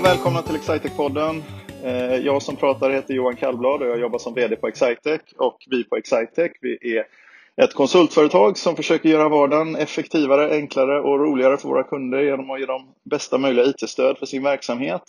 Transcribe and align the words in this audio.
och 0.00 0.06
välkomna 0.06 0.42
till 0.42 0.56
Excitec-podden. 0.56 1.42
Eh, 1.84 2.16
jag 2.16 2.42
som 2.42 2.56
pratar 2.56 2.90
heter 2.90 3.14
Johan 3.14 3.36
Kallblad 3.36 3.82
och 3.82 3.88
jag 3.88 4.00
jobbar 4.00 4.18
som 4.18 4.34
VD 4.34 4.56
på 4.56 4.68
Excitec. 4.68 5.20
Och 5.38 5.56
vi 5.70 5.84
på 5.84 5.96
Excitec, 5.96 6.52
vi 6.60 6.96
är 6.98 7.04
ett 7.64 7.74
konsultföretag 7.74 8.58
som 8.58 8.76
försöker 8.76 9.08
göra 9.08 9.28
vardagen 9.28 9.76
effektivare, 9.76 10.50
enklare 10.50 11.00
och 11.00 11.20
roligare 11.20 11.56
för 11.56 11.68
våra 11.68 11.82
kunder 11.82 12.20
genom 12.20 12.50
att 12.50 12.60
ge 12.60 12.66
dem 12.66 12.94
bästa 13.10 13.38
möjliga 13.38 13.64
IT-stöd 13.64 14.18
för 14.18 14.26
sin 14.26 14.42
verksamhet. 14.42 15.02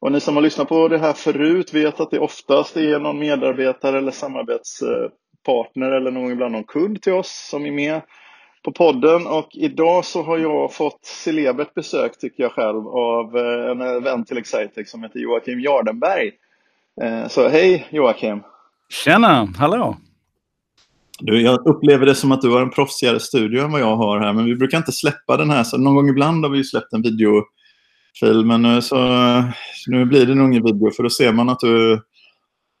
Och 0.00 0.12
ni 0.12 0.20
som 0.20 0.36
har 0.36 0.42
lyssnat 0.42 0.68
på 0.68 0.88
det 0.88 0.98
här 0.98 1.12
förut 1.12 1.74
vet 1.74 2.00
att 2.00 2.10
det 2.10 2.18
oftast 2.18 2.76
är 2.76 2.98
någon 2.98 3.18
medarbetare 3.18 3.98
eller 3.98 4.12
samarbetspartner 4.12 5.90
eller 5.90 6.10
någon 6.10 6.32
ibland 6.32 6.52
någon 6.52 6.64
kund 6.64 7.02
till 7.02 7.12
oss 7.12 7.48
som 7.50 7.66
är 7.66 7.72
med 7.72 8.00
på 8.68 8.72
podden 8.72 9.26
och 9.26 9.48
idag 9.52 10.04
så 10.04 10.22
har 10.22 10.38
jag 10.38 10.74
fått 10.74 11.04
celebert 11.04 11.74
besök 11.74 12.18
tycker 12.18 12.42
jag 12.42 12.52
själv 12.52 12.88
av 12.88 13.36
eh, 13.36 13.70
en 13.70 14.02
vän 14.02 14.24
till 14.24 14.38
Excitec 14.38 14.90
som 14.90 15.02
heter 15.02 15.20
Joakim 15.20 15.60
Jardenberg. 15.60 16.30
Eh, 17.02 17.28
så 17.28 17.48
hej 17.48 17.88
Joakim! 17.90 18.42
Tjena, 18.88 19.48
hallå! 19.58 19.96
Du, 21.18 21.42
jag 21.42 21.66
upplever 21.66 22.06
det 22.06 22.14
som 22.14 22.32
att 22.32 22.40
du 22.40 22.50
har 22.50 22.62
en 22.62 22.70
proffsigare 22.70 23.20
studio 23.20 23.64
än 23.64 23.72
vad 23.72 23.80
jag 23.80 23.96
har 23.96 24.20
här, 24.20 24.32
men 24.32 24.44
vi 24.44 24.54
brukar 24.54 24.78
inte 24.78 24.92
släppa 24.92 25.36
den 25.36 25.50
här. 25.50 25.64
Så 25.64 25.78
någon 25.78 25.94
gång 25.94 26.08
ibland 26.08 26.44
har 26.44 26.52
vi 26.52 26.64
släppt 26.64 26.92
en 26.92 27.02
videofil, 27.02 28.46
men 28.46 28.62
nu, 28.62 28.82
så, 28.82 28.96
nu 29.86 30.04
blir 30.04 30.26
det 30.26 30.34
nog 30.34 30.48
ingen 30.48 30.64
video, 30.64 30.90
för 30.90 31.02
då 31.02 31.10
ser 31.10 31.32
man 31.32 31.48
att 31.48 31.60
du, 31.60 32.00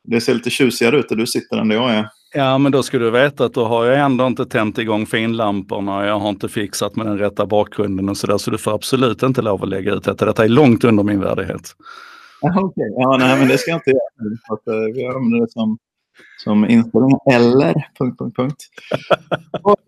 det 0.04 0.20
ser 0.20 0.34
lite 0.34 0.50
tjusigare 0.50 0.98
ut 0.98 1.08
där 1.08 1.16
du 1.16 1.26
sitter 1.26 1.56
än 1.56 1.68
där 1.68 1.76
jag 1.76 1.90
är. 1.90 2.08
Ja, 2.34 2.58
men 2.58 2.72
då 2.72 2.82
ska 2.82 2.98
du 2.98 3.10
veta 3.10 3.44
att 3.44 3.54
då 3.54 3.64
har 3.64 3.84
jag 3.84 4.00
ändå 4.00 4.26
inte 4.26 4.46
tänt 4.46 4.78
igång 4.78 5.06
finlamporna 5.06 5.98
och 5.98 6.04
jag 6.04 6.18
har 6.18 6.28
inte 6.28 6.48
fixat 6.48 6.96
med 6.96 7.06
den 7.06 7.18
rätta 7.18 7.46
bakgrunden 7.46 8.08
och 8.08 8.16
sådär. 8.16 8.38
Så 8.38 8.50
du 8.50 8.58
får 8.58 8.74
absolut 8.74 9.22
inte 9.22 9.42
lov 9.42 9.62
att 9.62 9.68
lägga 9.68 9.94
ut 9.94 10.04
detta. 10.04 10.24
Detta 10.24 10.44
är 10.44 10.48
långt 10.48 10.84
under 10.84 11.02
min 11.02 11.20
värdighet. 11.20 11.74
Okej, 12.40 12.64
okay. 12.64 12.84
ja, 12.96 13.16
nej, 13.16 13.38
men 13.38 13.48
det 13.48 13.58
ska 13.58 13.70
jag 13.70 13.78
inte 13.78 13.90
göra. 13.90 14.76
Uh, 14.76 14.94
vi 14.94 15.06
använder 15.06 15.40
det 15.40 15.50
som, 15.50 15.78
som 16.44 16.64
inställning. 16.64 17.18
Eller... 17.32 17.74
Punkt, 17.98 18.18
punkt, 18.18 18.36
punkt. 18.36 18.64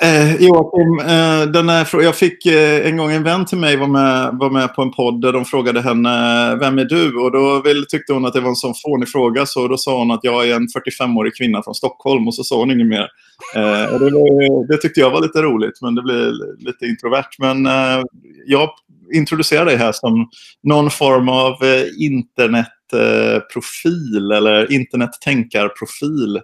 Eh, 0.00 0.36
Joakim, 0.36 1.00
eh, 1.00 1.42
den 1.52 1.68
här, 1.68 2.02
jag 2.02 2.16
fick 2.16 2.46
eh, 2.46 2.86
en 2.86 2.96
gång 2.96 3.12
en 3.12 3.22
vän 3.22 3.46
till 3.46 3.58
mig 3.58 3.76
var 3.76 3.86
med, 3.86 4.30
var 4.32 4.50
med 4.50 4.74
på 4.74 4.82
en 4.82 4.90
podd 4.90 5.20
där 5.20 5.32
de 5.32 5.44
frågade 5.44 5.80
henne 5.80 6.10
eh, 6.52 6.58
Vem 6.58 6.78
är 6.78 6.84
du? 6.84 7.16
Och 7.16 7.32
då 7.32 7.62
vill, 7.62 7.86
tyckte 7.86 8.12
hon 8.12 8.24
att 8.24 8.32
det 8.32 8.40
var 8.40 8.48
en 8.48 8.56
sån 8.56 8.74
fånig 8.84 9.08
fråga 9.08 9.46
så 9.46 9.68
då 9.68 9.76
sa 9.76 9.98
hon 9.98 10.10
att 10.10 10.20
jag 10.22 10.48
är 10.48 10.54
en 10.54 10.68
45-årig 10.68 11.36
kvinna 11.36 11.62
från 11.62 11.74
Stockholm 11.74 12.28
och 12.28 12.34
så 12.34 12.44
sa 12.44 12.58
hon 12.58 12.70
inget 12.70 12.86
mer. 12.86 13.08
Eh, 13.54 13.94
och 13.94 14.00
det, 14.00 14.10
var, 14.10 14.68
det, 14.68 14.76
tyckte 14.76 15.00
jag 15.00 15.10
var 15.10 15.20
lite 15.20 15.42
roligt 15.42 15.78
men 15.82 15.94
det 15.94 16.02
blev 16.02 16.32
lite 16.58 16.86
introvert. 16.86 17.30
Men 17.38 17.66
eh, 17.66 18.02
jag 18.46 18.70
introducerar 19.14 19.64
dig 19.64 19.76
här 19.76 19.92
som 19.92 20.28
någon 20.62 20.90
form 20.90 21.28
av 21.28 21.64
eh, 21.64 21.84
internetprofil 21.98 24.32
eller 24.32 24.72
internettänkarprofil 24.72 26.40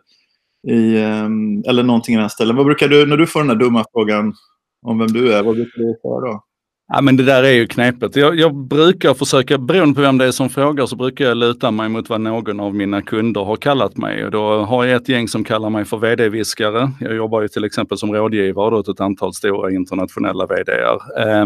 i, 0.68 0.98
ehm, 1.02 1.62
eller 1.68 1.82
någonting 1.82 2.12
i 2.14 2.16
den 2.16 2.24
här 2.24 2.28
ställen. 2.28 2.56
Vad 2.56 2.66
brukar 2.66 2.88
du, 2.88 3.06
när 3.06 3.16
du 3.16 3.26
får 3.26 3.40
den 3.40 3.48
där 3.48 3.64
dumma 3.64 3.84
frågan 3.92 4.34
om 4.86 4.98
vem 4.98 5.08
du 5.08 5.32
är, 5.32 5.42
vad 5.42 5.54
brukar 5.54 5.78
du 5.78 5.98
svara 6.02 6.32
då? 6.32 6.44
Ja, 6.94 7.00
men 7.00 7.16
det 7.16 7.22
där 7.22 7.42
är 7.42 7.52
ju 7.52 7.66
knepigt. 7.66 8.16
Jag, 8.16 8.38
jag, 8.38 8.54
brukar 8.54 9.14
försöka, 9.14 9.58
beroende 9.58 9.94
på 9.94 10.00
vem 10.00 10.18
det 10.18 10.24
är 10.24 10.30
som 10.30 10.50
frågar, 10.50 10.86
så 10.86 10.96
brukar 10.96 11.24
jag 11.24 11.36
luta 11.36 11.70
mig 11.70 11.88
mot 11.88 12.08
vad 12.08 12.20
någon 12.20 12.60
av 12.60 12.74
mina 12.74 13.02
kunder 13.02 13.40
har 13.40 13.56
kallat 13.56 13.96
mig. 13.96 14.24
Och 14.24 14.30
då 14.30 14.64
har 14.64 14.84
jag 14.84 14.96
ett 15.02 15.08
gäng 15.08 15.28
som 15.28 15.44
kallar 15.44 15.70
mig 15.70 15.84
för 15.84 15.96
vd-viskare. 15.96 16.90
Jag 17.00 17.14
jobbar 17.14 17.42
ju 17.42 17.48
till 17.48 17.64
exempel 17.64 17.98
som 17.98 18.14
rådgivare 18.14 18.74
åt 18.74 18.88
ett 18.88 19.00
antal 19.00 19.34
stora 19.34 19.70
internationella 19.70 20.46
vdar. 20.46 20.98
Eh, 21.18 21.44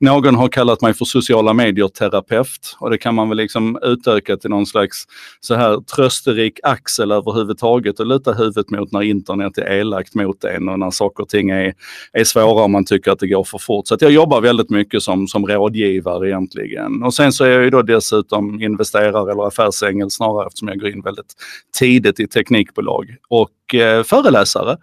någon 0.00 0.34
har 0.34 0.48
kallat 0.48 0.82
mig 0.82 0.94
för 0.94 1.04
sociala 1.04 1.52
medier-terapeut 1.52 2.76
och 2.78 2.90
det 2.90 2.98
kan 2.98 3.14
man 3.14 3.28
väl 3.28 3.38
liksom 3.38 3.78
utöka 3.82 4.36
till 4.36 4.50
någon 4.50 4.66
slags 4.66 5.04
så 5.40 5.54
här 5.54 5.80
trösterik 5.96 6.60
axel 6.62 7.12
överhuvudtaget 7.12 8.00
och 8.00 8.06
luta 8.06 8.32
huvudet 8.32 8.70
mot 8.70 8.92
när 8.92 9.02
internet 9.02 9.58
är 9.58 9.72
elakt 9.72 10.14
mot 10.14 10.44
en 10.44 10.68
och 10.68 10.78
när 10.78 10.90
saker 10.90 11.22
och 11.22 11.28
ting 11.28 11.50
är, 11.50 11.74
är 12.12 12.24
svåra 12.24 12.64
och 12.64 12.70
man 12.70 12.84
tycker 12.84 13.10
att 13.10 13.18
det 13.18 13.28
går 13.28 13.44
för 13.44 13.58
fort. 13.58 13.86
Så 13.86 13.94
att 13.94 14.02
jag 14.02 14.12
jobbar 14.12 14.40
väldigt 14.40 14.70
mycket 14.70 14.79
mycket 14.80 15.02
som, 15.02 15.28
som 15.28 15.46
rådgivare 15.46 16.28
egentligen. 16.28 17.02
Och 17.02 17.14
sen 17.14 17.32
så 17.32 17.44
är 17.44 17.48
jag 17.48 17.64
ju 17.64 17.70
då 17.70 17.82
dessutom 17.82 18.62
investerare 18.62 19.32
eller 19.32 19.46
affärsängel 19.46 20.10
snarare 20.10 20.46
eftersom 20.46 20.68
jag 20.68 20.78
går 20.80 20.88
in 20.88 21.00
väldigt 21.00 21.34
tidigt 21.78 22.20
i 22.20 22.26
teknikbolag. 22.26 23.16
Och 23.28 23.50
eh, 23.74 24.02
föreläsare. 24.02 24.76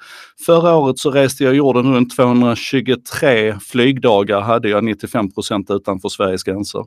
Förra 0.45 0.75
året 0.75 0.99
så 0.99 1.11
reste 1.11 1.43
jag 1.43 1.55
jorden 1.55 1.93
runt 1.95 2.15
223 2.15 3.55
flygdagar 3.59 4.41
hade 4.41 4.69
jag 4.69 4.83
95 4.83 5.31
procent 5.31 5.71
utanför 5.71 6.09
Sveriges 6.09 6.43
gränser. 6.43 6.85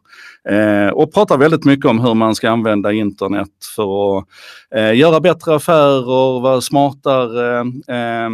Eh, 0.48 0.88
och 0.88 1.14
pratar 1.14 1.38
väldigt 1.38 1.64
mycket 1.64 1.86
om 1.86 2.00
hur 2.00 2.14
man 2.14 2.34
ska 2.34 2.50
använda 2.50 2.92
internet 2.92 3.50
för 3.76 4.18
att 4.18 4.24
eh, 4.74 4.94
göra 4.94 5.20
bättre 5.20 5.54
affärer, 5.54 6.40
vara 6.40 6.60
smartare. 6.60 7.60
Eh, 7.88 8.30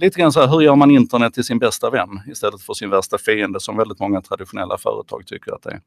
lite 0.00 0.20
grann 0.20 0.32
så 0.32 0.40
här, 0.40 0.48
hur 0.48 0.60
gör 0.60 0.76
man 0.76 0.90
internet 0.90 1.34
till 1.34 1.44
sin 1.44 1.58
bästa 1.58 1.90
vän 1.90 2.20
istället 2.30 2.62
för 2.62 2.74
sin 2.74 2.90
värsta 2.90 3.18
fiende 3.18 3.60
som 3.60 3.76
väldigt 3.76 4.00
många 4.00 4.20
traditionella 4.20 4.78
företag 4.78 5.26
tycker 5.26 5.52
att 5.52 5.62
det 5.62 5.70
är. 5.70 5.80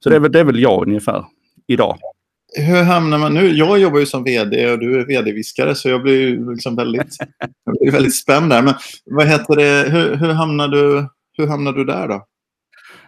Så 0.00 0.10
det 0.10 0.16
är 0.16 0.20
väl, 0.20 0.32
det 0.32 0.40
är 0.40 0.44
väl 0.44 0.60
jag 0.60 0.86
ungefär 0.86 1.24
idag. 1.66 1.98
Hur 2.56 2.82
hamnar 2.82 3.18
man 3.18 3.34
nu? 3.34 3.52
Jag 3.52 3.78
jobbar 3.78 3.98
ju 3.98 4.06
som 4.06 4.24
vd 4.24 4.70
och 4.70 4.78
du 4.78 5.00
är 5.00 5.06
vd-viskare 5.06 5.74
så 5.74 5.88
jag 5.88 6.02
blir 6.02 6.50
liksom 6.54 6.76
väldigt, 6.76 7.16
jag 7.64 7.76
blir 7.80 7.92
väldigt 7.92 8.16
spänd 8.16 8.50
där. 8.50 8.62
Men 8.62 8.74
vad 9.04 9.26
heter 9.26 9.56
det, 9.56 9.90
hur, 9.90 10.16
hur, 10.16 10.32
hamnar 10.32 10.68
du, 10.68 11.08
hur 11.38 11.46
hamnar 11.46 11.72
du 11.72 11.84
där 11.84 12.08
då? 12.08 12.26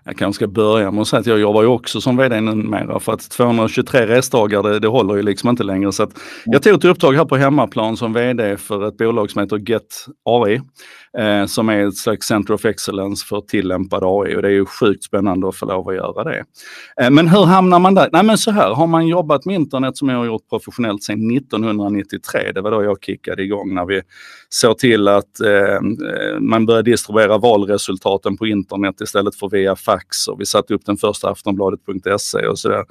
Jag 0.09 0.17
kanske 0.17 0.39
ska 0.39 0.47
börja 0.47 0.91
med 0.91 1.03
att 1.03 1.09
säga 1.09 1.21
att 1.21 1.27
jag 1.27 1.39
jobbar 1.41 1.63
ju 1.63 1.69
också 1.69 2.01
som 2.01 2.17
vd 2.17 2.41
numera 2.41 3.01
för 3.01 3.13
att 3.13 3.31
223 3.31 4.07
restdagar 4.07 4.63
det, 4.63 4.79
det 4.79 4.89
håller 4.89 5.17
ju 5.17 5.23
liksom 5.23 5.51
inte 5.51 5.63
längre. 5.63 5.93
Så 5.93 6.11
jag 6.45 6.63
tog 6.63 6.75
ett 6.75 6.85
uppdrag 6.85 7.13
här 7.13 7.25
på 7.25 7.37
hemmaplan 7.37 7.97
som 7.97 8.13
vd 8.13 8.57
för 8.57 8.89
ett 8.89 8.97
bolag 8.97 9.31
som 9.31 9.41
heter 9.41 9.57
Get 9.57 10.07
AI 10.25 10.61
eh, 11.19 11.47
som 11.47 11.69
är 11.69 11.87
ett 11.89 11.97
slags 11.97 12.27
Center 12.27 12.55
of 12.55 12.65
Excellence 12.65 13.27
för 13.27 13.41
tillämpad 13.41 14.03
AI 14.05 14.37
och 14.37 14.43
det 14.43 14.49
är 14.49 14.53
ju 14.53 14.67
sjukt 14.67 15.05
spännande 15.05 15.49
att 15.49 15.57
få 15.57 15.67
lov 15.67 15.89
att 15.89 15.95
göra 15.95 16.25
det. 16.25 16.45
Eh, 17.01 17.11
men 17.11 17.29
hur 17.29 17.45
hamnar 17.45 17.79
man 17.79 17.95
där? 17.95 18.09
Nej 18.13 18.23
men 18.23 18.39
så 18.39 18.51
här, 18.51 18.75
har 18.75 18.87
man 18.87 19.07
jobbat 19.07 19.45
med 19.45 19.55
internet 19.55 19.97
som 19.97 20.09
jag 20.09 20.19
har 20.19 20.27
gjort 20.27 20.49
professionellt 20.51 21.03
sedan 21.03 21.37
1993, 21.37 22.53
det 22.55 22.61
var 22.61 22.71
då 22.71 22.85
jag 22.85 23.05
kickade 23.05 23.43
igång 23.43 23.75
när 23.75 23.85
vi 23.85 24.03
såg 24.49 24.79
till 24.79 25.09
att 25.09 25.41
eh, 25.41 25.81
man 26.41 26.67
började 26.67 26.91
distribuera 26.91 27.39
valresultaten 27.39 28.37
på 28.37 28.47
internet 28.47 29.01
istället 29.01 29.35
för 29.35 29.49
via 29.49 29.77
fax 29.77 29.96
och 30.29 30.41
vi 30.41 30.47
satte 30.47 30.75
upp 30.75 30.87
den 30.87 30.97
första 30.97 31.31
Aftonbladet.se 31.31 32.47
och 32.47 32.59
sådär 32.59 32.85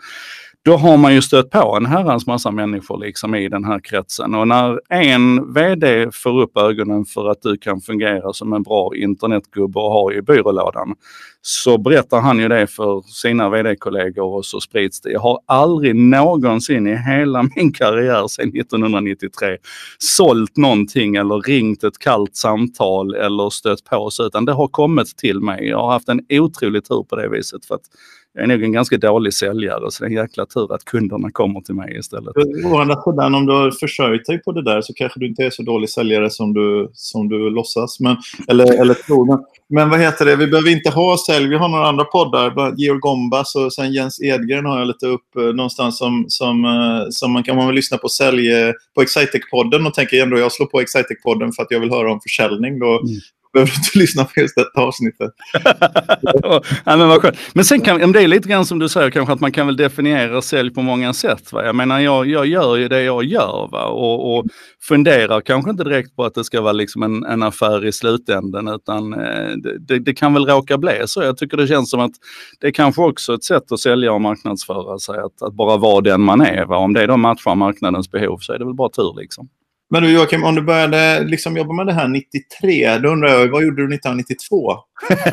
då 0.66 0.78
har 0.78 0.98
man 0.98 1.14
ju 1.14 1.22
stött 1.22 1.50
på 1.50 1.76
en 1.78 1.86
herrans 1.86 2.28
massa 2.28 2.52
människor 2.52 2.98
liksom 2.98 3.36
i 3.36 3.50
den 3.50 3.66
här 3.66 3.80
kretsen. 3.80 4.36
Och 4.36 4.48
när 4.48 4.80
en 4.90 5.53
VD 5.53 6.12
får 6.12 6.42
upp 6.42 6.58
ögonen 6.58 7.06
för 7.06 7.30
att 7.30 7.42
du 7.42 7.58
kan 7.58 7.81
fungera 7.81 8.34
som 8.34 8.53
en 8.53 8.64
bra 8.64 8.96
internetgubbe 8.96 9.80
och 9.80 9.92
ha 9.92 10.14
i 10.14 10.22
byrålådan, 10.22 10.96
så 11.42 11.78
berättar 11.78 12.22
han 12.22 12.40
ju 12.40 12.48
det 12.48 12.68
för 12.68 13.02
sina 13.02 13.50
VD-kollegor 13.50 14.36
och 14.36 14.46
så 14.46 14.59
sprids 14.59 15.02
det. 15.02 15.12
Jag 15.12 15.20
har 15.20 15.40
aldrig 15.46 15.96
någonsin 15.96 16.88
i 16.88 16.96
hela 16.96 17.44
min 17.56 17.74
karriär 17.74 18.28
sedan 18.28 18.50
1993 18.50 19.58
sålt 19.97 20.58
någonting 20.58 21.16
eller 21.16 21.42
ringt 21.42 21.84
ett 21.84 22.00
kallt 22.00 22.36
samtal 22.36 23.16
eller 23.16 23.50
stött 23.50 23.84
på 23.84 24.09
sig, 24.09 24.26
utan 24.26 24.46
det 24.46 24.53
har 24.53 24.68
kommit 24.68 25.18
till 25.18 25.40
mig. 25.40 25.68
Jag 25.68 25.78
har 25.78 25.92
haft 25.92 26.09
en 26.09 26.22
otrolig 26.30 26.86
tur 26.86 27.03
på 27.03 27.16
det 27.16 27.30
viset. 27.30 27.66
för 27.66 27.76
att 27.76 27.86
jag 28.35 28.44
är 28.44 28.47
nog 28.47 28.63
en 28.63 28.72
ganska 28.72 28.97
dålig 28.97 29.34
säljare 29.34 29.91
så 29.91 30.03
det 30.03 30.07
är 30.07 30.09
en 30.09 30.23
jäkla 30.23 30.46
tur 30.46 30.73
att 30.73 30.85
kunderna 30.85 31.31
kommer 31.31 31.62
till 31.62 31.75
mig 31.75 31.97
istället. 32.00 32.34
Å 32.66 32.78
andra 32.78 33.01
sidan, 33.01 33.35
om 33.35 33.46
du 33.46 33.53
har 33.53 33.72
försörjt 33.72 34.26
dig 34.26 34.43
på 34.43 34.52
det 34.52 34.64
där 34.64 34.82
så 34.82 34.93
kanske 34.93 35.20
du 35.20 35.28
inte 35.28 35.43
är 35.43 35.49
så 35.49 35.64
dålig 35.64 35.90
säljare 35.90 36.29
som 36.29 36.53
du, 36.53 36.90
som 36.93 37.29
du 37.29 37.49
låtsas. 37.49 37.99
Men, 37.99 38.17
eller, 38.47 38.82
eller 38.82 38.93
tror. 38.93 39.26
Men, 39.26 39.40
men 39.70 39.90
vad 39.90 39.99
heter 39.99 40.26
det, 40.26 40.35
vi 40.35 40.47
behöver 40.47 40.72
inte 40.72 40.90
ha 40.90 41.17
sälj. 41.28 41.47
Vi 41.47 41.55
har 41.55 41.70
några 41.70 41.87
andra 41.87 42.03
poddar. 42.03 42.73
Georg 42.78 42.99
Gombas 42.99 43.55
och 43.55 43.73
sen 43.73 43.93
Jens 43.93 44.22
Edgren 44.22 44.66
har 44.66 44.79
jag 44.79 44.88
lite 44.88 45.08
upp 45.08 45.35
eh, 45.38 45.43
någonstans 45.43 45.97
som, 45.97 46.26
som, 46.28 46.66
eh, 46.66 47.05
som 47.09 47.31
man 47.31 47.43
kan 47.43 47.55
man 47.55 47.66
väl 47.66 47.76
lyssna 47.76 47.97
på 47.97 48.09
sälj 48.09 48.49
på 48.96 49.02
Excitec-podden 49.02 49.88
och 49.88 49.93
tänker 49.93 50.23
ändå 50.23 50.40
jag 50.40 50.52
slår 50.52 50.67
på 50.67 50.81
Excitec-podden 50.81 51.52
för 51.55 51.64
att 51.64 51.72
jag 51.72 51.79
vill 51.79 51.91
höra 51.91 52.11
om 52.11 52.20
försäljning. 52.22 52.79
Då, 52.79 52.99
mm 52.99 53.20
behöver 53.55 53.72
du 53.72 53.78
inte 53.78 53.99
lyssna 53.99 54.23
på 54.23 54.40
just 54.40 54.55
detta 54.55 54.81
avsnittet. 54.81 55.31
ja, 56.84 56.97
men, 56.97 57.07
vad 57.07 57.22
skönt. 57.22 57.37
men 57.53 57.66
sen 57.66 57.81
kan 57.81 58.11
det 58.11 58.22
är 58.22 58.28
lite 58.28 58.49
grann 58.49 58.66
som 58.66 58.79
du 58.79 58.90
säger 58.90 59.09
kanske 59.09 59.34
att 59.34 59.40
man 59.40 59.52
kan 59.52 59.67
väl 59.67 59.78
definiera 59.78 60.41
sälj 60.41 60.73
på 60.73 60.81
många 60.81 61.13
sätt. 61.13 61.53
Va? 61.53 61.66
Jag 61.66 61.75
menar 61.75 61.99
jag, 61.99 62.28
jag 62.28 62.46
gör 62.46 62.75
ju 62.75 62.87
det 62.87 63.03
jag 63.03 63.23
gör 63.23 63.69
va? 63.72 63.85
Och, 63.85 64.37
och 64.37 64.46
funderar 64.81 65.41
kanske 65.41 65.72
inte 65.72 65.84
direkt 65.84 66.16
på 66.16 66.23
att 66.23 66.34
det 66.34 66.43
ska 66.43 66.61
vara 66.61 66.73
liksom 66.73 67.03
en, 67.03 67.23
en 67.23 67.43
affär 67.43 67.85
i 67.85 67.91
slutänden 67.91 68.67
utan 68.67 69.13
eh, 69.13 69.52
det, 69.79 69.99
det, 69.99 70.13
kan 70.13 70.34
väl 70.34 70.46
råka 70.46 70.78
bli 70.78 71.03
så. 71.05 71.22
Jag 71.22 71.37
tycker 71.37 71.57
det 71.57 71.67
känns 71.67 71.90
som 71.90 71.99
att 71.99 72.13
det 72.59 72.67
är 72.67 72.72
kanske 72.72 73.02
också 73.02 73.34
ett 73.34 73.43
sätt 73.43 73.72
att 73.72 73.79
sälja 73.79 74.13
och 74.13 74.22
marknadsföra 74.22 74.99
sig, 74.99 75.19
att, 75.19 75.41
att 75.41 75.53
bara 75.53 75.78
vara 75.78 76.02
den 76.02 76.22
man 76.22 76.41
är. 76.41 76.66
Va? 76.66 76.78
Om 76.78 76.93
det 76.93 77.07
då 77.07 77.17
matchar 77.17 77.55
marknadens 77.55 78.11
behov 78.11 78.37
så 78.37 78.53
är 78.53 78.59
det 78.59 78.66
väl 78.66 78.73
bara 78.73 78.90
tur 78.90 79.13
liksom. 79.22 79.49
Men 79.90 80.03
du 80.03 80.11
Joakim, 80.11 80.43
om 80.43 80.55
du 80.55 80.61
började 80.61 81.23
liksom 81.23 81.58
jobba 81.58 81.73
med 81.73 81.85
det 81.87 81.93
här 81.93 82.08
93, 82.08 82.97
då 82.97 83.09
undrar 83.09 83.29
jag, 83.29 83.47
vad 83.47 83.64
gjorde 83.64 83.87
du 83.87 83.96
1992? 83.96 84.73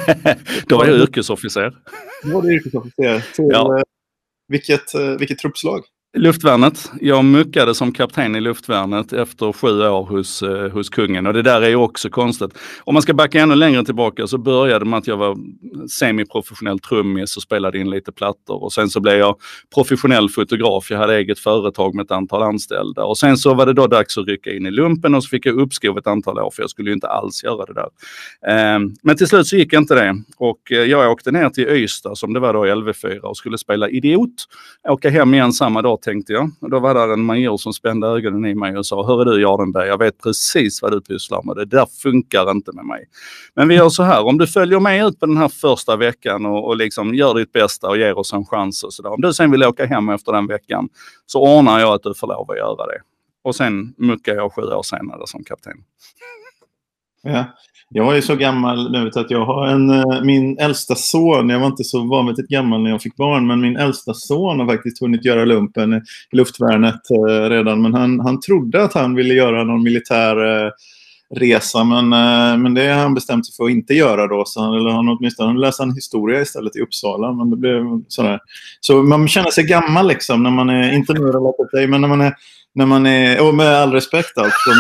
då 0.67 0.79
var 0.79 0.87
jag 0.87 0.97
yrkesofficer. 1.01 1.73
Då 2.25 2.35
var 2.35 2.43
du 2.43 2.55
yrkesofficer. 2.55 3.35
Till, 3.35 3.49
Ja. 3.51 3.79
eh, 3.79 3.83
vilket, 4.49 4.95
eh, 4.95 5.11
vilket 5.19 5.39
truppslag? 5.39 5.81
Luftvärnet. 6.15 6.93
Jag 7.01 7.25
muckade 7.25 7.75
som 7.75 7.93
kapten 7.93 8.37
i 8.37 8.41
luftvärnet 8.41 9.13
efter 9.13 9.53
sju 9.53 9.83
år 9.83 10.05
hos, 10.05 10.43
eh, 10.43 10.71
hos 10.71 10.89
kungen 10.89 11.27
och 11.27 11.33
det 11.33 11.43
där 11.43 11.63
är 11.63 11.69
ju 11.69 11.77
också 11.77 12.11
konstigt. 12.11 12.59
Om 12.85 12.95
man 12.95 13.03
ska 13.03 13.15
backa 13.15 13.41
ännu 13.41 13.55
längre 13.55 13.85
tillbaka 13.85 14.27
så 14.27 14.39
började 14.39 14.85
med 14.85 14.99
att 14.99 15.07
jag 15.07 15.17
var 15.17 15.37
semiprofessionell 15.89 16.79
trummis 16.79 17.37
och 17.37 17.43
spelade 17.43 17.79
in 17.79 17.91
lite 17.91 18.13
plattor 18.13 18.63
och 18.63 18.73
sen 18.73 18.91
så 18.91 19.01
blev 19.01 19.15
jag 19.15 19.37
professionell 19.75 20.29
fotograf. 20.29 20.91
Jag 20.91 20.99
hade 20.99 21.17
eget 21.17 21.39
företag 21.39 21.95
med 21.95 22.05
ett 22.05 22.11
antal 22.11 22.43
anställda 22.43 23.05
och 23.05 23.19
sen 23.19 23.37
så 23.37 23.55
var 23.55 23.67
det 23.67 23.73
då 23.73 23.87
dags 23.87 24.19
att 24.19 24.29
rycka 24.29 24.53
in 24.53 24.67
i 24.67 24.71
lumpen 24.71 25.15
och 25.15 25.25
så 25.25 25.29
fick 25.29 25.47
jag 25.47 25.61
uppskov 25.61 25.99
ett 25.99 26.07
antal 26.07 26.39
år 26.39 26.51
för 26.51 26.63
jag 26.63 26.71
skulle 26.71 26.91
ju 26.91 26.95
inte 26.95 27.09
alls 27.09 27.45
göra 27.45 27.65
det 27.65 27.75
där. 27.75 27.89
Eh, 28.47 28.81
men 29.03 29.17
till 29.17 29.29
slut 29.29 29.47
så 29.47 29.57
gick 29.57 29.73
inte 29.73 29.95
det 29.95 30.23
och 30.37 30.73
eh, 30.73 30.79
jag 30.79 31.13
åkte 31.13 31.31
ner 31.31 31.49
till 31.49 31.69
Ystad 31.69 32.17
som 32.17 32.33
det 32.33 32.41
var 32.41 32.53
då 32.53 32.67
i 32.67 32.71
LV4 32.71 33.19
och 33.19 33.37
skulle 33.37 33.59
spela 33.59 33.89
Idiot. 33.89 34.49
Åka 34.89 35.11
hem 35.11 35.35
igen 35.35 35.53
samma 35.53 35.83
dag 35.83 36.02
tänkte 36.03 36.33
jag. 36.33 36.51
Och 36.61 36.71
då 36.71 36.79
var 36.79 36.95
det 36.95 37.13
en 37.13 37.25
major 37.25 37.57
som 37.57 37.73
spände 37.73 38.07
ögonen 38.07 38.47
i 38.47 38.55
mig 38.55 38.77
och 38.79 38.87
sa 38.87 39.07
hör 39.07 39.25
du 39.25 39.43
Jardenberg, 39.43 39.89
jag 39.89 39.99
vet 39.99 40.23
precis 40.23 40.83
vad 40.83 40.93
du 40.93 41.01
pysslar 41.01 41.43
med. 41.43 41.57
Det 41.57 41.65
där 41.65 41.87
funkar 42.03 42.51
inte 42.51 42.73
med 42.73 42.85
mig. 42.85 43.05
Men 43.55 43.69
vi 43.69 43.75
gör 43.75 43.89
så 43.89 44.03
här, 44.03 44.25
om 44.25 44.39
du 44.39 44.47
följer 44.47 44.81
med 44.81 45.07
ut 45.07 45.21
på 45.21 45.27
den 45.27 45.37
här 45.37 45.49
första 45.49 45.97
veckan 45.97 46.47
och, 46.47 46.67
och 46.67 46.77
liksom 46.77 47.15
gör 47.15 47.35
ditt 47.35 47.53
bästa 47.53 47.89
och 47.89 47.99
ger 47.99 48.19
oss 48.19 48.33
en 48.33 48.47
chans 48.47 48.85
och 48.85 48.93
sådär. 48.93 49.13
Om 49.13 49.21
du 49.21 49.33
sen 49.33 49.51
vill 49.51 49.65
åka 49.65 49.87
hem 49.87 50.09
efter 50.09 50.33
den 50.33 50.47
veckan 50.47 50.89
så 51.27 51.43
ordnar 51.59 51.81
jag 51.81 51.95
att 51.95 52.03
du 52.03 52.15
får 52.15 52.27
lov 52.27 52.51
att 52.51 52.57
göra 52.57 52.87
det. 52.87 53.01
Och 53.45 53.55
sen 53.55 53.95
muckar 53.99 54.35
jag 54.35 54.53
sju 54.55 54.63
år 54.63 54.83
senare 54.83 55.27
som 55.27 55.45
kapten. 55.45 55.77
Ja. 57.23 57.45
Jag 57.95 58.17
är 58.17 58.21
så 58.21 58.37
gammal 58.37 58.93
nu 58.93 59.11
att 59.15 59.31
jag 59.31 59.47
har 59.47 59.67
en, 59.67 59.91
eh, 59.91 60.23
min 60.23 60.59
äldsta 60.59 60.95
son, 60.95 61.49
jag 61.49 61.61
var 61.61 61.67
inte 61.67 61.85
så 61.85 62.05
vanvettigt 62.05 62.49
gammal 62.49 62.83
när 62.83 62.91
jag 62.91 63.03
fick 63.03 63.17
barn, 63.17 63.47
men 63.47 63.61
min 63.61 63.77
äldsta 63.77 64.15
son 64.15 64.61
har 64.61 64.67
faktiskt 64.67 65.01
hunnit 65.01 65.25
göra 65.25 65.45
lumpen 65.45 65.93
i 65.95 66.01
luftvärnet 66.37 67.11
eh, 67.11 67.51
redan. 67.51 67.83
Men 67.83 67.95
han, 67.95 68.21
han 68.21 68.41
trodde 68.41 68.85
att 68.85 68.95
han 68.95 69.15
ville 69.15 69.35
göra 69.35 69.65
någon 69.65 69.83
militär 69.83 70.65
eh, 70.65 70.71
resa, 71.35 71.85
men, 71.85 72.09
men 72.63 72.75
det 72.75 72.87
har 72.87 73.03
han 73.03 73.15
bestämt 73.15 73.47
sig 73.47 73.55
för 73.57 73.65
att 73.65 73.71
inte 73.71 73.95
göra 73.95 74.27
då. 74.27 74.45
Så 74.47 74.61
han, 74.61 74.75
eller 74.75 74.91
han 74.91 75.09
åtminstone 75.09 75.61
läste 75.61 75.83
han 75.83 75.95
historia 75.95 76.41
istället 76.41 76.77
i 76.77 76.81
Uppsala, 76.81 77.33
men 77.33 77.51
det 77.51 77.57
blev 77.57 77.85
sådär. 78.09 78.41
Så 78.81 79.03
man 79.03 79.29
känner 79.29 79.51
sig 79.51 79.65
gammal 79.65 80.09
liksom 80.09 80.43
när 80.43 80.51
man 80.51 80.71
är, 80.71 80.93
inte 80.93 81.13
nu 81.13 81.21
relaterat 81.21 81.71
till 81.71 81.79
dig, 81.79 81.87
men 81.87 82.01
när 82.01 82.09
man 82.09 82.21
är 82.21 82.35
när 82.75 82.87
man 82.87 83.07
är, 83.07 83.49
och 83.49 83.55
med 83.55 83.67
all 83.67 83.93
respekt 83.93 84.39
alltså. 84.39 84.71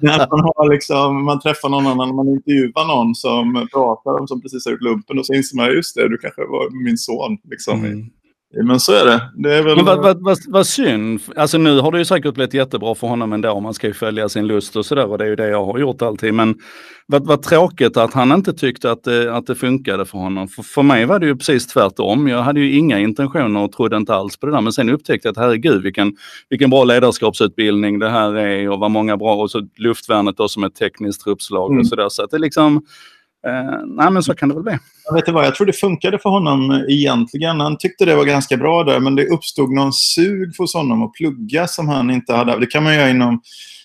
När 0.00 0.18
man, 0.30 0.40
har 0.40 0.72
liksom, 0.72 1.24
man 1.24 1.40
träffar 1.40 1.68
någon 1.68 1.86
annan, 1.86 2.14
man 2.14 2.28
intervjuar 2.28 2.86
någon 2.86 3.14
som 3.14 3.68
pratar 3.72 4.20
om 4.20 4.28
som 4.28 4.42
precis 4.42 4.64
har 4.64 4.72
gjort 4.72 4.82
lumpen 4.82 5.18
och 5.18 5.26
så 5.26 5.34
inser 5.34 5.56
man 5.56 5.70
just 5.70 5.94
det, 5.94 6.08
du 6.08 6.18
kanske 6.18 6.42
var 6.42 6.84
min 6.84 6.98
son. 6.98 7.38
Liksom. 7.50 7.84
Mm. 7.84 8.10
Men 8.54 8.80
så 8.80 8.92
är 8.92 9.04
det. 9.04 9.20
det 9.34 9.54
är 9.54 9.62
väl... 9.62 9.76
Men 9.76 9.84
vad, 9.84 10.02
vad, 10.02 10.22
vad, 10.22 10.38
vad 10.48 10.66
synd. 10.66 11.20
Alltså 11.36 11.58
nu 11.58 11.80
har 11.80 11.92
det 11.92 11.98
ju 11.98 12.04
säkert 12.04 12.34
blivit 12.34 12.54
jättebra 12.54 12.94
för 12.94 13.06
honom 13.06 13.32
ändå. 13.32 13.60
Man 13.60 13.74
ska 13.74 13.86
ju 13.86 13.94
följa 13.94 14.28
sin 14.28 14.46
lust 14.46 14.76
och 14.76 14.86
sådär 14.86 15.06
och 15.06 15.18
det 15.18 15.24
är 15.24 15.28
ju 15.28 15.36
det 15.36 15.48
jag 15.48 15.64
har 15.64 15.78
gjort 15.78 16.02
alltid. 16.02 16.34
Men 16.34 16.54
vad, 17.06 17.26
vad 17.26 17.42
tråkigt 17.42 17.96
att 17.96 18.14
han 18.14 18.32
inte 18.32 18.52
tyckte 18.52 18.90
att 18.90 19.04
det, 19.04 19.36
att 19.36 19.46
det 19.46 19.54
funkade 19.54 20.04
för 20.04 20.18
honom. 20.18 20.48
För, 20.48 20.62
för 20.62 20.82
mig 20.82 21.06
var 21.06 21.18
det 21.18 21.26
ju 21.26 21.36
precis 21.36 21.66
tvärtom. 21.66 22.28
Jag 22.28 22.42
hade 22.42 22.60
ju 22.60 22.78
inga 22.78 22.98
intentioner 22.98 23.60
och 23.60 23.72
trodde 23.72 23.96
inte 23.96 24.14
alls 24.14 24.36
på 24.36 24.46
det 24.46 24.52
där. 24.52 24.60
Men 24.60 24.72
sen 24.72 24.90
upptäckte 24.90 25.28
jag 25.28 25.32
att 25.32 25.44
herregud 25.44 25.82
vilken, 25.82 26.16
vilken 26.48 26.70
bra 26.70 26.84
ledarskapsutbildning 26.84 27.98
det 27.98 28.10
här 28.10 28.34
är 28.34 28.70
och 28.70 28.78
vad 28.78 28.90
många 28.90 29.16
bra, 29.16 29.34
och 29.34 29.50
så 29.50 29.68
luftvärnet 29.76 30.36
då 30.36 30.48
som 30.48 30.64
ett 30.64 30.74
tekniskt 30.74 31.24
truppslag 31.24 31.70
Mm. 31.70 31.80
och 31.80 31.86
sådär. 31.86 32.08
Så 32.08 32.22
att 32.24 32.30
det 32.30 32.38
liksom, 32.38 32.82
eh, 33.46 33.86
nej 33.86 34.10
men 34.10 34.22
så 34.22 34.34
kan 34.34 34.48
det 34.48 34.54
väl 34.54 34.64
bli. 34.64 34.78
Jag 35.04 35.14
vet 35.14 35.22
inte 35.22 35.32
vad, 35.32 35.46
jag 35.46 35.54
tror 35.54 35.66
det 35.66 35.72
funkade 35.72 36.18
för 36.18 36.30
honom 36.30 36.84
egentligen. 36.88 37.60
Han 37.60 37.78
tyckte 37.78 38.04
det 38.04 38.14
var 38.14 38.24
ganska 38.24 38.56
bra 38.56 38.84
där, 38.84 39.00
men 39.00 39.14
det 39.14 39.26
uppstod 39.26 39.72
någon 39.72 39.92
sug 39.92 40.54
hos 40.58 40.74
honom 40.74 41.02
att 41.02 41.12
plugga 41.12 41.66
som 41.66 41.88
han 41.88 42.10
inte 42.10 42.34
hade. 42.34 42.58
Det 42.60 42.66
kan 42.66 42.82
man 42.82 42.94
göra 42.94 43.10
inom 43.10 43.40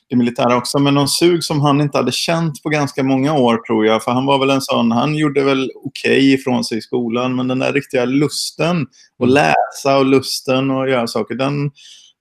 det 0.10 0.16
militära 0.16 0.58
också, 0.58 0.80
men 0.80 0.94
någon 0.94 1.08
sug 1.08 1.44
som 1.44 1.62
han 1.62 1.82
inte 1.82 1.98
hade 1.98 2.12
känt 2.12 2.64
på 2.64 2.70
ganska 2.70 3.04
många 3.04 3.34
år 3.34 3.58
tror 3.58 3.86
jag. 3.86 4.04
För 4.04 4.12
han 4.12 4.26
var 4.26 4.40
väl 4.40 4.50
en 4.50 4.62
sån, 4.62 4.92
han 4.92 5.16
gjorde 5.16 5.44
väl 5.44 5.72
okej 5.86 6.34
ifrån 6.34 6.64
sig 6.64 6.78
i 6.78 6.82
skolan, 6.82 7.36
men 7.36 7.48
den 7.48 7.60
där 7.60 7.74
riktiga 7.74 8.06
lusten 8.06 8.88
att 9.24 9.30
läsa 9.30 9.98
och 9.98 10.06
lusten 10.06 10.72
att 10.72 10.90
göra 10.90 11.08
saker, 11.08 11.36
den, 11.36 11.72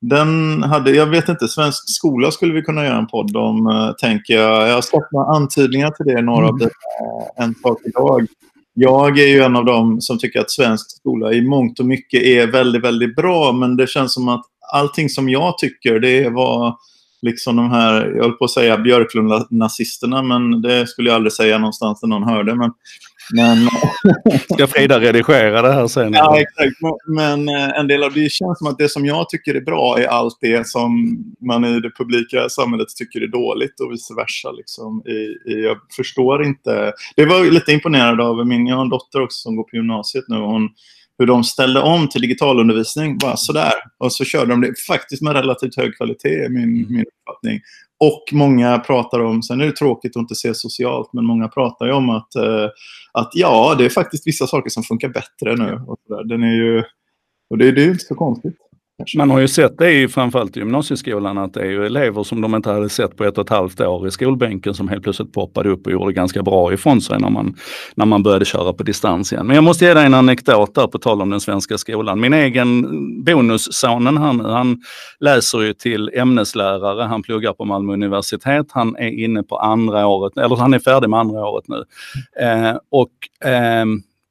den 0.01 0.63
hade, 0.63 0.91
jag 0.91 1.07
vet 1.07 1.29
inte, 1.29 1.49
svensk 1.49 1.83
skola 1.87 2.31
skulle 2.31 2.55
vi 2.55 2.63
kunna 2.63 2.85
göra 2.85 2.99
en 2.99 3.07
podd 3.07 3.37
om, 3.37 3.67
eh, 3.67 3.93
tänker 3.93 4.35
jag. 4.35 4.69
Jag 4.69 4.75
har 4.75 4.83
sett 4.83 5.13
några 5.13 5.27
antydningar 5.37 5.91
till 5.91 6.07
det, 6.07 6.23
några 6.23 6.49
av 6.49 6.59
det, 6.59 6.65
eh, 6.65 7.45
en 7.45 7.55
sak 7.55 7.81
idag. 7.85 8.27
Jag 8.75 9.19
är 9.19 9.29
ju 9.29 9.43
en 9.43 9.57
av 9.57 9.65
dem 9.65 10.01
som 10.01 10.19
tycker 10.19 10.41
att 10.41 10.51
svensk 10.51 10.91
skola 10.91 11.33
i 11.33 11.43
mångt 11.43 11.81
och 11.81 11.87
mycket 11.87 12.23
är 12.23 12.47
väldigt, 12.47 12.85
väldigt 12.85 13.17
bra. 13.17 13.53
Men 13.53 13.77
det 13.77 13.89
känns 13.89 14.15
som 14.15 14.29
att 14.29 14.45
allting 14.73 15.09
som 15.09 15.29
jag 15.29 15.59
tycker, 15.59 16.01
det 16.01 16.29
var 16.29 16.77
liksom 17.23 17.57
de 17.57 17.71
här, 17.71 18.13
jag 18.17 18.23
höll 18.23 18.33
på 18.33 18.45
att 18.45 18.51
säga 18.51 18.77
Björklund-nazisterna, 18.77 20.23
men 20.23 20.63
det 20.63 20.87
skulle 20.87 21.09
jag 21.09 21.17
aldrig 21.17 21.33
säga 21.33 21.59
någonstans 21.59 22.01
där 22.01 22.09
någon 22.09 22.29
hörde. 22.29 22.55
Men, 22.55 22.73
men, 23.35 23.69
Ska 24.53 24.67
Frida 24.67 25.01
redigera 25.01 25.63
det 25.63 25.73
här 25.73 25.87
sen? 25.87 26.13
ja, 26.13 26.41
exakt. 26.41 26.77
Men 27.07 27.49
eh, 27.49 27.79
en 27.79 27.89
del 27.89 28.03
av 28.03 28.13
det 28.13 28.33
känns 28.33 28.59
som 28.59 28.67
att 28.67 28.79
det 28.79 28.89
som 28.89 29.07
jag 29.07 29.29
tycker 29.29 29.55
är 29.55 29.61
bra 29.61 29.99
är 29.99 30.07
allt 30.07 30.39
det 30.41 30.67
som 30.67 31.19
man 31.41 31.65
i 31.65 31.81
det 31.81 31.91
publika 31.91 32.49
samhället 32.49 32.89
tycker 32.89 33.21
är 33.21 33.29
dåligt 33.29 33.81
och 33.81 33.93
vice 33.93 34.15
versa. 34.15 34.53
Liksom. 34.53 35.03
I, 35.07 35.53
i, 35.53 35.65
jag 35.65 35.77
förstår 35.97 36.45
inte. 36.45 36.93
Det 37.17 37.27
var 37.27 37.51
lite 37.51 37.73
imponerad 37.73 38.21
av 38.21 38.47
min, 38.47 38.67
jag 38.67 38.77
har 38.77 38.83
en 38.83 38.89
dotter 38.89 39.23
också 39.23 39.39
som 39.39 39.57
går 39.57 39.65
på 39.65 39.77
gymnasiet 39.77 40.25
nu. 40.29 40.37
Hon, 40.37 40.69
hur 41.19 41.27
de 41.27 41.45
ställde 41.45 41.81
om 41.81 42.09
till 42.09 42.21
digitalundervisning, 42.21 43.19
bara 43.19 43.37
sådär. 43.37 43.73
Och 43.99 44.13
så 44.13 44.25
körde 44.25 44.51
de 44.51 44.61
det 44.61 44.81
faktiskt 44.87 45.23
med 45.23 45.33
relativt 45.33 45.77
hög 45.77 45.97
kvalitet, 45.97 46.49
min, 46.49 46.87
min 46.89 47.05
uppfattning. 47.07 47.61
Och 48.01 48.25
många 48.33 48.79
pratar 48.79 49.21
om, 49.21 49.43
sen 49.43 49.61
är 49.61 49.67
det 49.67 49.77
tråkigt 49.77 50.17
att 50.17 50.21
inte 50.21 50.35
se 50.35 50.55
socialt, 50.55 51.13
men 51.13 51.25
många 51.25 51.49
pratar 51.49 51.87
ju 51.87 51.93
om 51.93 52.11
att, 52.11 52.35
eh, 52.35 52.69
att 53.13 53.31
ja, 53.33 53.75
det 53.79 53.85
är 53.85 53.89
faktiskt 53.89 54.27
vissa 54.27 54.47
saker 54.47 54.71
som 54.71 54.83
funkar 54.83 55.09
bättre 55.09 55.57
nu. 55.57 55.85
Och 55.87 55.99
så 56.07 56.17
där. 56.17 56.25
Den 56.25 56.43
är 56.43 56.55
ju, 56.55 56.83
och 57.51 57.59
det, 57.59 57.73
det 57.73 57.81
är 57.81 57.85
ju 57.85 57.91
inte 57.91 58.05
så 58.05 58.15
konstigt. 58.15 58.57
Man 59.17 59.31
har 59.31 59.39
ju 59.39 59.49
sett 59.49 59.79
det 59.79 59.93
i 59.93 60.09
framförallt 60.09 60.57
i 60.57 60.61
gymnasieskolan 60.61 61.39
att 61.39 61.55
det 61.55 61.61
är 61.61 61.71
ju 61.71 61.87
elever 61.87 62.23
som 62.23 62.41
de 62.41 62.55
inte 62.55 62.71
hade 62.71 62.89
sett 62.89 63.17
på 63.17 63.25
ett 63.25 63.39
och 63.39 63.45
ett 63.45 63.51
halvt 63.51 63.81
år 63.81 64.09
i 64.09 64.11
skolbänken 64.11 64.75
som 64.75 64.89
helt 64.89 65.03
plötsligt 65.03 65.33
poppade 65.33 65.69
upp 65.69 65.87
och 65.87 65.93
gjorde 65.93 66.13
ganska 66.13 66.43
bra 66.43 66.73
ifrån 66.73 67.01
sig 67.01 67.19
när 67.21 67.31
man, 67.31 67.55
när 67.95 68.07
man 68.07 68.23
började 68.23 68.45
köra 68.45 68.73
på 68.73 68.83
distans 68.83 69.33
igen. 69.33 69.47
Men 69.47 69.55
jag 69.55 69.65
måste 69.65 69.85
ge 69.85 69.95
dig 69.95 70.07
en 70.07 70.15
anekdot 70.15 70.75
där 70.75 70.87
på 70.87 70.99
tal 70.99 71.23
om 71.23 71.31
den 71.31 71.41
svenska 71.41 71.79
skolan. 71.79 72.21
Min 72.21 72.33
egen 72.33 72.85
bonussonen 73.25 74.17
han, 74.17 74.41
han 74.41 74.83
läser 75.21 75.61
ju 75.61 75.73
till 75.73 76.11
ämneslärare. 76.15 77.03
Han 77.03 77.23
pluggar 77.23 77.53
på 77.53 77.65
Malmö 77.65 77.93
universitet. 77.93 78.67
Han 78.71 78.97
är 78.97 79.25
inne 79.25 79.43
på 79.43 79.59
andra 79.59 80.07
året, 80.07 80.37
eller 80.37 80.57
han 80.57 80.75
är 80.75 80.79
färdig 80.79 81.11
med 81.11 81.21
andra 81.21 81.49
året 81.49 81.65
nu. 81.69 81.85
Eh, 82.43 82.77
och 82.91 83.49
eh, 83.49 83.85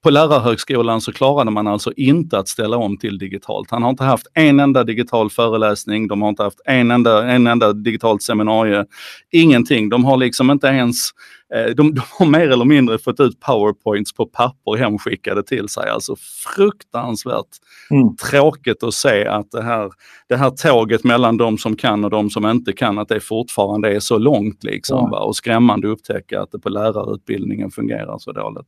på 0.06 0.10
lärarhögskolan 0.12 1.02
så 1.02 1.12
klarade 1.12 1.52
man 1.52 1.68
alltså 1.68 1.92
inte 1.98 2.38
att 2.40 2.48
ställa 2.48 2.78
om 2.78 2.98
till 2.98 3.18
digitalt. 3.18 3.72
Han 3.72 3.84
har 3.84 3.90
inte 3.90 4.04
haft 4.04 4.28
en 4.34 4.60
enda 4.60 4.84
digital 4.84 5.30
föreläsning, 5.30 6.08
de 6.08 6.22
har 6.22 6.30
inte 6.30 6.44
haft 6.44 6.62
en 6.66 6.92
enda, 6.92 7.28
en 7.28 7.48
enda 7.48 7.74
digitalt 7.74 8.24
seminarium. 8.24 8.86
Ingenting. 9.32 9.90
De 9.90 10.06
har 10.06 10.18
liksom 10.18 10.52
inte 10.52 10.68
ens 10.68 11.10
eh, 11.56 11.76
de, 11.76 11.94
de 11.96 12.02
har 12.20 12.26
mer 12.26 12.50
eller 12.50 12.66
mindre 12.66 12.98
fått 12.98 13.20
ut 13.20 13.40
powerpoints 13.40 14.14
på 14.14 14.26
papper 14.26 14.76
hemskickade 14.78 15.44
till 15.44 15.70
sig. 15.70 15.90
Alltså 15.90 16.16
fruktansvärt 16.56 17.46
Mm. 17.92 18.16
tråkigt 18.16 18.84
att 18.84 18.94
se 18.94 19.26
att 19.28 19.52
det 19.52 19.62
här, 19.64 19.90
det 20.30 20.36
här 20.36 20.50
tåget 20.50 21.04
mellan 21.04 21.38
de 21.38 21.58
som 21.58 21.76
kan 21.76 22.04
och 22.04 22.10
de 22.10 22.30
som 22.30 22.46
inte 22.46 22.74
kan, 22.74 23.00
att 23.00 23.08
det 23.08 23.20
fortfarande 23.20 23.96
är 23.96 24.00
så 24.00 24.18
långt. 24.18 24.64
Liksom, 24.64 25.10
Ja. 25.12 25.20
Och 25.24 25.36
skrämmande 25.36 25.88
att 25.88 25.94
upptäcka 25.94 26.42
att 26.42 26.52
det 26.52 26.60
på 26.60 26.70
lärarutbildningen 26.70 27.72
fungerar 27.72 28.18
så 28.20 28.32
dåligt. 28.32 28.68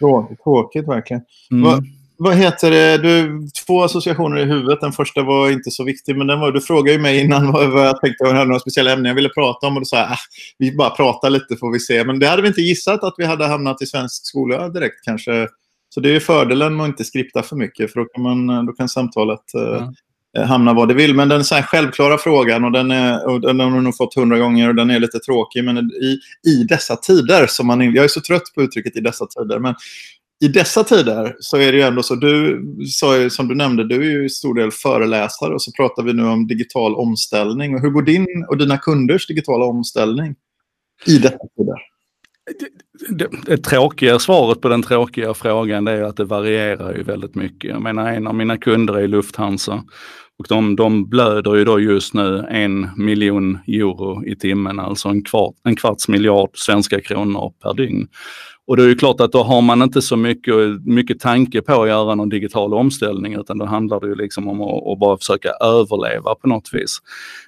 Tråkigt, 0.00 0.42
tråkigt 0.42 0.88
verkligen. 0.88 1.22
Mm. 1.50 1.64
Vad- 1.64 1.84
Vad 2.22 2.34
heter 2.36 2.70
det? 2.70 2.98
Du, 2.98 3.48
två 3.66 3.82
associationer 3.82 4.38
i 4.38 4.44
huvudet. 4.44 4.80
Den 4.80 4.92
första 4.92 5.22
var 5.22 5.50
inte 5.50 5.70
så 5.70 5.84
viktig, 5.84 6.16
men 6.16 6.26
den 6.26 6.40
var, 6.40 6.52
du 6.52 6.60
frågade 6.60 6.92
ju 6.92 6.98
mig 6.98 7.20
innan 7.20 7.52
vad, 7.52 7.70
vad 7.72 7.86
jag 7.86 8.00
tänkte 8.00 8.24
om 8.24 8.28
jag 8.30 8.36
hade 8.36 8.48
några 8.48 8.60
speciella 8.60 8.92
ämnen 8.92 9.04
jag 9.06 9.14
ville 9.14 9.28
prata 9.28 9.66
om. 9.66 9.74
Och 9.76 9.80
då 9.80 9.84
sa 9.84 9.96
jag, 9.96 10.06
ah, 10.10 10.16
vi 10.58 10.76
bara 10.76 10.90
pratar 10.90 11.30
lite 11.30 11.56
får 11.56 11.72
vi 11.72 11.80
se. 11.80 12.04
Men 12.04 12.18
det 12.18 12.26
hade 12.26 12.42
vi 12.42 12.48
inte 12.48 12.60
gissat 12.60 13.04
att 13.04 13.14
vi 13.16 13.24
hade 13.24 13.46
hamnat 13.46 13.82
i 13.82 13.86
svensk 13.86 14.26
skola 14.26 14.68
direkt 14.68 15.04
kanske. 15.04 15.48
Så 15.94 16.00
det 16.00 16.08
är 16.08 16.12
ju 16.12 16.20
fördelen 16.20 16.76
med 16.76 16.84
att 16.84 16.88
inte 16.88 17.04
skripta 17.04 17.42
för 17.42 17.56
mycket, 17.56 17.92
för 17.92 18.00
då 18.00 18.06
kan, 18.06 18.22
man, 18.22 18.66
då 18.66 18.72
kan 18.72 18.88
samtalet 18.88 19.54
eh, 19.54 19.60
Ja. 19.62 19.92
Eh, 20.38 20.44
hamna 20.44 20.74
var 20.74 20.86
det 20.86 20.94
vill. 20.94 21.14
Men 21.14 21.28
den 21.28 21.44
så 21.44 21.54
här 21.54 21.62
självklara 21.62 22.18
frågan, 22.18 22.64
och 22.64 22.72
den, 22.72 22.90
är, 22.90 23.28
och 23.28 23.40
den 23.40 23.60
har 23.60 23.70
du 23.70 23.80
nog 23.80 23.96
fått 23.96 24.14
hundra 24.14 24.38
gånger 24.38 24.68
och 24.68 24.74
den 24.74 24.90
är 24.90 25.00
lite 25.00 25.18
tråkig, 25.18 25.64
men 25.64 25.78
i, 25.78 26.18
i 26.50 26.64
dessa 26.64 26.96
tider, 26.96 27.46
som 27.46 27.66
man, 27.66 27.94
jag 27.94 28.04
är 28.04 28.08
så 28.08 28.20
trött 28.20 28.54
på 28.54 28.62
uttrycket 28.62 28.96
i 28.96 29.00
dessa 29.00 29.26
tider, 29.26 29.58
men 29.58 29.74
i 30.44 30.48
dessa 30.48 30.84
tider 30.84 31.36
så 31.40 31.56
är 31.56 31.72
det 31.72 31.78
ju 31.78 31.84
ändå 31.84 32.02
så, 32.02 32.14
du 32.14 32.62
sa 32.86 33.16
ju, 33.16 33.30
som 33.30 33.48
du 33.48 33.54
nämnde, 33.54 33.88
du 33.88 33.96
är 33.96 34.10
ju 34.10 34.24
i 34.24 34.28
stor 34.28 34.54
del 34.54 34.70
föreläsare 34.70 35.54
och 35.54 35.62
så 35.62 35.72
pratar 35.72 36.02
vi 36.02 36.12
nu 36.12 36.24
om 36.24 36.46
digital 36.46 36.94
omställning. 36.94 37.74
Och 37.74 37.80
hur 37.80 37.90
går 37.90 38.02
din 38.02 38.46
och 38.48 38.56
dina 38.56 38.78
kunders 38.78 39.26
digitala 39.26 39.64
omställning 39.64 40.34
i 41.06 41.18
dessa 41.18 41.38
tider? 41.56 41.76
Det, 42.46 42.68
det, 43.14 43.28
det 43.46 43.56
tråkiga 43.56 44.18
svaret 44.18 44.60
på 44.60 44.68
den 44.68 44.82
tråkiga 44.82 45.34
frågan 45.34 45.88
är 45.88 46.02
att 46.02 46.16
det 46.16 46.24
varierar 46.24 46.94
ju 46.94 47.02
väldigt 47.02 47.34
mycket. 47.34 47.70
Jag 47.70 47.82
menar 47.82 48.12
en 48.12 48.26
av 48.26 48.34
mina 48.34 48.56
kunder 48.56 48.94
är 48.94 49.08
Lufthansa 49.08 49.84
och 50.38 50.46
de, 50.48 50.76
de 50.76 51.08
blöder 51.08 51.54
ju 51.54 51.64
då 51.64 51.80
just 51.80 52.14
nu 52.14 52.46
en 52.50 52.88
miljon 52.96 53.58
euro 53.66 54.24
i 54.26 54.36
timmen, 54.36 54.80
alltså 54.80 55.08
en, 55.08 55.22
kvart, 55.24 55.54
en 55.64 55.76
kvarts 55.76 56.08
miljard 56.08 56.50
svenska 56.54 57.00
kronor 57.00 57.52
per 57.62 57.74
dygn. 57.74 58.08
Och 58.70 58.76
det 58.76 58.82
är 58.82 58.88
ju 58.88 58.94
klart 58.94 59.20
att 59.20 59.32
då 59.32 59.42
har 59.42 59.60
man 59.62 59.82
inte 59.82 60.02
så 60.02 60.16
mycket, 60.16 60.54
mycket 60.84 61.20
tanke 61.20 61.62
på 61.62 61.82
att 61.82 61.88
göra 61.88 62.14
någon 62.14 62.28
digital 62.28 62.74
omställning 62.74 63.34
utan 63.34 63.58
då 63.58 63.64
handlar 63.64 64.00
det 64.00 64.06
ju 64.06 64.14
liksom 64.14 64.48
om 64.48 64.60
att, 64.60 64.92
att 64.92 64.98
bara 64.98 65.18
försöka 65.18 65.48
överleva 65.60 66.34
på 66.34 66.48
något 66.48 66.68
vis. 66.72 66.98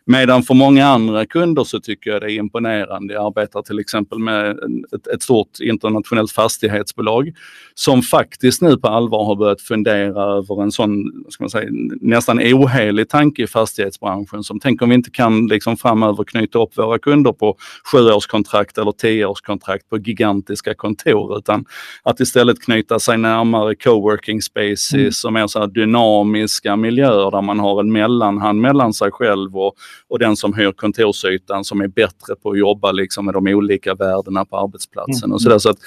Medan 0.04 0.42
för 0.42 0.54
många 0.54 0.86
andra 0.86 1.26
kunder 1.26 1.64
så 1.64 1.80
tycker 1.80 2.10
jag 2.10 2.20
det 2.20 2.32
är 2.32 2.38
imponerande. 2.38 3.14
Jag 3.14 3.26
arbetar 3.26 3.62
till 3.62 3.78
exempel 3.78 4.18
med 4.18 4.50
ett, 4.94 5.06
ett 5.06 5.22
stort 5.22 5.60
internationellt 5.60 6.32
fastighetsbolag 6.32 7.32
som 7.74 8.02
faktiskt 8.02 8.62
nu 8.62 8.76
på 8.76 8.88
allvar 8.88 9.24
har 9.24 9.36
börjat 9.36 9.60
fundera 9.60 10.22
över 10.22 10.62
en 10.62 10.72
sån, 10.72 11.04
ska 11.28 11.44
man 11.44 11.50
säga, 11.50 11.68
nästan 12.00 12.38
ohelig 12.38 13.08
tanke 13.08 13.42
i 13.42 13.46
fastighetsbranschen 13.46 14.42
som 14.42 14.60
tänker 14.60 14.84
om 14.84 14.88
vi 14.88 14.94
inte 14.94 15.10
kan 15.10 15.46
liksom 15.46 15.76
framöver 15.76 16.24
knyta 16.24 16.58
upp 16.58 16.78
våra 16.78 16.98
kunder 16.98 17.32
på 17.32 17.56
sjuårskontrakt 17.92 18.78
eller 18.78 18.92
tioårskontrakt 18.92 19.88
på 19.88 19.98
gigantiska 19.98 20.74
kontor 20.74 21.11
utan 21.38 21.64
att 22.02 22.20
istället 22.20 22.62
knyta 22.62 22.98
sig 22.98 23.18
närmare 23.18 23.74
coworking 23.74 24.42
spaces 24.42 24.94
mm. 24.94 25.10
och 25.26 25.32
mer 25.32 25.46
så 25.46 25.58
här 25.58 25.66
dynamiska 25.66 26.76
miljöer 26.76 27.30
där 27.30 27.42
man 27.42 27.58
har 27.58 27.80
en 27.80 27.92
mellanhand 27.92 28.60
mellan 28.60 28.92
sig 28.92 29.10
själv 29.10 29.56
och 29.56 29.74
och 30.08 30.18
den 30.18 30.36
som 30.36 30.54
hyr 30.54 30.72
kontorsytan 30.72 31.64
som 31.64 31.80
är 31.80 31.88
bättre 31.88 32.34
på 32.42 32.50
att 32.50 32.58
jobba 32.58 32.92
liksom 32.92 33.24
med 33.24 33.34
de 33.34 33.46
olika 33.46 33.94
värdena 33.94 34.44
på 34.44 34.56
arbetsplatsen. 34.56 35.24
Mm. 35.24 35.34
Och 35.34 35.42
så 35.42 35.48
där. 35.48 35.58
så 35.58 35.70
att, 35.70 35.78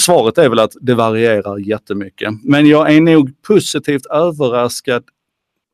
svaret 0.00 0.38
är 0.38 0.48
väl 0.48 0.58
att 0.58 0.72
det 0.80 0.94
varierar 0.94 1.58
jättemycket. 1.58 2.34
Men 2.44 2.66
jag 2.66 2.94
är 2.94 3.00
nog 3.00 3.42
positivt 3.42 4.06
överraskad 4.06 5.02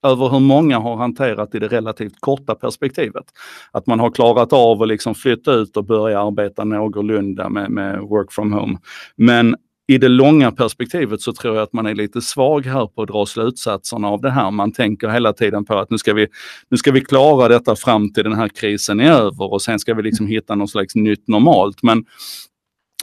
över 0.07 0.29
hur 0.29 0.41
många 0.41 0.79
har 0.79 0.97
hanterat 0.97 1.55
i 1.55 1.59
det 1.59 1.69
relativt 1.69 2.21
korta 2.21 2.55
perspektivet. 2.55 3.25
Att 3.73 3.87
man 3.87 4.01
har 4.01 4.11
klarat 4.11 4.53
av 4.53 4.83
att 4.83 4.89
liksom 4.89 5.15
flytta 5.15 5.53
ut 5.53 5.77
och 5.77 5.85
börja 5.85 6.21
arbeta 6.21 6.65
någorlunda 6.65 7.49
med, 7.49 7.71
med 7.71 8.01
work 8.01 8.33
from 8.33 8.53
home. 8.53 8.79
Men 9.17 9.57
i 9.91 9.99
det 9.99 10.09
långa 10.09 10.53
perspektivet 10.53 11.21
så 11.21 11.33
tror 11.33 11.55
jag 11.55 11.63
att 11.63 11.73
man 11.73 11.87
är 11.87 11.95
lite 11.95 12.21
svag 12.21 12.67
här 12.67 12.87
på 12.87 13.03
att 13.03 13.09
dra 13.09 13.27
slutsatserna 13.27 14.09
av 14.09 14.21
det 14.21 14.31
här. 14.31 14.51
Man 14.51 14.73
tänker 14.73 15.09
hela 15.09 15.33
tiden 15.33 15.65
på 15.65 15.79
att 15.79 15.91
nu 15.91 15.99
ska 15.99 16.15
vi, 16.15 16.27
nu 16.69 16.77
ska 16.77 16.93
vi 16.93 17.01
klara 17.01 17.49
detta 17.49 17.77
fram 17.77 18.13
till 18.13 18.25
den 18.25 18.33
här 18.33 18.49
krisen 18.49 19.01
är 19.01 19.13
över 19.13 19.53
och 19.53 19.63
sen 19.63 19.79
ska 19.79 19.95
vi 19.95 20.03
liksom 20.03 20.27
hitta 20.27 20.55
någon 20.55 20.69
slags 20.69 20.95
nytt 20.95 21.29
normalt. 21.29 21.83
Men 21.83 22.05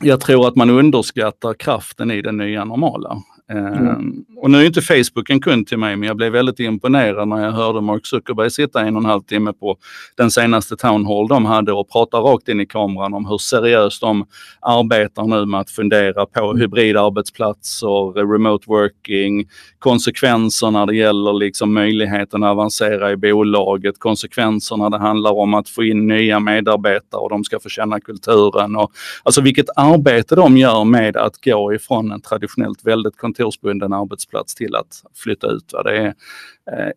jag 0.02 0.20
tror 0.20 0.48
att 0.48 0.56
man 0.56 0.70
underskattar 0.70 1.54
kraften 1.54 2.12
i 2.12 2.22
det 2.22 2.32
nya 2.32 2.66
normala. 2.66 3.22
Mm. 3.50 4.26
och 4.38 4.52
nu 4.52 4.58
är 4.58 4.66
inte 4.66 4.82
Facebook 4.82 5.30
en 5.30 5.42
kund 5.42 5.68
till 5.68 5.78
mig, 5.78 5.96
men 5.96 6.08
jag 6.08 6.18
blev 6.18 6.32
väldigt 6.32 6.60
imponerad 6.60 7.28
när 7.28 7.46
jag 7.46 7.52
hörde 7.52 7.82
Mark 7.82 8.06
Zuckerberg 8.06 8.52
sitta 8.52 8.82
en 8.82 8.96
och 8.96 9.02
en 9.02 9.06
halv 9.06 9.22
timme 9.22 9.54
på 9.54 9.78
den 10.18 10.32
senaste 10.32 10.76
Town 10.76 11.06
Hall 11.06 11.28
de 11.28 11.46
hade 11.46 11.72
och 11.72 11.90
prata 11.90 12.18
rakt 12.18 12.48
in 12.48 12.60
i 12.60 12.66
kameran 12.66 13.14
om 13.14 13.26
hur 13.26 13.38
seriöst 13.38 14.02
de 14.02 14.26
arbetar 14.62 15.24
nu 15.24 15.46
med 15.46 15.60
att 15.60 15.70
fundera 15.70 16.26
på 16.26 16.46
mm. 16.46 16.62
hybridarbetsplatser, 16.62 18.32
remote 18.32 18.66
working, 18.68 19.46
konsekvenser 19.80 20.72
när 20.72 20.86
det 20.86 20.96
gäller 20.96 21.34
liksom 21.34 21.74
möjligheten 21.74 22.44
att 22.44 22.52
avancera 22.52 23.12
i 23.12 23.18
bolaget, 23.18 24.00
konsekvenser 24.00 24.78
när 24.78 24.90
det 24.90 24.98
handlar 24.98 25.32
om 25.32 25.54
att 25.54 25.70
få 25.70 25.84
in 25.84 26.08
nya 26.08 26.40
medarbetare 26.40 27.22
och 27.22 27.30
de 27.30 27.44
ska 27.44 27.60
få 27.60 27.70
känna 27.70 28.00
kulturen. 28.00 28.76
Och, 28.76 28.92
alltså 29.24 29.42
vilket 29.42 29.70
arbete 29.86 30.36
de 30.36 30.58
gör 30.58 30.84
med 30.84 31.18
att 31.18 31.44
gå 31.44 31.74
ifrån 31.74 32.12
en 32.12 32.22
traditionellt 32.22 32.86
väldigt 32.86 33.18
kontorsbunden 33.18 33.94
arbetsplats 33.94 34.56
till 34.56 34.76
att 34.76 35.04
flytta 35.24 35.48
ut. 35.48 35.74
Va? 35.74 35.84
Det 35.84 35.98
är 35.98 36.14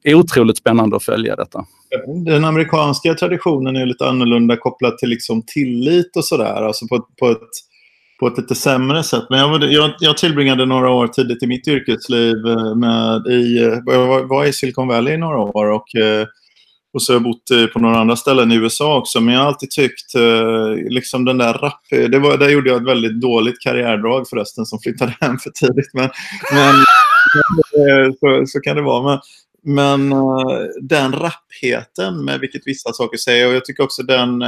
eh, 0.05 0.19
otroligt 0.19 0.57
spännande 0.57 0.97
att 0.97 1.05
följa 1.05 1.37
detta. 1.37 1.65
Den 2.25 2.45
amerikanska 2.45 3.15
traditionen 3.15 3.77
är 3.77 3.87
lite 3.87 4.09
annorlunda 4.09 4.57
kopplat 4.57 4.99
till 4.99 5.09
liksom 5.09 5.43
tillit 5.47 6.17
och 6.17 6.25
sådär. 6.25 6.63
Alltså 6.63 6.87
på, 6.87 7.07
på, 7.19 7.31
ett, 7.31 7.49
på 8.21 8.27
ett 8.27 8.39
lite 8.39 8.55
sämre 8.55 9.03
sätt. 9.03 9.25
Men 9.31 9.39
jag, 9.39 9.73
jag, 9.73 9.91
jag 9.99 10.17
tillbringade 10.17 10.67
några 10.67 10.91
år 10.91 11.09
tidigt 11.09 11.43
i 11.43 11.47
mitt 11.47 11.69
yrkesliv 11.69 12.37
eh, 12.47 12.75
med 12.75 13.27
i, 13.27 13.63
eh, 13.63 13.79
jag 13.87 14.29
var 14.29 14.45
i 14.45 14.53
Silicon 14.53 14.89
Valley 14.89 15.15
i 15.15 15.19
några 15.19 15.39
år. 15.39 15.71
och 15.71 15.95
eh, 15.95 16.27
och 16.95 17.03
så 17.03 17.13
har 17.13 17.15
jag 17.15 17.23
bott 17.23 17.51
eh, 17.51 17.67
på 17.67 17.79
några 17.79 17.99
andra 17.99 18.17
ställen 18.17 18.53
i 18.53 18.55
USA 18.55 18.99
också. 18.99 19.21
Men 19.21 19.35
jag 19.35 19.41
har 19.41 19.49
alltid 19.49 19.71
tyckt, 19.71 20.15
eh, 20.15 20.75
liksom 20.89 21.25
den 21.25 21.39
där 21.39 21.53
rap... 21.53 21.93
Eh, 21.93 22.05
det 22.05 22.19
var, 22.19 22.37
där 22.37 22.49
gjorde 22.49 22.71
jag 22.71 22.81
ett 22.83 22.89
väldigt 22.89 23.21
dåligt 23.21 23.61
karriärdrag 23.61 24.29
förresten 24.29 24.67
som 24.67 24.79
flyttade 24.81 25.17
hem 25.21 25.39
för 25.39 25.51
tidigt. 25.51 25.95
Men, 25.95 26.11
men 26.53 26.75
så, 28.13 28.47
så 28.47 28.61
kan 28.61 28.77
det 28.77 28.83
vara. 28.83 29.03
Men, 29.03 29.21
men 29.75 30.11
den 30.83 31.13
rappheten 31.13 32.25
med 32.25 32.41
vilket 32.41 32.63
vissa 32.67 32.93
saker 32.93 33.19
säger. 33.19 33.49
Och 33.49 33.55
jag 33.55 33.65
tycker 33.65 33.83
också 33.83 34.03
den... 34.03 34.39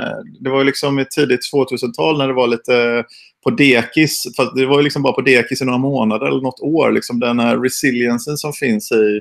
Det 0.41 0.51
var 0.51 0.65
liksom 0.65 0.99
i 0.99 1.05
tidigt 1.05 1.41
2000-tal 1.55 2.19
när 2.19 2.29
det 2.29 2.35
var 2.35 2.47
lite 2.47 3.05
på 3.45 3.51
dekis. 3.51 4.23
Fast 4.37 4.57
det 4.57 4.67
var 4.67 4.77
ju 4.77 4.85
liksom 4.85 5.03
bara 5.03 5.13
på 5.13 5.21
dekis 5.21 5.63
i 5.63 5.65
några 5.65 5.79
månader 5.79 6.27
eller 6.27 6.41
något 6.41 6.61
år. 6.61 6.93
Liksom 6.93 7.21
den 7.21 7.39
här 7.39 7.57
resiliensen 7.57 8.37
som 8.37 8.53
finns 8.53 8.93
i 8.93 9.21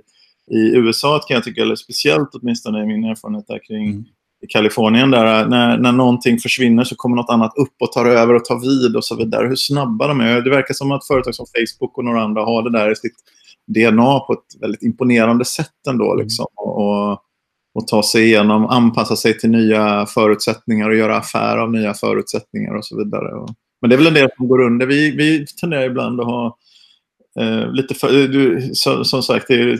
i 0.50 0.76
USA 0.76 1.20
kan 1.20 1.36
jag 1.36 1.44
tycka, 1.44 1.62
eller 1.62 1.76
speciellt 1.76 2.30
åtminstone 2.34 2.84
i 2.84 2.86
min 2.86 3.04
erfarenhet 3.04 3.48
där 3.48 3.60
kring 3.68 3.86
mm. 3.86 4.06
i 4.44 4.48
Kalifornien, 4.48 5.12
där 5.12 5.48
när, 5.48 5.78
när 5.78 5.92
någonting 5.92 6.40
försvinner 6.40 6.84
så 6.84 6.96
kommer 6.96 7.16
något 7.16 7.30
annat 7.30 7.58
upp 7.58 7.74
och 7.80 7.92
tar 7.92 8.06
över 8.06 8.34
och 8.34 8.46
tar 8.46 8.60
vid 8.60 8.96
och 8.96 9.06
så 9.06 9.16
vidare. 9.16 9.48
Hur 9.48 9.56
snabba 9.56 10.08
de 10.08 10.22
är. 10.22 10.42
Det 10.42 10.50
verkar 10.50 10.74
som 10.74 10.92
att 10.92 11.08
företag 11.08 11.36
som 11.36 11.46
Facebook 11.46 11.98
och 11.98 12.06
några 12.06 12.22
andra 12.22 12.42
har 12.42 12.64
det 12.64 12.72
där 12.72 12.92
i 12.92 12.96
sitt 12.96 13.16
DNA 13.68 14.20
på 14.20 14.34
ett 14.34 14.62
väldigt 14.62 14.84
imponerande 14.84 15.46
sätt 15.46 15.88
ändå. 15.90 16.14
Mm. 16.14 16.24
Liksom. 16.24 16.46
Och, 16.56 17.12
och 17.74 17.88
ta 17.88 18.04
sig 18.04 18.24
igenom, 18.24 18.66
anpassa 18.66 19.16
sig 19.16 19.38
till 19.38 19.50
nya 19.50 20.06
förutsättningar 20.06 20.90
och 20.90 20.96
göra 20.96 21.18
affär 21.18 21.58
av 21.58 21.72
nya 21.72 21.94
förutsättningar 21.94 22.74
och 22.74 22.86
så 22.86 22.98
vidare. 22.98 23.48
Men 23.82 23.90
det 23.90 23.96
är 23.96 23.98
väl 23.98 24.08
en 24.08 24.14
del 24.14 24.30
som 24.38 24.48
går 24.48 24.62
under. 24.62 24.86
Vi, 24.86 25.12
vi 25.12 25.46
tenderar 25.62 25.84
ibland 25.84 26.20
att 26.20 26.26
ha 26.26 26.58
Uh, 27.40 27.72
lite 27.72 27.94
för, 27.94 28.28
du, 28.28 28.70
så, 28.74 29.04
som 29.04 29.24
sagt, 29.24 29.48
det, 29.48 29.80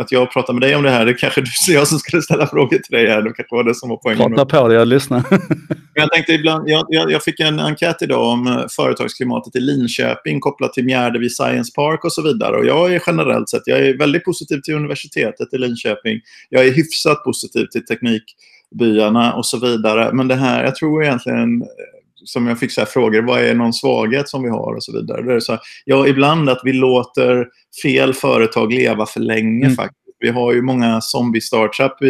att 0.00 0.12
jag 0.12 0.32
pratar 0.32 0.52
med 0.52 0.62
dig 0.62 0.76
om 0.76 0.82
det 0.82 0.90
här, 0.90 1.06
det 1.06 1.14
kanske 1.14 1.40
du 1.40 1.50
jag 1.72 1.88
som 1.88 1.98
skulle 1.98 2.22
ställa 2.22 2.46
frågor 2.46 2.78
till 2.78 2.96
dig 2.96 3.08
här. 3.08 3.22
Det 3.22 3.32
kanske 3.32 3.56
var 3.56 3.64
det 3.64 3.74
som 3.74 3.88
var 3.88 3.96
poängen. 3.96 4.34
Prata 4.34 4.60
på 4.60 4.68
det, 4.68 4.74
jag 4.74 4.88
lyssnar. 4.88 5.24
jag 5.94 6.12
tänkte 6.12 6.32
ibland, 6.32 6.68
jag, 6.68 6.86
jag, 6.88 7.12
jag, 7.12 7.22
fick 7.22 7.40
en 7.40 7.60
enkät 7.60 8.02
idag 8.02 8.32
om 8.32 8.46
eh, 8.46 8.64
företagsklimatet 8.76 9.56
i 9.56 9.60
Linköping 9.60 10.40
kopplat 10.40 10.72
till 10.72 10.84
Mjärdevi 10.84 11.28
Science 11.28 11.72
Park 11.74 12.04
och 12.04 12.12
så 12.12 12.22
vidare. 12.22 12.56
Och 12.56 12.66
jag 12.66 12.94
är 12.94 13.02
generellt 13.06 13.48
sett, 13.48 13.62
jag 13.64 13.78
är 13.78 13.98
väldigt 13.98 14.24
positiv 14.24 14.60
till 14.60 14.74
universitetet 14.74 15.54
i 15.54 15.58
Linköping. 15.58 16.20
Jag 16.48 16.66
är 16.66 16.72
hyfsat 16.72 17.24
positiv 17.24 17.66
till 17.66 17.84
teknikbyarna 17.84 19.32
och 19.32 19.46
så 19.46 19.58
vidare. 19.58 20.12
Men 20.12 20.28
det 20.28 20.34
här, 20.34 20.64
jag 20.64 20.76
tror 20.76 21.04
egentligen 21.04 21.62
som 22.28 22.46
jag 22.46 22.58
fick 22.58 22.72
så 22.72 22.86
frågor, 22.86 23.22
vad 23.22 23.40
är 23.40 23.54
någon 23.54 23.72
svaghet 23.72 24.28
som 24.28 24.42
vi 24.42 24.48
har 24.48 24.74
och 24.74 24.84
så 24.84 24.92
vidare. 24.92 25.22
Det 25.22 25.34
är 25.34 25.40
så 25.40 25.52
här, 25.52 25.60
ja, 25.84 26.06
ibland 26.06 26.50
att 26.50 26.60
vi 26.64 26.72
låter 26.72 27.48
fel 27.82 28.14
företag 28.14 28.72
leva 28.72 29.06
för 29.06 29.20
länge 29.20 29.64
mm. 29.64 29.76
faktiskt. 29.76 29.98
Vi 30.20 30.28
har 30.28 30.52
ju 30.52 30.62
många 30.62 31.00
zombie-startups 31.00 32.00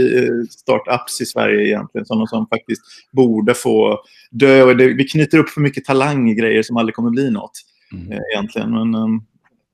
startups 0.50 1.20
i 1.20 1.26
Sverige 1.26 1.68
egentligen, 1.68 2.06
sådana 2.06 2.26
som 2.26 2.46
faktiskt 2.46 2.82
borde 3.12 3.54
få 3.54 3.98
dö. 4.30 4.62
Och 4.62 4.76
det, 4.76 4.86
vi 4.86 5.04
knyter 5.04 5.38
upp 5.38 5.48
för 5.48 5.60
mycket 5.60 5.84
talang 5.84 6.30
i 6.30 6.34
grejer 6.34 6.62
som 6.62 6.76
aldrig 6.76 6.94
kommer 6.94 7.10
bli 7.10 7.30
något. 7.30 7.52
Mm. 7.92 8.12
Eh, 8.12 8.18
egentligen. 8.34 8.70
Men, 8.70 9.20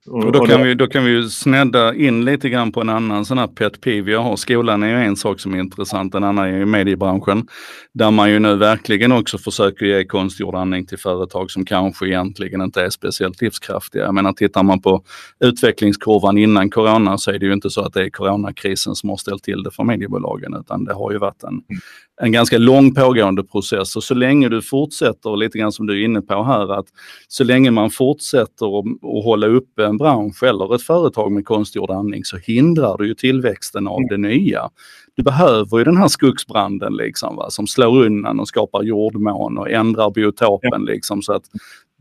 ehm, 0.07 0.15
och 0.15 0.33
då, 0.33 0.47
kan 0.47 0.63
vi, 0.63 0.75
då 0.75 0.87
kan 0.87 1.05
vi 1.05 1.11
ju 1.11 1.29
snedda 1.29 1.95
in 1.95 2.25
lite 2.25 2.49
grann 2.49 2.73
på 2.73 2.81
en 2.81 2.89
annan 2.89 3.25
sån 3.25 3.39
här 3.39 3.47
pet 3.47 3.81
peeve 3.81 4.11
jag 4.11 4.23
har. 4.23 4.37
Skolan 4.37 4.83
är 4.83 4.89
ju 4.89 5.07
en 5.07 5.17
sak 5.17 5.41
som 5.41 5.55
är 5.55 5.59
intressant, 5.59 6.15
en 6.15 6.25
annan 6.25 6.45
är 6.45 6.59
ju 6.59 6.67
mediebranschen. 6.67 7.47
Där 7.93 8.11
man 8.11 8.31
ju 8.31 8.39
nu 8.39 8.57
verkligen 8.57 9.13
också 9.13 9.39
försöker 9.39 9.87
ge 9.87 10.05
konstgjord 10.05 10.55
andning 10.55 10.87
till 10.87 10.99
företag 10.99 11.51
som 11.51 11.65
kanske 11.65 12.07
egentligen 12.07 12.61
inte 12.61 12.83
är 12.83 12.91
speciellt 12.91 13.41
livskraftiga. 13.41 14.03
Jag 14.03 14.15
menar 14.15 14.33
tittar 14.33 14.63
man 14.63 14.83
på 14.83 15.03
utvecklingskurvan 15.41 16.39
innan 16.39 16.71
corona 16.71 17.19
så 17.19 17.31
är 17.31 17.39
det 17.39 17.47
ju 17.47 17.53
inte 17.53 17.71
så 17.71 17.81
att 17.81 17.93
det 17.93 18.03
är 18.03 18.11
coronakrisen 18.11 18.95
som 18.95 19.11
har 19.11 19.17
ställt 19.17 19.43
till 19.43 19.63
det 19.63 19.71
för 19.71 19.85
mediebolagen 19.85 20.55
utan 20.55 20.85
det 20.85 20.95
har 20.95 21.13
ju 21.13 21.19
varit 21.19 21.43
en, 21.43 21.63
en 22.23 22.33
ganska 22.33 22.59
lång 22.59 22.95
pågående 22.95 23.45
process. 23.45 23.97
Och 23.97 24.05
så 24.05 24.15
länge 24.15 24.49
du 24.49 24.63
fortsätter, 24.63 25.37
lite 25.37 25.59
grann 25.59 25.73
som 25.73 25.87
du 25.87 26.01
är 26.01 26.05
inne 26.05 26.21
på 26.21 26.43
här, 26.43 26.79
att 26.79 26.87
så 27.29 27.45
länge 27.45 27.71
man 27.71 27.91
fortsätter 27.91 28.79
att 28.79 29.25
hålla 29.25 29.47
uppe 29.47 29.85
en 29.85 29.97
bransch 29.97 30.43
eller 30.43 30.75
ett 30.75 30.83
företag 30.83 31.33
med 31.33 31.45
konstgjord 31.45 31.91
andning 31.91 32.25
så 32.25 32.37
hindrar 32.37 32.99
du 32.99 33.07
ju 33.07 33.15
tillväxten 33.15 33.89
av 33.89 34.01
det 34.11 34.17
nya. 34.17 34.71
Du 35.17 35.23
behöver 35.23 35.79
ju 35.79 35.85
den 35.85 35.97
här 35.97 36.09
skogsbranden 36.09 36.97
liksom, 36.97 37.37
va, 37.37 37.51
som 37.51 37.67
slår 37.67 38.05
undan 38.05 38.41
och 38.41 38.49
skapar 38.49 38.83
jordmån 38.83 39.59
och 39.59 39.71
ändrar 39.71 40.11
biotopen 40.11 40.85
liksom, 40.85 41.23
så 41.23 41.33
att 41.33 41.45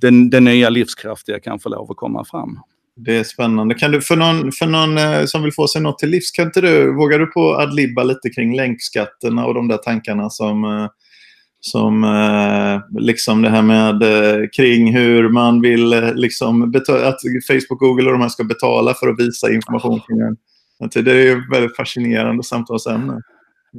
den, 0.01 0.29
den 0.29 0.43
nya 0.43 0.70
livskraftiga 0.70 1.39
kan 1.39 1.60
få 1.60 1.70
lov 1.70 1.91
att 1.91 1.98
komma 1.98 2.25
fram 2.25 2.60
det 2.96 3.16
är 3.16 3.24
spännande. 3.24 3.76
Kan 3.76 3.92
du, 3.92 4.02
för 4.02 4.16
någon, 4.16 4.52
för 4.52 4.66
någon 4.66 4.98
eh, 4.98 5.26
som 5.26 5.44
vill 5.44 5.54
få 5.54 5.68
sig 5.68 5.82
något 5.82 6.00
till 6.00 6.10
livs, 6.10 6.32
kan 6.32 6.46
inte 6.46 6.62
du, 6.62 6.96
vågar 6.96 7.20
du 7.20 7.26
på 7.26 7.56
adlibba 7.56 8.04
lite 8.04 8.30
kring 8.30 8.56
länkskatterna 8.56 9.46
och 9.46 9.54
de 9.54 9.68
där 9.68 9.78
tankarna 9.78 10.30
som, 10.30 10.64
eh, 10.64 10.88
som 11.60 12.04
eh, 12.04 13.02
liksom 13.02 13.42
det 13.42 13.50
här 13.50 13.62
med 13.62 14.02
kring 14.56 14.96
hur 14.96 15.30
man 15.30 15.62
vill 15.62 15.90
liksom 16.16 16.72
betala, 16.72 17.08
att 17.08 17.20
Facebook, 17.48 17.80
Google 17.80 18.06
och 18.06 18.12
de 18.12 18.22
här 18.22 18.30
ska 18.30 18.44
betala 18.44 18.94
för 18.94 19.08
att 19.08 19.20
visa 19.20 19.52
information 19.52 20.00
kring 20.00 20.20
en. 20.20 20.38
Det 21.04 21.12
är 21.12 21.26
ju 21.26 21.50
väldigt 21.52 21.76
fascinerande 21.76 22.44
samtalsämne. 22.44 23.22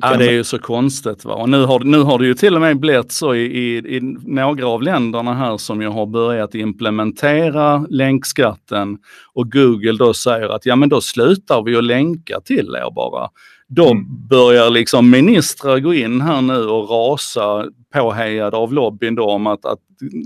Ja, 0.00 0.16
det 0.16 0.26
är 0.26 0.32
ju 0.32 0.44
så 0.44 0.58
konstigt. 0.58 1.24
Va? 1.24 1.34
Och 1.34 1.48
nu, 1.48 1.64
har, 1.64 1.80
nu 1.80 1.98
har 1.98 2.18
det 2.18 2.26
ju 2.26 2.34
till 2.34 2.54
och 2.54 2.60
med 2.60 2.80
blivit 2.80 3.12
så 3.12 3.34
i, 3.34 3.44
i, 3.44 3.96
i 3.96 4.00
några 4.24 4.66
av 4.66 4.82
länderna 4.82 5.34
här 5.34 5.56
som 5.56 5.82
ju 5.82 5.88
har 5.88 6.06
börjat 6.06 6.54
implementera 6.54 7.86
länkskatten 7.88 8.98
och 9.34 9.52
Google 9.52 9.92
då 9.92 10.14
säger 10.14 10.48
att 10.48 10.66
ja 10.66 10.76
men 10.76 10.88
då 10.88 11.00
slutar 11.00 11.62
vi 11.62 11.76
att 11.76 11.84
länka 11.84 12.40
till 12.40 12.74
er 12.74 12.94
bara. 12.94 13.28
Då 13.68 13.90
mm. 13.90 14.28
börjar 14.28 14.70
liksom 14.70 15.10
ministrar 15.10 15.78
gå 15.78 15.94
in 15.94 16.20
här 16.20 16.42
nu 16.42 16.66
och 16.66 16.90
rasa 16.90 17.66
påhejade 17.94 18.56
av 18.56 18.72
lobbyn 18.72 19.14
då 19.14 19.24
om 19.24 19.46
att, 19.46 19.64
att 19.64 19.78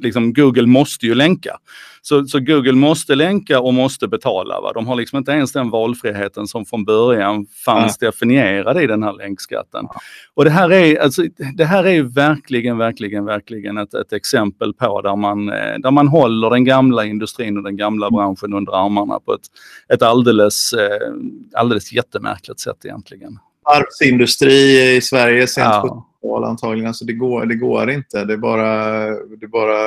liksom 0.03 0.33
Google 0.33 0.67
måste 0.67 1.07
ju 1.07 1.15
länka. 1.15 1.57
Så, 2.03 2.25
så, 2.25 2.41
Google 2.41 2.73
måste 2.73 3.15
länka 3.15 3.61
och 3.61 3.75
måste 3.75 4.09
betala. 4.09 4.61
Va? 4.61 4.73
De 4.73 4.87
har 4.87 4.97
liksom 4.97 5.19
inte 5.19 5.33
ens 5.33 5.53
den 5.53 5.71
valfriheten 5.71 6.47
som 6.47 6.65
från 6.65 6.85
början 6.85 7.47
fanns 7.65 7.97
ja. 8.01 8.07
definierad 8.07 8.83
i 8.83 8.87
den 8.87 9.03
här 9.03 9.13
länkskatten. 9.13 9.87
Och 10.35 10.45
det 10.45 10.51
här 10.51 10.73
är, 10.73 11.01
alltså, 11.01 11.23
det 11.55 11.65
här 11.65 11.87
är 11.87 12.03
verkligen, 12.03 12.79
verkligen, 12.79 13.25
verkligen 13.25 13.79
ett, 13.79 13.95
ett 13.95 14.13
exempel 14.13 14.75
på 14.75 15.01
där 15.01 15.17
man, 15.17 15.49
eh, 15.49 15.79
där 15.79 15.91
man 15.91 16.09
håller 16.09 16.51
den 16.51 16.65
gamla 16.65 17.05
industrin 17.05 17.57
och 17.57 17.63
den 17.63 17.77
gamla 17.77 18.07
mm. 18.07 18.17
branschen 18.17 18.55
under 18.55 18.85
armarna 18.85 19.21
på 19.21 19.35
ett, 19.35 19.47
ett 19.95 20.03
alldeles, 20.03 20.73
eh, 20.73 21.13
alldeles 21.55 21.93
jättemärkligt 21.93 22.61
sätt 22.61 22.85
egentligen. 22.85 23.39
Varvsindustri 23.65 24.97
i 24.97 25.01
Sverige 25.01 25.47
sent 25.47 25.67
ja 25.67 26.08
val 26.23 26.45
antagligen. 26.45 26.89
Alltså 26.89 27.05
det, 27.05 27.13
går, 27.13 27.47
det 27.47 27.55
går 27.55 27.91
inte. 27.91 28.25
Det 28.25 28.39
bara, 28.39 29.07
det 29.41 29.49
bara 29.49 29.79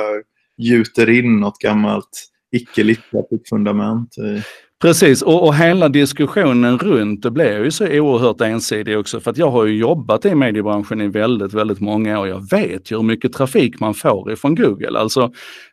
gjuter 0.58 1.10
in 1.10 1.40
något 1.40 1.58
gammalt 1.58 2.28
icke 2.52 2.84
lyckat 2.84 3.26
fundament. 3.48 4.16
Precis, 4.82 5.22
och, 5.22 5.46
och 5.46 5.54
hela 5.54 5.88
diskussionen 5.88 6.78
runt 6.78 7.22
det 7.22 7.30
blir 7.30 7.64
ju 7.64 7.70
så 7.70 7.86
oerhört 7.86 8.40
ensidig 8.40 8.98
också 8.98 9.20
för 9.20 9.30
att 9.30 9.38
jag 9.38 9.50
har 9.50 9.64
ju 9.64 9.76
jobbat 9.76 10.24
i 10.24 10.34
mediebranschen 10.34 11.00
i 11.00 11.08
väldigt, 11.08 11.54
väldigt 11.54 11.80
många 11.80 12.20
år. 12.20 12.28
Jag 12.28 12.50
vet 12.50 12.90
ju 12.90 12.96
hur 12.96 13.02
mycket 13.02 13.32
trafik 13.32 13.80
man 13.80 13.94
får 13.94 14.32
ifrån 14.32 14.54
Google, 14.54 14.98
alltså 14.98 15.32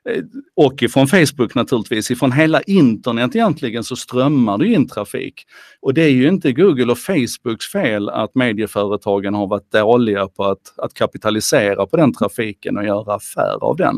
Eh, 0.09 0.23
och 0.55 0.83
ifrån 0.83 1.07
Facebook 1.07 1.55
naturligtvis. 1.55 2.11
Ifrån 2.11 2.31
hela 2.31 2.61
internet 2.61 3.35
egentligen 3.35 3.83
så 3.83 3.95
strömmar 3.95 4.57
det 4.57 4.67
in 4.67 4.87
trafik. 4.87 5.45
Och 5.81 5.93
det 5.93 6.01
är 6.01 6.09
ju 6.09 6.27
inte 6.27 6.51
Google 6.51 6.91
och 6.91 6.97
Facebooks 6.97 7.71
fel 7.71 8.09
att 8.09 8.35
medieföretagen 8.35 9.33
har 9.33 9.47
varit 9.47 9.71
dåliga 9.71 10.27
på 10.27 10.45
att, 10.45 10.73
att 10.77 10.93
kapitalisera 10.93 11.85
på 11.85 11.97
den 11.97 12.13
trafiken 12.13 12.77
och 12.77 12.85
göra 12.85 13.15
affär 13.15 13.63
av 13.63 13.75
den. 13.75 13.95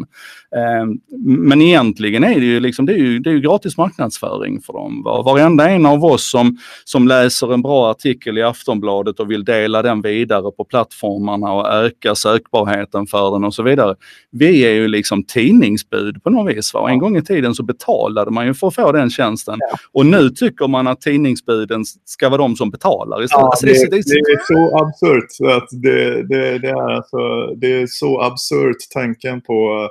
Eh, 0.55 0.85
men 1.27 1.61
egentligen 1.61 2.23
är 2.23 2.39
det 2.39 2.45
ju, 2.45 2.59
liksom, 2.59 2.85
det 2.85 2.93
är 2.93 2.97
ju, 2.97 3.19
det 3.19 3.29
är 3.29 3.33
ju 3.33 3.41
gratis 3.41 3.77
marknadsföring 3.77 4.61
för 4.61 4.73
dem. 4.73 5.03
Varenda 5.03 5.69
en 5.69 5.85
av 5.85 6.05
oss 6.05 6.29
som, 6.29 6.57
som 6.83 7.07
läser 7.07 7.53
en 7.53 7.61
bra 7.61 7.91
artikel 7.91 8.37
i 8.37 8.43
Aftonbladet 8.43 9.19
och 9.19 9.31
vill 9.31 9.45
dela 9.45 9.81
den 9.81 10.01
vidare 10.01 10.51
på 10.51 10.65
plattformarna 10.65 11.53
och 11.53 11.67
öka 11.67 12.15
sökbarheten 12.15 13.07
för 13.07 13.31
den 13.31 13.43
och 13.43 13.53
så 13.53 13.63
vidare. 13.63 13.95
Vi 14.31 14.65
är 14.65 14.73
ju 14.73 14.87
liksom 14.87 15.23
tidningsbud 15.23 16.00
på 16.23 16.29
något 16.29 16.55
vis. 16.55 16.73
Va? 16.73 16.89
En 16.89 16.99
gång 16.99 17.17
i 17.17 17.21
tiden 17.21 17.55
så 17.55 17.63
betalade 17.63 18.31
man 18.31 18.45
ju 18.45 18.53
för 18.53 18.67
att 18.67 18.75
få 18.75 18.91
den 18.91 19.09
tjänsten 19.09 19.57
ja. 19.59 19.77
och 19.91 20.05
nu 20.05 20.29
tycker 20.29 20.67
man 20.67 20.87
att 20.87 21.01
tidningsbuden 21.01 21.83
ska 22.05 22.29
vara 22.29 22.41
de 22.41 22.55
som 22.55 22.69
betalar 22.69 23.23
istället. 23.23 23.41
Ja, 23.41 23.49
alltså, 23.49 23.65
det, 23.65 23.73
det, 23.73 23.89
det, 23.89 24.31
är 24.31 24.45
så 24.47 24.77
absurt. 24.77 25.57
Att 25.57 25.81
det, 25.81 26.23
det, 26.59 26.69
är 26.69 26.95
alltså, 26.95 27.45
det 27.55 27.81
är 27.81 27.87
så 27.87 28.21
absurt 28.21 28.77
tanken 28.93 29.41
på 29.41 29.89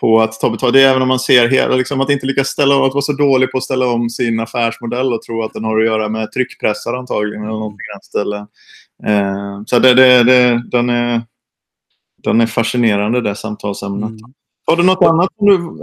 på 0.00 0.20
att 0.20 0.40
ta 0.40 0.50
betalt. 0.50 0.72
Det 0.72 0.82
är 0.82 0.90
även 0.90 1.02
om 1.02 1.08
man 1.08 1.18
ser 1.18 1.48
hela, 1.48 1.76
liksom, 1.76 2.00
att 2.00 2.10
inte 2.10 2.26
lyckas 2.26 2.48
ställa 2.48 2.76
om, 2.76 2.82
att 2.82 2.92
vara 2.92 3.02
så 3.02 3.12
dålig 3.12 3.52
på 3.52 3.58
att 3.58 3.64
ställa 3.64 3.86
om 3.86 4.10
sin 4.10 4.40
affärsmodell 4.40 5.12
och 5.12 5.22
tro 5.22 5.42
att 5.42 5.52
den 5.52 5.64
har 5.64 5.80
att 5.80 5.86
göra 5.86 6.08
med 6.08 6.32
tryckpressar 6.32 6.94
antagligen 6.94 7.42
eller 7.42 7.52
någonting 7.52 7.78
i 7.78 8.34
Eh, 9.06 9.62
så 9.66 9.78
det, 9.78 9.94
det, 9.94 10.22
det, 10.22 10.62
den, 10.70 10.90
är, 10.90 11.22
den 12.22 12.40
är 12.40 12.46
fascinerande 12.46 13.20
det 13.20 13.34
samtalsämnet. 13.34 14.10
Mm. 14.10 14.32
Har 14.66 14.76
du 14.76 14.82
något 14.82 15.02
annat? 15.02 15.28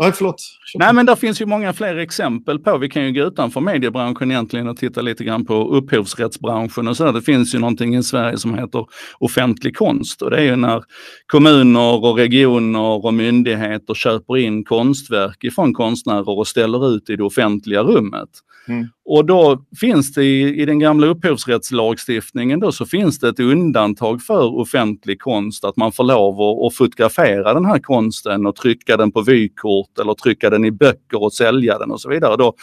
Nej, 0.01 0.11
förlåt. 0.11 0.35
Nej, 0.75 0.93
men 0.93 1.05
det 1.05 1.15
finns 1.15 1.41
ju 1.41 1.45
många 1.45 1.73
fler 1.73 1.97
exempel 1.97 2.59
på. 2.59 2.77
Vi 2.77 2.89
kan 2.89 3.05
ju 3.05 3.11
gå 3.11 3.27
utanför 3.27 3.61
mediebranschen 3.61 4.31
egentligen 4.31 4.67
och 4.67 4.77
titta 4.77 5.01
lite 5.01 5.23
grann 5.23 5.45
på 5.45 5.53
upphovsrättsbranschen 5.53 6.87
och 6.87 6.97
så. 6.97 7.05
Där. 7.05 7.13
Det 7.13 7.21
finns 7.21 7.55
ju 7.55 7.59
någonting 7.59 7.95
i 7.95 8.03
Sverige 8.03 8.37
som 8.37 8.53
heter 8.53 8.85
offentlig 9.19 9.75
konst 9.75 10.21
och 10.21 10.29
det 10.29 10.37
är 10.37 10.43
ju 10.43 10.55
när 10.55 10.83
kommuner 11.27 12.05
och 12.05 12.17
regioner 12.17 13.05
och 13.05 13.13
myndigheter 13.13 13.93
köper 13.93 14.37
in 14.37 14.63
konstverk 14.63 15.43
ifrån 15.43 15.73
konstnärer 15.73 16.39
och 16.39 16.47
ställer 16.47 16.95
ut 16.95 17.09
i 17.09 17.15
det 17.15 17.23
offentliga 17.23 17.83
rummet. 17.83 18.29
Mm. 18.67 18.87
Och 19.13 19.25
då 19.25 19.61
finns 19.79 20.13
det 20.13 20.23
i, 20.23 20.61
i, 20.61 20.65
den 20.65 20.79
gamla 20.79 21.07
upphovsrättslagstiftningen 21.07 22.59
då 22.59 22.71
så 22.71 22.85
finns 22.85 23.19
det 23.19 23.29
ett 23.29 23.39
undantag 23.39 24.21
för 24.21 24.59
offentlig 24.59 25.21
konst, 25.21 25.63
att 25.65 25.77
man 25.77 25.91
får 25.91 26.03
lov 26.03 26.41
att, 26.41 26.65
att 26.65 26.77
fotografera 26.77 27.53
den 27.53 27.65
här 27.65 27.79
konsten 27.79 28.45
och 28.45 28.55
trycka 28.55 28.97
den 28.97 29.11
på 29.11 29.21
vykort 29.21 29.99
eller 29.99 30.13
trycka 30.13 30.49
den 30.49 30.65
i 30.65 30.71
böcker 30.71 31.23
och 31.23 31.33
sälja 31.33 31.77
den 31.77 31.91
och 31.91 32.01
så 32.01 32.09
vidare. 32.09 32.37
Då, 32.37 32.53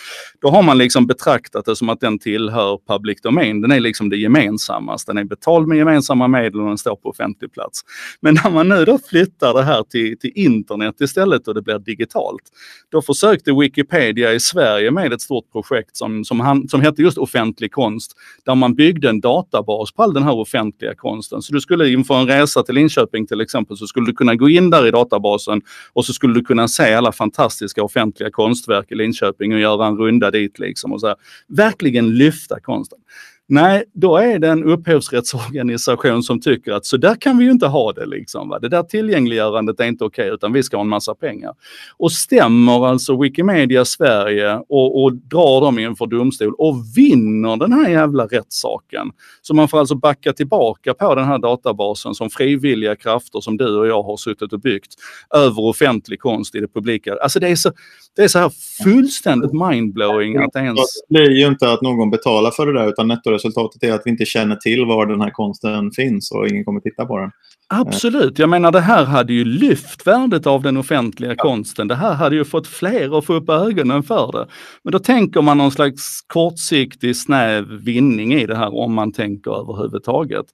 då 0.41 0.49
har 0.49 0.63
man 0.63 0.79
liksom 0.79 1.07
betraktat 1.07 1.65
det 1.65 1.77
som 1.77 1.89
att 1.89 2.01
den 2.01 2.19
tillhör 2.19 2.79
public 2.89 3.21
domain. 3.21 3.61
Den 3.61 3.73
är 3.73 3.81
liksom 3.81 4.09
det 4.09 4.17
gemensammaste. 4.17 5.13
Den 5.13 5.19
är 5.19 5.25
betald 5.25 5.69
med 5.69 5.79
gemensamma 5.79 6.29
medel 6.29 6.61
och 6.61 6.69
den 6.69 6.79
står 6.79 6.97
på 6.97 7.09
offentlig 7.09 7.53
plats. 7.53 7.81
Men 8.21 8.35
när 8.45 8.51
man 8.51 8.69
nu 8.69 8.85
då 8.85 8.99
flyttar 9.09 9.55
det 9.55 9.63
här 9.63 9.83
till, 9.83 10.19
till 10.19 10.33
internet 10.35 11.01
istället 11.01 11.49
och 11.49 11.55
det 11.55 11.63
blir 11.63 11.79
digitalt, 11.79 12.43
då 12.89 13.03
försökte 13.03 13.53
Wikipedia 13.53 14.33
i 14.33 14.41
Sverige 14.41 14.91
med 14.91 15.13
ett 15.13 15.21
stort 15.21 15.53
projekt 15.53 15.97
som, 15.97 16.25
som, 16.25 16.38
han, 16.40 16.68
som 16.68 16.81
hette 16.81 17.03
just 17.03 17.18
offentlig 17.18 17.72
konst, 17.72 18.12
där 18.44 18.55
man 18.55 18.74
byggde 18.74 19.09
en 19.09 19.20
databas 19.20 19.92
på 19.92 20.03
all 20.03 20.14
den 20.14 20.22
här 20.22 20.38
offentliga 20.38 20.94
konsten. 20.94 21.42
Så 21.42 21.53
du 21.53 21.61
skulle 21.61 21.88
inför 21.88 22.20
en 22.20 22.27
resa 22.27 22.62
till 22.62 22.74
Linköping 22.74 23.27
till 23.27 23.40
exempel 23.40 23.77
så 23.77 23.87
skulle 23.87 24.07
du 24.07 24.12
kunna 24.12 24.35
gå 24.35 24.48
in 24.48 24.70
där 24.70 24.87
i 24.87 24.90
databasen 24.90 25.62
och 25.92 26.05
så 26.05 26.12
skulle 26.12 26.35
du 26.35 26.44
kunna 26.44 26.68
se 26.68 26.94
alla 26.94 27.12
fantastiska 27.12 27.83
offentliga 27.83 28.31
konstverk 28.31 28.92
i 28.92 28.94
Linköping 28.94 29.53
och 29.53 29.61
göra 29.61 29.87
en 29.87 29.96
runda 29.96 30.31
dit 30.31 30.59
liksom 30.59 30.92
och 30.92 31.01
så 31.01 31.07
här. 31.07 31.16
Verkligen 31.48 32.14
lyfta 32.14 32.61
konsten. 32.61 32.98
Nej, 33.51 33.85
då 33.95 34.17
är 34.17 34.39
det 34.39 34.49
en 34.49 34.65
upphovsrättsorganisation 34.65 36.23
som 36.23 36.41
tycker 36.41 36.73
att 36.73 36.87
så 36.87 36.97
där 36.97 37.15
kan 37.15 37.39
vi 37.39 37.45
ju 37.45 37.51
inte 37.51 37.67
ha 37.67 37.93
det. 37.93 38.07
Liksom, 38.07 38.49
va? 38.49 38.59
Det 38.59 38.69
där 38.69 38.83
tillgängliggörandet 38.83 39.81
är 39.81 39.85
inte 39.85 40.05
okej 40.05 40.25
okay, 40.25 40.35
utan 40.35 40.53
vi 40.53 40.63
ska 40.63 40.77
ha 40.77 40.83
en 40.83 40.89
massa 40.89 41.15
pengar. 41.15 41.55
Och 41.97 42.13
stämmer 42.13 42.87
alltså 42.87 43.21
Wikimedia 43.23 43.85
Sverige 43.85 44.57
och, 44.69 45.03
och 45.03 45.15
drar 45.15 45.61
dem 45.61 45.79
inför 45.79 46.07
domstol 46.07 46.55
och 46.59 46.77
vinner 46.97 47.57
den 47.57 47.73
här 47.73 47.91
jävla 47.91 48.27
rättssaken. 48.27 49.11
Så 49.43 49.55
man 49.55 49.69
får 49.69 49.79
alltså 49.79 49.95
backa 49.95 50.33
tillbaka 50.33 50.95
på 50.95 51.15
den 51.15 51.25
här 51.25 51.39
databasen 51.39 52.15
som 52.15 52.31
frivilliga 52.31 52.97
krafter 52.97 53.41
som 53.41 53.57
du 53.57 53.77
och 53.77 53.87
jag 53.87 54.03
har 54.03 54.17
suttit 54.17 54.53
och 54.53 54.61
byggt 54.61 54.95
över 55.35 55.61
offentlig 55.61 56.21
konst 56.21 56.55
i 56.55 56.61
det 56.61 56.69
publika. 56.69 57.17
Alltså 57.23 57.41
det 57.41 57.49
är 57.49 57.57
så, 57.57 57.73
det 58.19 58.25
är 58.25 58.29
så 58.29 58.39
här 58.39 58.53
fullständigt 58.85 59.53
mindblowing 59.53 60.37
att 60.37 60.57
ens... 60.57 60.81
Det 61.09 61.15
blir 61.15 61.31
ju 61.31 61.47
inte 61.47 61.73
att 61.73 61.83
någon 61.83 62.11
betalar 62.11 62.51
för 62.51 62.67
det 62.67 62.73
där 62.73 62.89
utan 62.89 63.09
nettoresultatet 63.09 63.83
är 63.83 63.93
att 63.93 64.03
vi 64.05 64.11
inte 64.11 64.25
känner 64.25 64.57
till 64.57 64.85
var 64.85 65.07
den 65.07 65.21
här 65.21 65.31
konsten 65.31 65.91
finns 65.91 66.31
och 66.33 66.49
ingen 66.49 66.65
kommer 66.65 66.81
titta 66.81 67.07
på 67.07 67.19
den. 67.19 67.31
Absolut, 67.69 68.39
jag 68.39 68.49
menar 68.49 68.73
det 68.73 68.81
här 68.81 69.05
hade 69.05 69.33
ju 69.33 69.45
lyft 69.45 70.07
värdet 70.07 70.47
av 70.47 70.63
den 70.63 70.77
offentliga 70.77 71.31
ja. 71.31 71.43
konsten. 71.43 71.89
Det 71.89 71.95
här 71.95 72.15
hade 72.15 72.37
ju 72.37 72.45
fått 72.45 72.67
fler 72.67 73.19
att 73.19 73.25
få 73.25 73.35
upp 73.35 73.49
ögonen 73.49 74.03
för 74.03 74.33
det. 74.33 74.47
Men 74.85 74.93
då 74.93 74.99
tänker 74.99 75.43
man 75.43 75.59
någon 75.59 75.71
slags 75.71 76.21
kortsiktig 76.27 77.17
snäv 77.17 77.65
vinning 77.85 78.35
i 78.35 78.47
det 78.47 78.57
här 78.57 78.75
om 78.75 78.95
man 78.95 79.13
tänker 79.13 79.51
överhuvudtaget. 79.51 80.47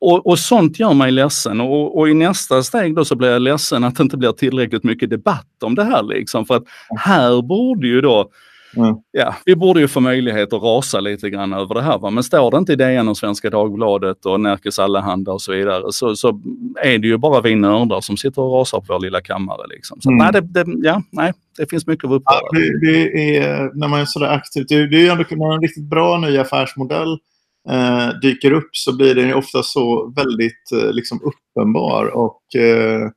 Och, 0.00 0.26
och 0.26 0.38
sånt 0.38 0.78
gör 0.78 0.94
mig 0.94 1.10
ledsen 1.10 1.60
och, 1.60 1.98
och, 1.98 2.08
i 2.08 2.14
nästa 2.14 2.62
steg 2.62 2.94
då 2.94 3.04
så 3.04 3.16
blir 3.16 3.30
jag 3.30 3.42
ledsen 3.42 3.84
att 3.84 3.96
det 3.96 4.02
inte 4.02 4.16
blir 4.16 4.32
tillräckligt 4.32 4.84
mycket 4.84 5.10
debatt 5.10 5.62
om 5.62 5.74
det 5.74 5.84
här 5.84 6.02
liksom. 6.02 6.46
För 6.46 6.56
att 6.56 6.64
här 6.96 7.42
borde 7.42 7.86
ju 7.86 8.00
då 8.00 8.30
Mm. 8.76 8.96
Ja, 9.10 9.34
vi 9.44 9.56
borde 9.56 9.80
ju 9.80 9.88
få 9.88 10.00
möjlighet 10.00 10.52
att 10.52 10.62
rasa 10.62 11.00
lite 11.00 11.30
grann 11.30 11.52
över 11.52 11.74
det 11.74 11.82
här. 11.82 11.98
Va? 11.98 12.10
Men 12.10 12.22
står 12.22 12.50
det 12.50 12.56
inte 12.56 12.72
i 12.72 12.76
DN 12.76 13.08
och 13.08 13.16
Svenska 13.16 13.50
Dagbladet 13.50 14.26
och 14.26 14.40
Närkes 14.40 14.78
Allehanda 14.78 15.32
och 15.32 15.42
så 15.42 15.52
vidare 15.52 15.92
så, 15.92 16.16
så 16.16 16.40
är 16.82 16.98
det 16.98 17.08
ju 17.08 17.16
bara 17.16 17.40
vi 17.40 17.54
nördar 17.54 18.00
som 18.00 18.16
sitter 18.16 18.42
och 18.42 18.58
rasar 18.58 18.78
på 18.80 18.84
vår 18.88 19.00
lilla 19.00 19.20
kammare. 19.20 19.66
Liksom. 19.68 20.00
Så 20.00 20.10
mm. 20.10 20.18
nej, 20.18 20.42
det, 20.42 20.64
det, 20.64 20.88
ja, 20.88 21.02
nej, 21.10 21.32
det 21.58 21.70
finns 21.70 21.86
mycket 21.86 22.04
att 22.04 22.10
upphöra. 22.10 22.40
Ja, 22.52 22.58
det, 22.58 22.86
det, 22.86 23.36
är, 23.36 23.70
när 23.74 23.88
man 23.88 24.00
är 24.00 24.04
sådär 24.04 24.28
aktiv, 24.28 24.64
det, 24.68 24.86
det 24.86 24.96
är 24.96 25.00
ju 25.00 25.08
ändå 25.08 25.52
en 25.54 25.60
riktigt 25.60 25.90
bra 25.90 26.18
ny 26.18 26.38
affärsmodell 26.38 27.18
eh, 27.68 28.08
dyker 28.22 28.52
upp 28.52 28.68
så 28.72 28.96
blir 28.96 29.14
den 29.14 29.34
ofta 29.34 29.62
så 29.62 30.12
väldigt 30.16 30.72
eh, 30.72 30.92
liksom 30.92 31.20
uppenbar 31.22 32.06
och 32.06 32.60
eh, 32.60 33.10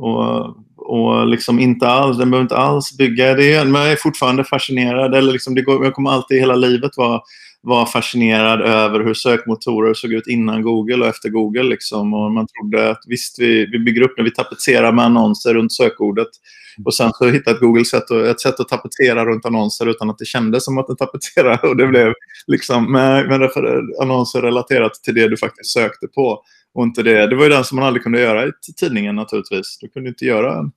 och, 0.00 0.56
och 0.76 1.26
liksom 1.26 1.58
inte 1.58 1.88
alls, 1.88 2.18
den 2.18 2.30
behöver 2.30 2.44
inte 2.44 2.56
alls 2.56 2.96
bygga 2.96 3.34
det. 3.34 3.64
Men 3.64 3.82
jag 3.82 3.92
är 3.92 3.96
fortfarande 3.96 4.44
fascinerad. 4.44 5.14
Eller 5.14 5.32
liksom 5.32 5.54
det 5.54 5.62
går, 5.62 5.84
jag 5.84 5.94
kommer 5.94 6.10
alltid 6.10 6.40
hela 6.40 6.56
livet 6.56 6.96
vara 6.96 7.20
var 7.62 7.86
fascinerad 7.86 8.60
över 8.60 9.00
hur 9.04 9.14
sökmotorer 9.14 9.94
såg 9.94 10.12
ut 10.12 10.26
innan 10.26 10.62
Google 10.62 10.96
och 10.96 11.06
efter 11.06 11.28
Google. 11.28 11.62
Liksom. 11.62 12.14
Och 12.14 12.32
man 12.32 12.46
trodde 12.46 12.90
att 12.90 13.02
visst, 13.06 13.38
vi, 13.38 13.66
vi 13.66 13.78
bygger 13.78 14.02
upp 14.02 14.14
när 14.16 14.24
vi 14.24 14.30
tapetserar 14.30 14.92
med 14.92 15.04
annonser 15.04 15.54
runt 15.54 15.72
sökordet. 15.72 16.28
Och 16.84 16.94
sen 16.94 17.10
så 17.12 17.28
hittade 17.28 17.58
Google 17.58 17.84
sätt, 17.84 18.10
ett 18.10 18.40
sätt 18.40 18.60
att 18.60 18.68
tapetsera 18.68 19.24
runt 19.24 19.46
annonser 19.46 19.86
utan 19.86 20.10
att 20.10 20.18
det 20.18 20.24
kändes 20.24 20.64
som 20.64 20.78
att 20.78 20.86
den 20.86 20.96
tapetserade. 20.96 21.68
Och 21.68 21.76
det 21.76 21.86
blev 21.86 22.12
liksom 22.46 22.92
med, 22.92 23.28
med 23.28 23.50
annonser 24.02 24.42
relaterat 24.42 24.94
till 24.94 25.14
det 25.14 25.28
du 25.28 25.36
faktiskt 25.36 25.70
sökte 25.70 26.06
på. 26.06 26.42
Och 26.74 26.82
inte 26.82 27.02
det. 27.02 27.26
det 27.26 27.36
var 27.36 27.44
ju 27.44 27.50
den 27.50 27.64
som 27.64 27.76
man 27.76 27.84
aldrig 27.84 28.02
kunde 28.02 28.20
göra 28.20 28.46
i 28.46 28.50
tidningen 28.76 29.16
naturligtvis. 29.16 29.78
Du 29.80 29.88
kunde 29.88 30.08
inte 30.08 30.24
göra 30.24 30.58
en, 30.58 30.70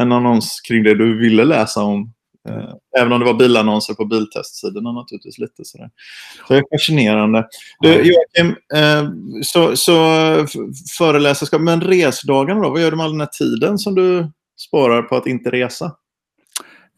en 0.00 0.12
annons 0.12 0.60
kring 0.68 0.82
det 0.82 0.94
du 0.94 1.18
ville 1.18 1.44
läsa 1.44 1.82
om. 1.82 2.12
Eh, 2.48 3.00
även 3.00 3.12
om 3.12 3.20
det 3.20 3.26
var 3.26 3.34
bilannonser 3.34 3.94
på 3.94 4.04
biltestsidorna 4.04 4.92
naturligtvis. 4.92 5.38
lite 5.38 5.64
sådär. 5.64 5.90
Så 6.48 6.52
det 6.52 6.58
är 6.58 6.78
fascinerande. 6.78 7.46
Du, 7.80 7.88
Joakim, 7.88 8.56
eh, 8.74 9.08
så, 9.42 9.76
så 9.76 9.94
föreläsarskap, 10.98 11.60
men 11.60 11.80
resdagarna 11.80 12.60
då? 12.60 12.70
Vad 12.70 12.80
gör 12.80 12.90
du 12.90 12.96
med 12.96 13.04
all 13.04 13.12
den 13.12 13.20
här 13.20 13.28
tiden 13.38 13.78
som 13.78 13.94
du 13.94 14.30
sparar 14.68 15.02
på 15.02 15.16
att 15.16 15.26
inte 15.26 15.50
resa? 15.50 15.96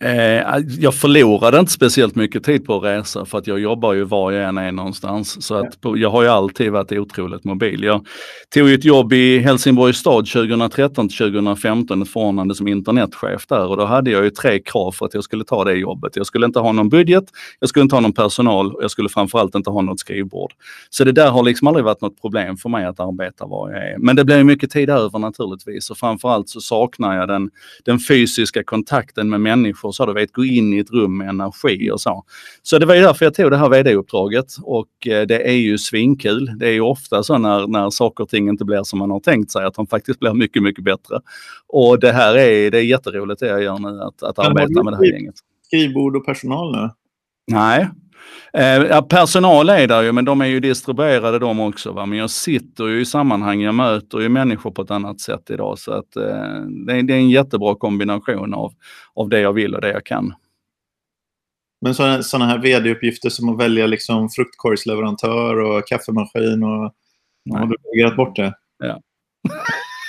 Eh, 0.01 0.59
jag 0.79 0.95
förlorade 0.95 1.59
inte 1.59 1.73
speciellt 1.73 2.15
mycket 2.15 2.45
tid 2.45 2.65
på 2.65 2.77
att 2.77 2.85
resa 2.85 3.25
för 3.25 3.39
att 3.39 3.47
jag 3.47 3.61
jobbar 3.61 3.93
ju 3.93 4.05
var 4.05 4.33
jag 4.33 4.49
än 4.49 4.59
är 4.59 4.73
någonstans. 4.73 5.47
Så 5.47 5.55
att 5.55 5.81
på, 5.81 5.99
jag 5.99 6.11
har 6.11 6.23
ju 6.23 6.29
alltid 6.29 6.73
varit 6.73 6.93
otroligt 6.93 7.45
mobil. 7.45 7.83
Jag 7.83 8.07
tog 8.55 8.71
ett 8.71 8.85
jobb 8.85 9.13
i 9.13 9.39
Helsingborgs 9.39 9.97
stad 9.97 10.27
2013 10.27 11.09
till 11.09 11.19
2015, 11.19 12.03
ett 12.03 12.09
förordnande 12.09 12.55
som 12.55 12.69
internetchef 12.69 13.47
där 13.47 13.67
och 13.67 13.77
då 13.77 13.85
hade 13.85 14.11
jag 14.11 14.25
ju 14.25 14.31
tre 14.31 14.59
krav 14.61 14.93
för 14.93 15.07
att 15.07 15.15
jag 15.15 15.25
skulle 15.25 15.45
ta 15.45 15.65
det 15.65 15.75
jobbet. 15.75 16.17
Jag 16.17 16.27
skulle 16.27 16.47
inte 16.47 16.59
ha 16.59 16.73
någon 16.73 16.89
budget, 16.89 17.25
jag 17.61 17.69
skulle 17.69 17.83
inte 17.83 17.97
ha 17.97 18.01
någon 18.01 18.13
personal 18.13 18.75
och 18.75 18.83
jag 18.83 18.91
skulle 18.91 19.09
framförallt 19.09 19.55
inte 19.55 19.71
ha 19.71 19.83
något 19.83 20.01
skrivbord. 20.01 20.53
Så 20.91 21.05
det 21.05 21.13
där 21.13 21.31
har 21.31 21.43
liksom 21.43 21.69
aldrig 21.69 21.85
varit 21.85 22.01
något 22.01 22.21
problem 22.21 22.57
för 22.57 22.69
mig 22.69 22.85
att 22.85 23.01
arbeta 23.01 23.47
var 23.47 23.71
jag 23.71 23.83
är. 23.83 23.99
Men 23.99 24.17
det 24.17 24.25
blir 24.25 24.45
mycket 24.45 24.71
tid 24.71 24.91
över 24.91 25.19
naturligtvis 25.19 25.91
och 25.91 25.97
framförallt 25.97 26.49
så 26.49 26.61
saknar 26.61 27.17
jag 27.17 27.29
den, 27.29 27.51
den 27.85 27.99
fysiska 27.99 28.65
kontakten 28.65 29.31
med 29.31 29.41
människor 29.41 29.86
människor, 29.87 29.93
så 29.93 30.07
du 30.07 30.13
vet, 30.13 30.33
gå 30.33 30.45
in 30.45 30.73
i 30.73 30.79
ett 30.79 30.91
rum 30.91 31.19
med 31.19 31.29
energi 31.29 31.91
och 31.91 32.01
så. 32.01 32.25
Så 32.63 32.79
det 32.79 32.87
var 32.87 32.95
ju 32.95 33.01
därför 33.01 33.27
jag 33.27 33.35
tog 33.35 33.51
det 33.51 33.57
här 33.57 33.69
vd-uppdraget 33.69 34.47
och 34.63 35.07
eh, 35.07 35.27
det 35.27 35.49
är 35.49 35.57
ju 35.57 35.79
svinkul. 35.79 36.51
Det 36.59 36.67
är 36.67 36.73
ju 36.73 36.81
ofta 36.81 37.23
så 37.23 37.39
när, 37.39 37.67
när 37.67 37.91
saker 37.91 38.25
och 38.25 38.29
ting 38.29 38.49
inte 38.49 38.65
blir 38.65 38.83
som 38.83 38.99
man 38.99 39.11
har 39.11 39.21
tänkt 39.21 39.51
sig, 39.51 39.65
att 39.65 39.75
de 39.75 39.87
faktiskt 39.87 40.21
blir 40.21 40.35
mycket, 40.35 40.63
mycket 40.63 40.85
bättre. 40.85 41.21
Och 41.69 42.01
det 42.01 42.13
här 42.13 42.37
är, 42.37 42.71
det 42.71 42.79
är 42.79 42.83
jätteroligt 42.83 43.41
det 43.41 43.49
jag 43.49 43.63
gör 43.63 43.79
nu, 43.79 44.01
att, 44.03 44.23
att 44.23 44.39
arbeta 44.39 44.83
med 44.83 44.93
det 44.93 44.97
här 44.97 45.13
gänget. 45.13 45.35
Skrivbord 45.67 46.17
och 46.17 46.27
personal 46.27 46.73
nu? 46.73 46.91
Nej, 47.47 47.89
Eh, 48.57 49.03
personal 49.03 49.69
är 49.69 49.87
där 49.87 50.03
ju, 50.03 50.13
men 50.13 50.25
de 50.25 50.41
är 50.41 50.47
ju 50.47 50.61
distribuerade 50.61 51.39
de 51.39 51.61
också. 51.61 51.93
Va? 51.93 52.07
Men 52.07 52.19
jag 52.19 52.31
sitter 52.31 52.87
ju 52.87 53.01
i 53.01 53.05
sammanhang, 53.05 53.61
jag 53.61 53.75
möter 53.75 54.21
ju 54.21 54.29
människor 54.29 54.71
på 54.71 54.83
ett 54.83 54.91
annat 54.91 55.21
sätt 55.21 55.51
idag. 55.51 55.79
Så 55.79 55.93
att, 55.93 56.17
eh, 56.17 56.23
det, 56.87 56.93
är, 56.93 57.03
det, 57.03 57.15
är, 57.15 57.19
en 57.19 57.31
jättebra 57.31 57.75
kombination 57.75 58.55
av, 58.55 58.73
av 59.15 59.29
det 59.29 59.41
jag 59.41 59.53
vill 59.53 59.75
och 59.75 59.81
det 59.81 59.89
jag 59.89 60.07
kan. 60.07 60.35
Men 61.81 61.95
sådana 61.95 62.47
här 62.47 62.59
vd-uppgifter 62.59 63.29
som 63.29 63.49
att 63.49 63.61
välja 63.61 63.87
liksom 63.87 64.29
fruktkorgsleverantör 64.29 65.57
och 65.57 65.87
kaffemaskin, 65.87 66.63
och, 66.63 66.95
har 67.59 67.67
du 67.67 67.77
reagerat 67.85 68.17
bort 68.17 68.37
det? 68.37 68.55
Ja. 68.79 69.01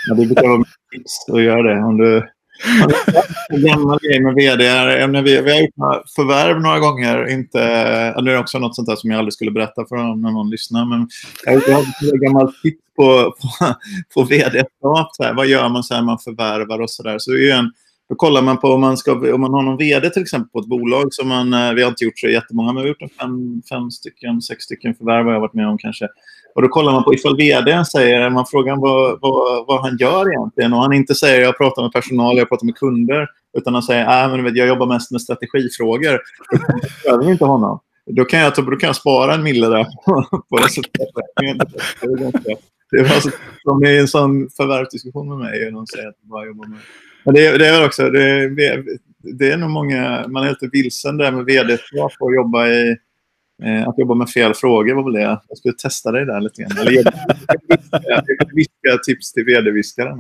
ja 0.08 0.16
det 0.16 0.26
brukar 0.26 0.48
vara 0.48 0.64
tips 0.92 1.30
att 1.34 1.42
göra 1.42 1.64
det. 1.64 1.84
Om 1.84 1.98
du 1.98 2.30
en 3.50 3.66
gammal 3.66 4.00
grej 4.02 4.20
med 4.20 4.34
vd. 4.34 5.08
Vi, 5.22 5.42
vi 5.42 5.52
har 5.52 5.62
gjort 5.62 6.10
förvärv 6.16 6.62
några 6.62 6.80
gånger. 6.80 7.30
Inte, 7.30 7.60
det 8.22 8.32
är 8.32 8.40
också 8.40 8.60
något 8.60 8.76
sånt 8.76 8.88
där 8.88 8.96
som 8.96 9.12
jag 9.12 9.20
aldrig 9.20 9.34
skulle 9.34 9.52
berätta 9.52 9.86
för 9.86 9.96
någon, 9.96 10.22
när 10.22 10.32
någon 10.32 10.50
lyssnar. 10.50 10.86
Men 10.86 11.10
jag 11.46 11.74
har 11.74 11.82
ett 11.82 12.22
gammalt 12.22 12.62
tips 12.62 12.82
på, 12.98 13.36
på, 13.42 13.76
på 14.14 14.24
vd-skap. 14.24 15.36
Vad 15.36 15.48
gör 15.48 15.70
man 15.70 15.84
så 15.84 15.94
här 15.94 16.02
man 16.02 16.20
förvärvar 16.20 16.80
och 16.80 16.90
så 16.90 17.04
där. 17.04 17.20
Så 17.20 17.32
det 17.32 17.52
är 17.52 17.58
en, 17.58 17.72
då 18.10 18.16
kollar 18.16 18.42
man 18.42 18.60
på 18.60 18.68
om 18.68 18.82
man, 18.82 18.98
ska, 18.98 19.34
om 19.34 19.42
man 19.42 19.54
har 19.54 19.62
någon 19.62 19.78
vd 19.78 20.10
till 20.10 20.22
exempel 20.22 20.50
på 20.50 20.60
ett 20.60 20.68
bolag. 20.68 21.14
Som 21.14 21.28
man, 21.28 21.54
eh, 21.54 21.74
vi 21.74 21.82
har 21.82 21.90
inte 21.90 22.04
gjort 22.04 22.20
så 22.20 22.28
jättemånga, 22.28 22.74
men 22.74 22.84
vi 22.84 22.90
har 22.90 22.96
gjort 23.02 23.12
fem, 23.20 23.62
fem 23.70 23.92
stycken, 23.92 24.42
sex 24.42 24.64
stycken 24.64 24.96
förvärv 24.96 25.26
har 25.26 25.34
jag 25.34 25.40
varit 25.40 25.54
med 25.54 25.68
om 25.68 25.78
kanske. 25.78 26.08
Och 26.58 26.64
då 26.64 26.70
kollar 26.70 26.92
man 26.92 27.04
på 27.04 27.14
ifall 27.14 27.38
vdn 27.38 27.86
säger, 27.86 28.30
man 28.30 28.46
frågar 28.46 28.76
vad, 28.76 29.20
vad, 29.22 29.68
vad, 29.68 29.82
han 29.82 29.98
gör 29.98 30.30
egentligen. 30.32 30.74
Och 30.74 30.80
han 30.80 30.94
inte 30.94 31.16
säger 31.16 31.42
jag 31.42 31.58
pratar 31.58 31.82
med 31.82 31.92
personal, 31.92 32.38
jag 32.38 32.50
pratar 32.50 32.66
med 32.66 32.76
kunder. 32.76 33.28
Utan 33.58 33.74
han 33.74 33.84
säger, 33.84 34.24
äh, 34.24 34.44
men 34.44 34.56
jag 34.56 34.68
jobbar 34.68 34.86
mest 34.86 35.12
med 35.12 35.22
strategifrågor. 35.22 36.12
Då 36.52 36.60
behöver 37.04 37.32
inte 37.32 37.46
honom. 37.46 37.80
Då 38.06 38.26
kan, 38.26 38.40
jag, 38.40 38.54
då 38.56 38.76
kan 38.76 38.88
jag 38.88 38.96
spara 38.96 39.34
en 39.34 39.44
mille 39.44 39.68
där 39.68 39.84
på 40.06 40.44
på 40.50 40.58
resultaträkningen. 40.58 41.58
Det 42.92 43.04
var 43.04 43.16
alltså, 43.16 43.30
de 43.64 43.84
är 43.84 43.92
i 43.92 43.98
en 43.98 44.08
sån 44.08 44.50
förvärvsdiskussion 44.50 45.30
med 45.30 45.38
mig 45.38 45.68
och 45.68 45.74
de 45.74 45.88
säger 45.88 46.08
att 46.08 46.16
de 46.22 46.30
bara 46.30 46.46
jobbar 46.46 46.68
med... 46.68 46.80
Men 47.26 47.34
det, 47.34 47.58
det 47.58 47.68
är 47.68 47.86
också, 47.86 48.10
det, 48.10 48.50
det, 49.40 49.52
är 49.52 49.58
nog 49.58 49.70
många, 49.70 50.26
man 50.28 50.44
är 50.44 50.50
lite 50.50 50.70
vilsen 50.72 51.18
där 51.18 51.32
med 51.32 51.46
vd-skap 51.46 52.12
och 52.20 52.36
jobba 52.36 52.68
i 52.68 52.98
Eh, 53.64 53.88
att 53.88 53.98
jobba 53.98 54.14
med 54.14 54.30
fel 54.30 54.54
frågor 54.54 54.96
var 54.96 55.04
väl 55.04 55.14
det. 55.14 55.40
Jag 55.48 55.58
skulle 55.58 55.74
testa 55.74 56.12
dig 56.12 56.26
där 56.26 56.42
lite 56.42 56.62
grann. 56.62 56.78
Eller 56.78 56.92
ge 56.92 57.04
viska 58.54 58.98
tips 59.06 59.34
till 59.34 59.44
vd-viskaren. 59.44 60.20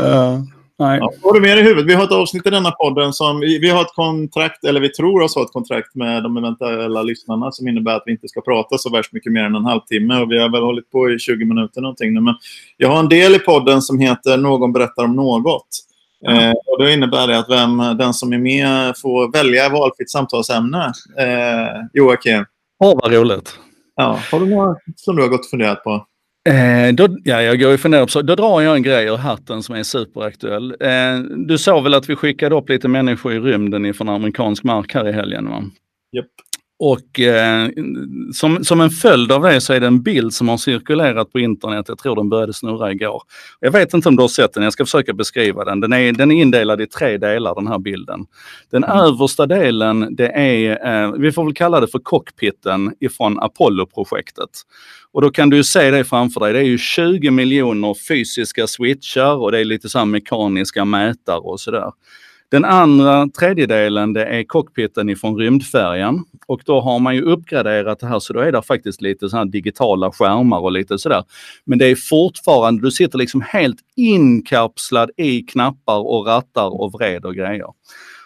Uh, 0.00 0.42
nej. 0.78 0.98
Ja, 0.98 1.12
har 1.22 1.34
du 1.34 1.40
mer 1.40 1.56
i 1.56 1.62
huvudet? 1.62 1.90
Vi 1.90 1.94
har 1.94 2.04
ett 2.04 2.12
avsnitt 2.12 2.46
i 2.46 2.50
denna 2.50 2.70
podden 2.70 3.12
som... 3.12 3.40
Vi 3.40 3.70
har 3.70 3.82
ett 3.82 3.94
kontrakt, 3.94 4.64
eller 4.64 4.80
vi 4.80 4.88
tror 4.88 5.22
oss 5.22 5.34
ha 5.34 5.42
ett 5.42 5.52
kontrakt 5.52 5.94
med 5.94 6.22
de 6.22 6.36
eventuella 6.36 7.02
lyssnarna 7.02 7.52
som 7.52 7.68
innebär 7.68 7.96
att 7.96 8.02
vi 8.06 8.12
inte 8.12 8.28
ska 8.28 8.40
prata 8.40 8.78
så 8.78 8.90
värst 8.90 9.12
mycket 9.12 9.32
mer 9.32 9.44
än 9.44 9.54
en 9.54 9.64
halvtimme. 9.64 10.20
Och 10.20 10.30
vi 10.30 10.38
har 10.38 10.48
väl 10.48 10.62
hållit 10.62 10.90
på 10.90 11.10
i 11.10 11.18
20 11.18 11.44
minuter 11.44 11.80
någonting 11.80 12.14
nu. 12.14 12.20
Men 12.20 12.34
jag 12.76 12.88
har 12.88 12.98
en 12.98 13.08
del 13.08 13.34
i 13.34 13.38
podden 13.38 13.82
som 13.82 13.98
heter 13.98 14.36
Någon 14.36 14.72
berättar 14.72 15.04
om 15.04 15.16
något. 15.16 15.68
Eh, 16.28 16.50
och 16.50 16.78
då 16.78 16.88
innebär 16.88 17.26
det 17.26 17.38
att 17.38 17.50
vem, 17.50 17.98
den 17.98 18.14
som 18.14 18.32
är 18.32 18.38
med 18.38 18.98
får 18.98 19.32
välja 19.32 19.68
valfritt 19.68 20.10
samtalsämne. 20.10 20.92
Eh, 21.18 21.82
Joakim. 21.92 22.44
Åh, 22.84 22.98
vad 23.02 23.12
roligt. 23.12 23.58
Ja, 23.96 24.18
har 24.32 24.40
du 24.40 24.46
några 24.46 24.76
som 24.96 25.16
du 25.16 25.22
har 25.22 25.28
gått 25.28 25.40
och 25.40 25.50
funderat 25.50 25.84
på? 25.84 26.06
Eh, 26.48 26.94
då, 26.94 27.08
ja, 27.24 27.42
jag 27.42 27.60
går 27.60 27.74
och 27.74 27.80
funderar 27.80 28.06
på 28.06 28.22
Då 28.22 28.34
drar 28.34 28.60
jag 28.60 28.76
en 28.76 28.82
grej 28.82 29.06
ur 29.06 29.16
hatten 29.16 29.62
som 29.62 29.74
är 29.74 29.82
superaktuell. 29.82 30.76
Eh, 30.80 31.18
du 31.46 31.58
såg 31.58 31.82
väl 31.82 31.94
att 31.94 32.08
vi 32.08 32.16
skickade 32.16 32.54
upp 32.54 32.68
lite 32.68 32.88
människor 32.88 33.32
i 33.32 33.40
rymden 33.40 33.86
ifrån 33.86 34.08
amerikansk 34.08 34.64
mark 34.64 34.94
här 34.94 35.08
i 35.08 35.12
helgen? 35.12 35.48
Va? 35.48 35.62
Yep. 36.16 36.26
Och 36.86 37.20
eh, 37.20 37.68
som, 38.32 38.64
som 38.64 38.80
en 38.80 38.90
följd 38.90 39.32
av 39.32 39.42
det 39.42 39.60
så 39.60 39.72
är 39.72 39.80
det 39.80 39.86
en 39.86 40.02
bild 40.02 40.34
som 40.34 40.48
har 40.48 40.56
cirkulerat 40.56 41.32
på 41.32 41.38
internet. 41.38 41.84
Jag 41.88 41.98
tror 41.98 42.16
den 42.16 42.28
började 42.28 42.52
snurra 42.52 42.92
igår. 42.92 43.22
Jag 43.60 43.70
vet 43.70 43.94
inte 43.94 44.08
om 44.08 44.16
du 44.16 44.22
har 44.22 44.28
sett 44.28 44.52
den, 44.52 44.62
jag 44.62 44.72
ska 44.72 44.84
försöka 44.84 45.12
beskriva 45.12 45.64
den. 45.64 45.80
Den 45.80 45.92
är, 45.92 46.12
den 46.12 46.30
är 46.30 46.42
indelad 46.42 46.80
i 46.80 46.86
tre 46.86 47.18
delar 47.18 47.54
den 47.54 47.66
här 47.66 47.78
bilden. 47.78 48.26
Den 48.70 48.84
mm. 48.84 48.98
översta 48.98 49.46
delen 49.46 50.16
det 50.16 50.28
är, 50.28 50.86
eh, 51.04 51.12
vi 51.12 51.32
får 51.32 51.44
väl 51.44 51.54
kalla 51.54 51.80
det 51.80 51.88
för 51.88 51.98
cockpiten 51.98 52.94
ifrån 53.00 53.38
Apollo-projektet. 53.38 54.50
Och 55.12 55.22
då 55.22 55.30
kan 55.30 55.50
du 55.50 55.64
se 55.64 55.90
det 55.90 56.04
framför 56.04 56.40
dig. 56.40 56.52
Det 56.52 56.58
är 56.58 56.64
ju 56.64 56.78
20 56.78 57.30
miljoner 57.30 57.94
fysiska 58.08 58.66
switchar 58.66 59.36
och 59.36 59.52
det 59.52 59.60
är 59.60 59.64
lite 59.64 59.88
så 59.88 60.04
mekaniska 60.04 60.84
mätare 60.84 61.38
och 61.38 61.60
sådär. 61.60 61.92
Den 62.54 62.64
andra 62.64 63.28
tredjedelen 63.38 64.12
det 64.12 64.24
är 64.24 64.44
cockpiten 64.44 65.08
ifrån 65.08 65.36
rymdfärjan 65.36 66.24
och 66.46 66.60
då 66.64 66.80
har 66.80 66.98
man 66.98 67.14
ju 67.14 67.22
uppgraderat 67.22 68.00
det 68.00 68.06
här 68.06 68.18
så 68.18 68.32
då 68.32 68.40
är 68.40 68.52
det 68.52 68.62
faktiskt 68.62 69.02
lite 69.02 69.28
så 69.28 69.44
digitala 69.44 70.12
skärmar 70.12 70.58
och 70.58 70.72
lite 70.72 70.98
sådär. 70.98 71.24
Men 71.64 71.78
det 71.78 71.86
är 71.86 71.96
fortfarande, 71.96 72.82
du 72.82 72.90
sitter 72.90 73.18
liksom 73.18 73.40
helt 73.40 73.76
inkapslad 73.96 75.10
i 75.16 75.42
knappar 75.42 75.98
och 75.98 76.26
rattar 76.26 76.80
och 76.80 76.92
vred 76.92 77.24
och 77.24 77.34
grejer. 77.34 77.66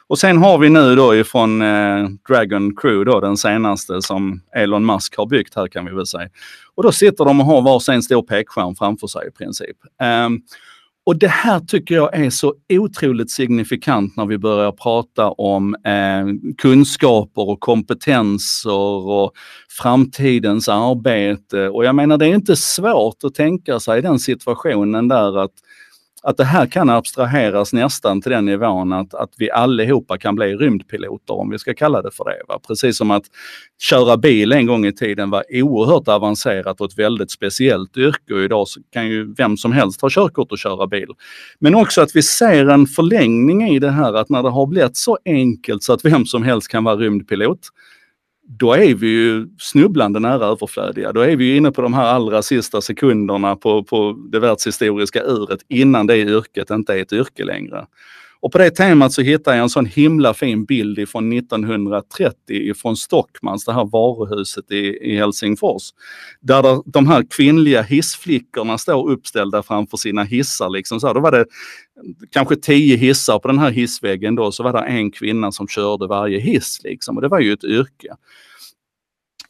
Och 0.07 0.19
sen 0.19 0.37
har 0.37 0.59
vi 0.59 0.69
nu 0.69 0.97
då 0.97 1.15
ifrån 1.15 1.63
eh, 1.63 2.09
Dragon 2.29 2.77
Crew, 2.77 3.13
då, 3.13 3.21
den 3.21 3.37
senaste 3.37 4.03
som 4.03 4.43
Elon 4.57 4.87
Musk 4.87 5.17
har 5.17 5.27
byggt 5.27 5.55
här 5.55 5.69
kan 5.69 5.87
vi 5.87 5.93
väl 5.93 6.07
säga. 6.07 6.29
Och 6.75 6.83
då 6.83 6.93
sitter 6.93 7.25
de 7.25 7.41
och 7.41 7.47
har 7.47 7.63
varsin 7.63 8.03
stor 8.03 8.23
pekskärm 8.23 8.75
framför 8.75 9.07
sig 9.07 9.29
i 9.29 9.31
princip. 9.31 9.77
Um, 10.27 10.43
och 11.09 11.17
det 11.17 11.29
här 11.29 11.61
tycker 11.61 11.95
jag 11.95 12.17
är 12.17 12.31
så 12.31 12.55
otroligt 12.69 13.31
signifikant 13.31 14.17
när 14.17 14.27
vi 14.27 14.39
börjar 14.39 14.73
prata 14.73 15.31
om 15.31 15.75
eh, 15.75 16.53
kunskaper 16.59 17.49
och 17.49 17.61
kompetenser 17.61 19.09
och 19.09 19.33
framtidens 19.69 20.69
arbete. 20.69 21.69
Och 21.69 21.85
jag 21.85 21.95
menar, 21.95 22.19
det 22.19 22.27
är 22.27 22.35
inte 22.35 22.57
svårt 22.57 23.25
att 23.25 23.35
tänka 23.35 23.81
sig 23.81 24.03
den 24.03 24.19
situationen 24.19 25.09
där 25.09 25.39
att 25.39 25.53
att 26.23 26.37
det 26.37 26.45
här 26.45 26.67
kan 26.67 26.91
abstraheras 26.91 27.73
nästan 27.73 28.23
till 28.23 28.33
den 28.33 28.45
nivån 28.45 28.93
att, 28.93 29.15
att 29.15 29.31
vi 29.37 29.51
allihopa 29.51 30.19
kan 30.19 30.35
bli 30.35 30.57
rymdpiloter 30.57 31.35
om 31.35 31.51
vi 31.51 31.59
ska 31.59 31.75
kalla 31.75 32.03
det 32.03 32.11
för 32.11 32.25
det. 32.25 32.43
Va? 32.49 32.61
Precis 32.67 32.97
som 32.97 33.11
att 33.11 33.25
köra 33.81 34.17
bil 34.17 34.53
en 34.53 34.67
gång 34.67 34.87
i 34.87 34.93
tiden 34.93 35.31
var 35.31 35.45
oerhört 35.51 36.09
avancerat 36.09 36.81
och 36.81 36.87
ett 36.87 36.99
väldigt 36.99 37.31
speciellt 37.31 37.97
yrke 37.97 38.35
och 38.35 38.41
idag 38.41 38.67
kan 38.93 39.07
ju 39.07 39.35
vem 39.35 39.57
som 39.57 39.73
helst 39.73 40.01
ha 40.01 40.09
körkort 40.11 40.53
och 40.53 40.59
köra 40.59 40.87
bil. 40.87 41.09
Men 41.59 41.75
också 41.75 42.01
att 42.01 42.17
vi 42.17 42.23
ser 42.23 42.67
en 42.67 42.87
förlängning 42.87 43.69
i 43.69 43.79
det 43.79 43.91
här 43.91 44.15
att 44.15 44.29
när 44.29 44.43
det 44.43 44.51
har 44.51 44.67
blivit 44.67 44.97
så 44.97 45.19
enkelt 45.25 45.83
så 45.83 45.93
att 45.93 46.05
vem 46.05 46.27
som 46.27 46.43
helst 46.43 46.69
kan 46.69 46.85
vara 46.85 46.97
rymdpilot 46.97 47.61
då 48.49 48.73
är 48.73 48.95
vi 48.95 49.07
ju 49.07 49.49
snubblande 49.59 50.21
nära 50.21 50.47
överflödiga. 50.47 51.13
Då 51.13 51.21
är 51.21 51.37
vi 51.37 51.57
inne 51.57 51.71
på 51.71 51.83
de 51.83 51.95
här 51.95 52.05
allra 52.05 52.43
sista 52.43 52.81
sekunderna 52.81 53.57
på, 53.57 53.83
på 53.85 54.17
det 54.33 54.39
världshistoriska 54.39 55.23
uret 55.23 55.61
innan 55.69 56.07
det 56.07 56.19
yrket 56.19 56.71
inte 56.71 56.95
är 56.95 57.03
ett 57.03 57.13
yrke 57.13 57.45
längre. 57.45 57.87
Och 58.41 58.53
på 58.53 58.59
det 58.59 58.71
temat 58.71 59.13
så 59.13 59.23
hittar 59.23 59.53
jag 59.53 59.63
en 59.63 59.69
sån 59.69 59.87
himla 59.87 60.35
fin 60.35 60.65
bild 60.65 60.99
ifrån 60.99 61.33
1930 61.33 62.35
ifrån 62.49 62.97
Stockmans, 62.97 63.65
det 63.65 63.73
här 63.73 63.85
varuhuset 63.85 64.71
i, 64.71 64.99
i 65.13 65.17
Helsingfors. 65.17 65.83
Där 66.41 66.91
de 66.93 67.07
här 67.07 67.25
kvinnliga 67.31 67.83
hissflickorna 67.83 68.79
står 68.79 69.11
uppställda 69.11 69.63
framför 69.63 69.97
sina 69.97 70.23
hissar. 70.23 70.71
Liksom 70.71 71.01
så. 71.01 71.13
Då 71.13 71.21
var 71.21 71.33
det 71.33 71.47
kanske 72.31 72.57
tio 72.57 72.97
hissar 72.97 73.39
på 73.39 73.49
den 73.49 73.59
här 73.59 73.71
hissväggen 73.71 74.35
då, 74.35 74.53
så 74.53 74.63
var 74.63 74.73
det 74.73 74.79
en 74.79 75.11
kvinna 75.11 75.53
som 75.53 75.69
körde 75.69 76.07
varje 76.07 76.39
hiss. 76.39 76.81
Liksom. 76.85 77.17
Och 77.17 77.23
det 77.23 77.29
var 77.29 77.41
ju 77.41 77.53
ett 77.53 77.65
yrke 77.65 78.15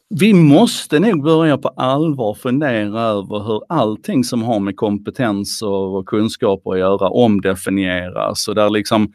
vi 0.09 0.33
måste 0.33 0.99
nog 0.99 1.23
börja 1.23 1.57
på 1.57 1.67
allvar 1.67 2.33
fundera 2.33 3.01
över 3.01 3.47
hur 3.47 3.61
allting 3.69 4.23
som 4.23 4.43
har 4.43 4.59
med 4.59 4.75
kompetenser 4.75 5.67
och 5.67 6.05
kunskaper 6.05 6.71
att 6.71 6.79
göra 6.79 7.09
omdefinieras 7.09 8.47
och 8.47 8.55
där 8.55 8.69
liksom 8.69 9.13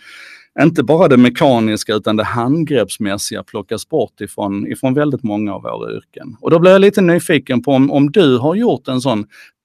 inte 0.61 0.83
bara 0.83 1.09
det 1.09 1.17
mekaniska 1.17 1.95
utan 1.95 2.17
det 2.17 2.25
handgreppsmässiga 2.25 3.43
plockas 3.43 3.89
bort 3.89 4.21
ifrån, 4.21 4.67
ifrån 4.67 4.95
väldigt 4.95 5.23
många 5.23 5.55
av 5.55 5.63
våra 5.63 5.93
yrken. 5.93 6.37
Och 6.41 6.51
då 6.51 6.59
blir 6.59 6.71
jag 6.71 6.81
lite 6.81 7.01
nyfiken 7.01 7.63
på 7.63 7.73
om, 7.73 7.91
om 7.91 8.11
du 8.11 8.39
har 8.39 8.55
gjort 8.55 8.89
en 8.89 9.01
sån 9.01 9.25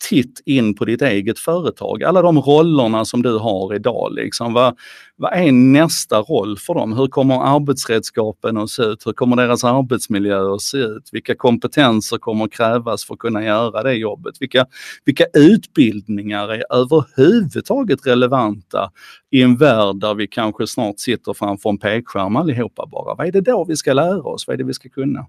titt 0.09 0.41
in 0.45 0.75
på 0.75 0.85
ditt 0.85 1.01
eget 1.01 1.39
företag. 1.39 2.03
Alla 2.03 2.21
de 2.21 2.41
rollerna 2.41 3.05
som 3.05 3.21
du 3.21 3.37
har 3.37 3.75
idag. 3.75 4.13
Liksom. 4.13 4.53
Vad, 4.53 4.77
vad 5.15 5.33
är 5.33 5.51
nästa 5.51 6.21
roll 6.21 6.57
för 6.57 6.73
dem? 6.73 6.93
Hur 6.93 7.07
kommer 7.07 7.55
arbetsredskapen 7.55 8.57
att 8.57 8.69
se 8.69 8.83
ut? 8.83 9.07
Hur 9.07 9.13
kommer 9.13 9.35
deras 9.35 9.63
arbetsmiljö 9.63 10.53
att 10.53 10.61
se 10.61 10.77
ut? 10.77 11.09
Vilka 11.11 11.35
kompetenser 11.35 12.17
kommer 12.17 12.45
att 12.45 12.51
krävas 12.51 13.05
för 13.05 13.13
att 13.13 13.19
kunna 13.19 13.43
göra 13.43 13.83
det 13.83 13.93
jobbet? 13.93 14.35
Vilka, 14.39 14.65
vilka 15.05 15.25
utbildningar 15.33 16.49
är 16.49 16.63
överhuvudtaget 16.69 18.07
relevanta 18.07 18.91
i 19.31 19.41
en 19.41 19.57
värld 19.57 19.95
där 19.95 20.13
vi 20.13 20.27
kanske 20.27 20.67
snart 20.67 20.99
sitter 20.99 21.33
framför 21.33 21.69
en 21.69 21.77
pekskärm 21.77 22.35
allihopa 22.35 22.85
bara? 22.85 23.15
Vad 23.15 23.27
är 23.27 23.31
det 23.31 23.41
då 23.41 23.65
vi 23.65 23.75
ska 23.75 23.93
lära 23.93 24.21
oss? 24.21 24.47
Vad 24.47 24.53
är 24.53 24.57
det 24.57 24.63
vi 24.63 24.73
ska 24.73 24.89
kunna? 24.89 25.25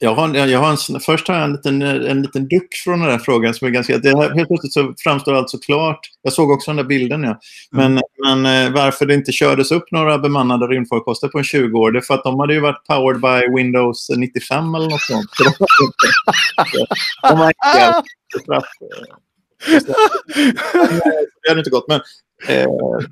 Jag 0.00 0.14
har, 0.14 0.34
jag 0.34 0.58
har 0.58 0.70
en, 0.70 1.00
först 1.00 1.28
har 1.28 1.34
jag 1.34 1.44
en 1.44 1.52
liten, 1.52 1.82
en 1.82 2.22
liten 2.22 2.48
duck 2.48 2.74
från 2.84 3.00
den 3.00 3.10
här 3.10 3.18
frågan. 3.18 3.54
Som 3.54 3.66
är 3.66 3.70
ganska, 3.72 3.98
det 3.98 4.08
här, 4.08 4.30
helt 4.34 4.48
plötsligt 4.48 4.72
så 4.72 4.94
framstår 4.98 5.34
allt 5.34 5.50
så 5.50 5.58
klart. 5.58 6.00
Jag 6.22 6.32
såg 6.32 6.50
också 6.50 6.70
den 6.70 6.76
där 6.76 6.84
bilden. 6.84 7.22
Ja. 7.22 7.38
Men, 7.70 7.92
mm. 7.92 8.02
men 8.24 8.66
eh, 8.66 8.72
varför 8.72 9.06
det 9.06 9.14
inte 9.14 9.32
kördes 9.32 9.72
upp 9.72 9.90
några 9.90 10.18
bemannade 10.18 10.66
rymdfarkoster 10.66 11.28
på 11.28 11.38
en 11.38 11.44
20 11.44 11.78
år, 11.78 11.92
det 11.92 11.98
är 11.98 12.00
för 12.00 12.14
att 12.14 12.24
de 12.24 12.40
hade 12.40 12.54
ju 12.54 12.60
varit 12.60 12.84
powered 12.86 13.20
by 13.20 13.56
Windows 13.56 14.10
95 14.16 14.74
eller 14.74 14.88
något 14.90 15.00
sånt. 15.00 15.30
de 17.22 17.38
var 17.38 17.52
straff. 18.42 18.64
Det 21.42 21.48
hade 21.48 21.60
inte 21.60 21.70
gått. 21.70 21.88
Men 21.88 22.00
Eh, 22.00 22.27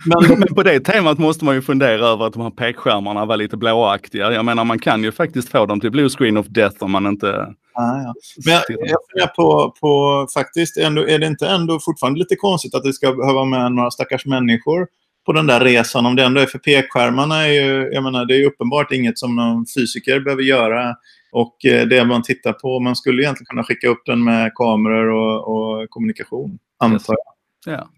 men, 0.07 0.39
men 0.39 0.55
på 0.55 0.63
det 0.63 0.81
temat 0.81 1.19
måste 1.19 1.45
man 1.45 1.55
ju 1.55 1.63
fundera 1.63 2.07
över 2.07 2.27
att 2.27 2.33
de 2.33 2.43
här 2.43 2.51
pekskärmarna 2.51 3.25
var 3.25 3.37
lite 3.37 3.57
blåaktiga. 3.57 4.33
Jag 4.33 4.45
menar 4.45 4.65
man 4.65 4.79
kan 4.79 5.03
ju 5.03 5.13
faktiskt 5.13 5.49
få 5.49 5.67
dem 5.67 5.81
till 5.81 5.91
blue 5.91 6.09
screen 6.09 6.37
of 6.37 6.47
death 6.47 6.85
om 6.85 6.91
man 6.91 7.07
inte... 7.07 7.55
Ah, 7.79 8.03
ja. 8.03 8.15
Men 8.45 8.55
jag, 8.55 8.63
jag 8.69 8.99
funderar 9.11 9.35
på, 9.37 9.75
på 9.81 10.27
faktiskt, 10.35 10.77
ändå, 10.77 11.09
är 11.09 11.19
det 11.19 11.27
inte 11.27 11.49
ändå 11.49 11.81
fortfarande 11.81 12.19
lite 12.19 12.37
konstigt 12.37 12.75
att 12.75 12.83
det 12.83 12.93
ska 12.93 13.13
behöva 13.13 13.45
med 13.45 13.73
några 13.73 13.91
stackars 13.91 14.27
människor 14.27 14.87
på 15.27 15.33
den 15.33 15.47
där 15.47 15.61
resan? 15.61 16.07
Om 16.07 16.17
det 16.17 16.25
ändå 16.25 16.41
är 16.41 16.47
för 16.47 16.59
pekskärmarna 16.59 17.47
är 17.47 17.53
ju, 17.53 17.91
jag 17.93 18.03
menar, 18.03 18.25
det 18.25 18.35
är 18.35 18.39
ju 18.39 18.47
uppenbart 18.47 18.93
inget 18.93 19.19
som 19.19 19.37
någon 19.37 19.67
fysiker 19.77 20.21
behöver 20.21 20.43
göra. 20.43 20.97
Och 21.33 21.65
eh, 21.65 21.87
det 21.87 22.05
man 22.05 22.23
tittar 22.23 22.53
på, 22.53 22.81
man 22.81 22.97
skulle 22.97 23.23
egentligen 23.23 23.47
kunna 23.47 23.65
skicka 23.65 23.89
upp 23.89 24.03
den 24.07 24.25
med 24.25 24.55
kameror 24.55 25.11
och, 25.11 25.81
och 25.83 25.91
kommunikation, 25.91 26.59
antar 26.79 27.15
jag. 27.15 27.37
Ja. 27.75 27.89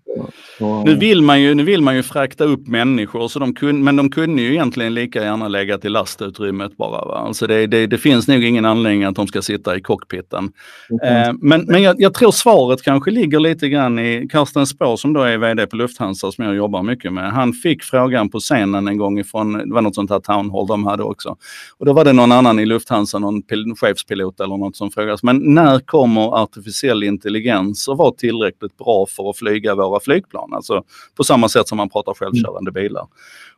Nu, 0.85 0.94
vill 0.94 1.23
man 1.23 1.40
ju, 1.40 1.55
nu 1.55 1.62
vill 1.62 1.83
man 1.83 1.97
ju 1.97 2.03
frakta 2.03 2.44
upp 2.44 2.66
människor, 2.66 3.29
så 3.29 3.38
de 3.38 3.55
kun, 3.55 3.85
men 3.85 3.97
de 3.97 4.11
kunde 4.11 4.42
ju 4.42 4.53
egentligen 4.53 4.94
lika 4.94 5.23
gärna 5.23 5.49
lägga 5.49 5.79
till 5.79 5.92
lastutrymmet 5.92 6.77
bara. 6.77 7.05
Va? 7.05 7.25
Alltså 7.27 7.47
det, 7.47 7.66
det, 7.66 7.87
det 7.87 7.99
finns 7.99 8.29
nog 8.29 8.44
ingen 8.44 8.64
anledning 8.64 9.05
att 9.05 9.16
de 9.16 9.27
ska 9.27 9.42
sitta 9.42 9.77
i 9.77 9.81
cockpiten. 9.81 10.53
Eh, 11.05 11.33
men 11.40 11.64
men 11.68 11.83
jag, 11.83 11.97
jag, 11.99 12.14
tror 12.14 12.31
svaret 12.31 12.83
kanske 12.83 13.11
ligger 13.11 13.40
lite 13.40 13.68
grann 13.68 13.99
i 13.99 14.29
Karsten 14.31 14.66
Spår 14.66 14.97
som 14.97 15.12
då 15.12 15.23
är 15.23 15.38
VD 15.38 15.66
på 15.66 15.77
Lufthansa 15.77 16.33
som 16.33 16.44
jag 16.44 16.57
jobbar 16.57 16.83
mycket 16.83 17.12
med. 17.12 17.33
Han 17.33 17.53
fick 17.53 17.83
frågan 17.83 18.31
på 18.31 18.40
scenen 18.40 18.88
en 18.88 18.97
gång 18.99 19.18
ifrån, 19.18 19.53
det 19.53 19.75
var 19.75 19.83
något 19.83 19.94
sånt 19.94 20.11
här 20.11 20.21
town 20.21 20.51
hall 20.51 20.66
de 20.66 20.87
hade 20.87 21.03
också. 21.03 21.37
Och 21.79 21.87
då 21.87 21.92
var 21.92 22.05
det 22.05 22.12
någon 22.12 22.33
annan 22.33 22.59
i 22.59 22.66
Lufthansa, 22.66 23.18
någon 23.18 23.42
pil, 23.42 23.75
chefspilot 23.77 24.40
eller 24.40 24.57
något 24.57 24.77
som 24.77 24.90
frågades, 24.90 25.23
men 25.23 25.55
när 25.55 25.81
kommer 25.81 26.42
artificiell 26.42 27.03
intelligens 27.03 27.88
att 27.88 27.99
vara 27.99 28.12
tillräckligt 28.12 28.77
bra 28.77 29.07
för 29.07 29.31
att 29.31 29.37
flyga 29.37 29.75
våra 29.75 29.98
flygplan? 30.01 30.39
plan. 30.39 30.55
Alltså 30.55 30.83
på 31.17 31.25
samma 31.25 31.49
sätt 31.49 31.69
som 31.69 31.77
man 31.77 31.89
pratar 31.89 32.15
självkörande 32.15 32.73
bilar. 32.73 33.07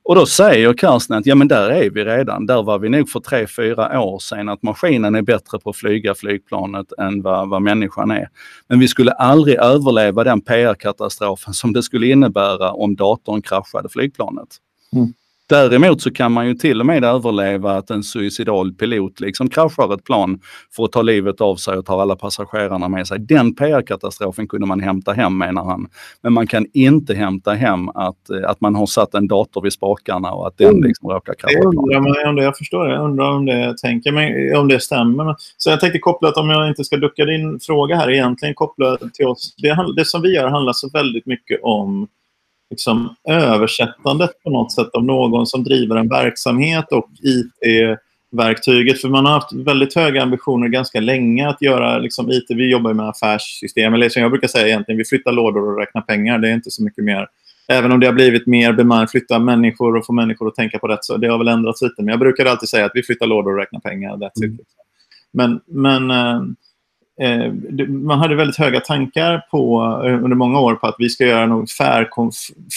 Och 0.02 0.14
då 0.14 0.26
säger 0.26 0.72
Karsten 0.72 1.16
att 1.16 1.26
ja 1.26 1.34
men 1.34 1.48
där 1.48 1.70
är 1.70 1.90
vi 1.90 2.04
redan. 2.04 2.46
Där 2.46 2.62
var 2.62 2.78
vi 2.78 2.88
nog 2.88 3.08
för 3.08 3.20
tre, 3.20 3.46
fyra 3.46 4.00
år 4.00 4.18
sedan 4.18 4.48
att 4.48 4.62
maskinen 4.62 5.14
är 5.14 5.22
bättre 5.22 5.58
på 5.58 5.70
att 5.70 5.76
flyga 5.76 6.14
flygplanet 6.14 6.92
än 6.98 7.22
vad, 7.22 7.48
vad 7.48 7.62
människan 7.62 8.10
är. 8.10 8.28
Men 8.68 8.78
vi 8.78 8.88
skulle 8.88 9.12
aldrig 9.12 9.56
överleva 9.56 10.24
den 10.24 10.40
PR-katastrofen 10.40 11.54
som 11.54 11.72
det 11.72 11.82
skulle 11.82 12.06
innebära 12.06 12.72
om 12.72 12.96
datorn 12.96 13.42
kraschade 13.42 13.88
flygplanet. 13.88 14.48
Mm. 14.96 15.12
Däremot 15.50 16.02
så 16.02 16.10
kan 16.10 16.32
man 16.32 16.46
ju 16.46 16.54
till 16.54 16.80
och 16.80 16.86
med 16.86 17.04
överleva 17.04 17.76
att 17.76 17.90
en 17.90 18.02
suicidal 18.02 18.72
pilot 18.72 19.20
liksom 19.20 19.48
kraschar 19.48 19.94
ett 19.94 20.04
plan 20.04 20.38
för 20.76 20.84
att 20.84 20.92
ta 20.92 21.02
livet 21.02 21.40
av 21.40 21.56
sig 21.56 21.78
och 21.78 21.86
tar 21.86 22.02
alla 22.02 22.16
passagerarna 22.16 22.88
med 22.88 23.06
sig. 23.06 23.18
Den 23.18 23.54
PR-katastrofen 23.54 24.48
kunde 24.48 24.66
man 24.66 24.80
hämta 24.80 25.12
hem 25.12 25.38
menar 25.38 25.64
han. 25.64 25.88
Men 26.22 26.32
man 26.32 26.46
kan 26.46 26.66
inte 26.72 27.14
hämta 27.14 27.52
hem 27.52 27.88
att, 27.88 28.30
eh, 28.30 28.50
att 28.50 28.60
man 28.60 28.74
har 28.74 28.86
satt 28.86 29.14
en 29.14 29.28
dator 29.28 29.62
vid 29.62 29.72
spakarna 29.72 30.32
och 30.32 30.46
att 30.46 30.58
den 30.58 30.68
mm. 30.68 30.82
liksom 30.82 31.10
råkar 31.10 31.34
krascha. 31.34 31.52
Jag 31.52 31.64
undrar 31.64 32.28
om 32.28 32.36
det, 32.36 32.44
jag 32.44 32.56
förstår 32.56 32.86
det. 32.86 32.94
Jag 32.94 33.04
undrar 33.04 33.30
om 33.32 33.46
det, 33.46 33.74
tänker, 33.78 34.12
men, 34.12 34.56
om 34.56 34.68
det 34.68 34.80
stämmer. 34.80 35.34
Så 35.56 35.70
jag 35.70 35.80
tänkte 35.80 35.98
kopplat, 35.98 36.36
om 36.36 36.50
jag 36.50 36.68
inte 36.68 36.84
ska 36.84 36.96
ducka 36.96 37.24
din 37.24 37.60
fråga 37.60 37.96
här 37.96 38.10
egentligen, 38.10 38.54
kopplat 38.54 39.14
till 39.14 39.26
oss. 39.26 39.54
Det, 39.58 39.76
det 39.96 40.04
som 40.04 40.22
vi 40.22 40.34
gör 40.34 40.48
handlar 40.48 40.72
så 40.72 40.90
väldigt 40.90 41.26
mycket 41.26 41.60
om 41.62 42.08
liksom, 42.70 43.14
översättandet 43.28 44.30
på 44.42 44.50
något 44.50 44.72
sätt 44.72 44.88
av 44.92 45.04
någon 45.04 45.46
som 45.46 45.64
driver 45.64 45.96
en 45.96 46.08
verksamhet 46.08 46.84
och 46.92 47.08
IT-verktyget. 47.22 49.00
För 49.00 49.08
man 49.08 49.26
har 49.26 49.32
haft 49.32 49.52
väldigt 49.52 49.94
höga 49.94 50.22
ambitioner 50.22 50.68
ganska 50.68 51.00
länge 51.00 51.48
att 51.48 51.62
göra 51.62 51.98
liksom, 51.98 52.30
IT. 52.30 52.46
Vi 52.48 52.70
jobbar 52.70 52.92
med 52.92 53.08
affärssystem, 53.08 53.94
eller 53.94 54.08
som 54.08 54.22
jag 54.22 54.30
brukar 54.30 54.48
säga 54.48 54.66
egentligen, 54.66 54.98
vi 54.98 55.04
flyttar 55.04 55.32
lådor 55.32 55.72
och 55.72 55.78
räknar 55.78 56.02
pengar. 56.02 56.38
Det 56.38 56.48
är 56.48 56.54
inte 56.54 56.70
så 56.70 56.84
mycket 56.84 57.04
mer. 57.04 57.26
Även 57.68 57.92
om 57.92 58.00
det 58.00 58.06
har 58.06 58.14
blivit 58.14 58.46
mer 58.46 58.72
bemannat, 58.72 59.10
flytta 59.10 59.38
människor 59.38 59.96
och 59.96 60.06
få 60.06 60.12
människor 60.12 60.48
att 60.48 60.54
tänka 60.54 60.78
på 60.78 60.88
rätt, 60.88 61.04
så 61.04 61.16
det 61.16 61.28
har 61.28 61.38
väl 61.38 61.48
ändrats 61.48 61.82
lite. 61.82 61.94
Men 62.02 62.08
jag 62.08 62.18
brukar 62.18 62.46
alltid 62.46 62.68
säga 62.68 62.84
att 62.84 62.92
vi 62.94 63.02
flyttar 63.02 63.26
lådor 63.26 63.52
och 63.52 63.58
räknar 63.58 63.80
pengar. 63.80 64.16
That's 64.16 64.44
mm. 64.44 64.54
it. 64.54 64.66
Men, 65.32 65.60
men 65.66 66.10
eh, 66.10 66.40
Eh, 66.40 66.42
Eh, 67.22 67.52
man 67.88 68.18
hade 68.18 68.34
väldigt 68.34 68.56
höga 68.56 68.80
tankar 68.80 69.42
på, 69.50 69.82
eh, 70.06 70.24
under 70.24 70.36
många 70.36 70.60
år 70.60 70.74
på 70.74 70.86
att 70.86 70.94
vi 70.98 71.08
ska 71.08 71.26
göra 71.26 71.46
någon 71.46 71.66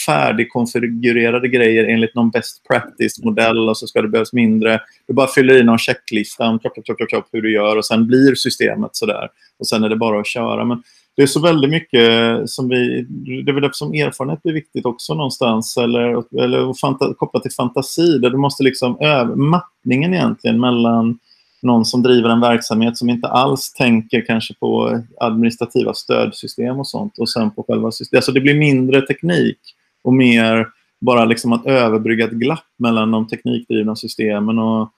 färdigkonfigurerade 0.06 1.48
grejer 1.48 1.86
enligt 1.86 2.16
någon 2.16 2.30
best 2.30 2.68
practice-modell 2.68 3.70
och 3.70 3.78
så 3.78 3.88
ska 3.88 4.02
det 4.02 4.08
behövas 4.08 4.34
mindre. 4.34 4.80
Du 5.08 5.14
bara 5.14 5.28
fyller 5.28 5.58
i 5.60 5.64
någon 5.64 5.78
checklista 5.78 6.50
om 6.50 6.60
chop, 6.60 6.76
chop, 6.76 6.86
chop, 7.00 7.12
chop, 7.12 7.26
hur 7.32 7.42
du 7.42 7.54
gör 7.54 7.78
och 7.78 7.86
sen 7.86 8.08
blir 8.08 8.36
systemet 8.36 8.96
sådär. 8.96 9.30
Och 9.60 9.68
sen 9.68 9.84
är 9.84 9.90
det 9.90 9.96
bara 9.96 10.20
att 10.20 10.28
köra. 10.28 10.66
Men 10.66 10.84
det 11.16 11.22
är 11.22 11.28
så 11.28 11.40
väldigt 11.40 11.72
mycket 11.72 12.10
som 12.50 12.70
vi... 12.70 13.06
Det 13.46 13.52
är 13.52 13.54
väl 13.54 13.70
som 13.74 13.94
erfarenhet 13.94 14.44
blir 14.44 14.54
viktigt 14.54 14.86
också 14.86 15.14
någonstans. 15.14 15.78
Eller, 15.78 16.40
eller 16.44 16.74
fanta, 16.74 17.14
kopplat 17.14 17.44
till 17.44 17.52
fantasi. 17.52 18.18
Där 18.18 18.30
du 18.30 18.38
måste 18.38 18.64
liksom 18.64 18.98
öva 19.02 19.36
mappningen 19.36 20.14
egentligen 20.14 20.60
mellan 20.60 21.20
någon 21.64 21.86
som 21.86 22.04
driver 22.04 22.30
en 22.30 22.42
verksamhet 22.42 22.98
som 22.98 23.10
inte 23.10 23.28
alls 23.28 23.74
tänker 23.74 24.26
kanske 24.26 24.54
på 24.54 25.02
administrativa 25.20 25.94
stödsystem 25.94 26.80
och 26.80 26.88
sånt 26.88 27.18
och 27.20 27.30
sen 27.30 27.52
på 27.52 27.64
själva 27.64 27.92
systemet. 27.92 28.18
Alltså 28.18 28.32
det 28.32 28.42
blir 28.42 28.56
mindre 28.56 29.02
teknik 29.02 29.60
och 30.04 30.14
mer 30.14 30.68
bara 31.02 31.26
liksom 31.26 31.54
att 31.54 31.66
överbrygga 31.66 32.26
ett 32.26 32.32
glapp 32.32 32.66
mellan 32.78 33.12
de 33.12 33.28
teknikdrivna 33.28 33.96
systemen 33.96 34.60
och, 34.60 34.90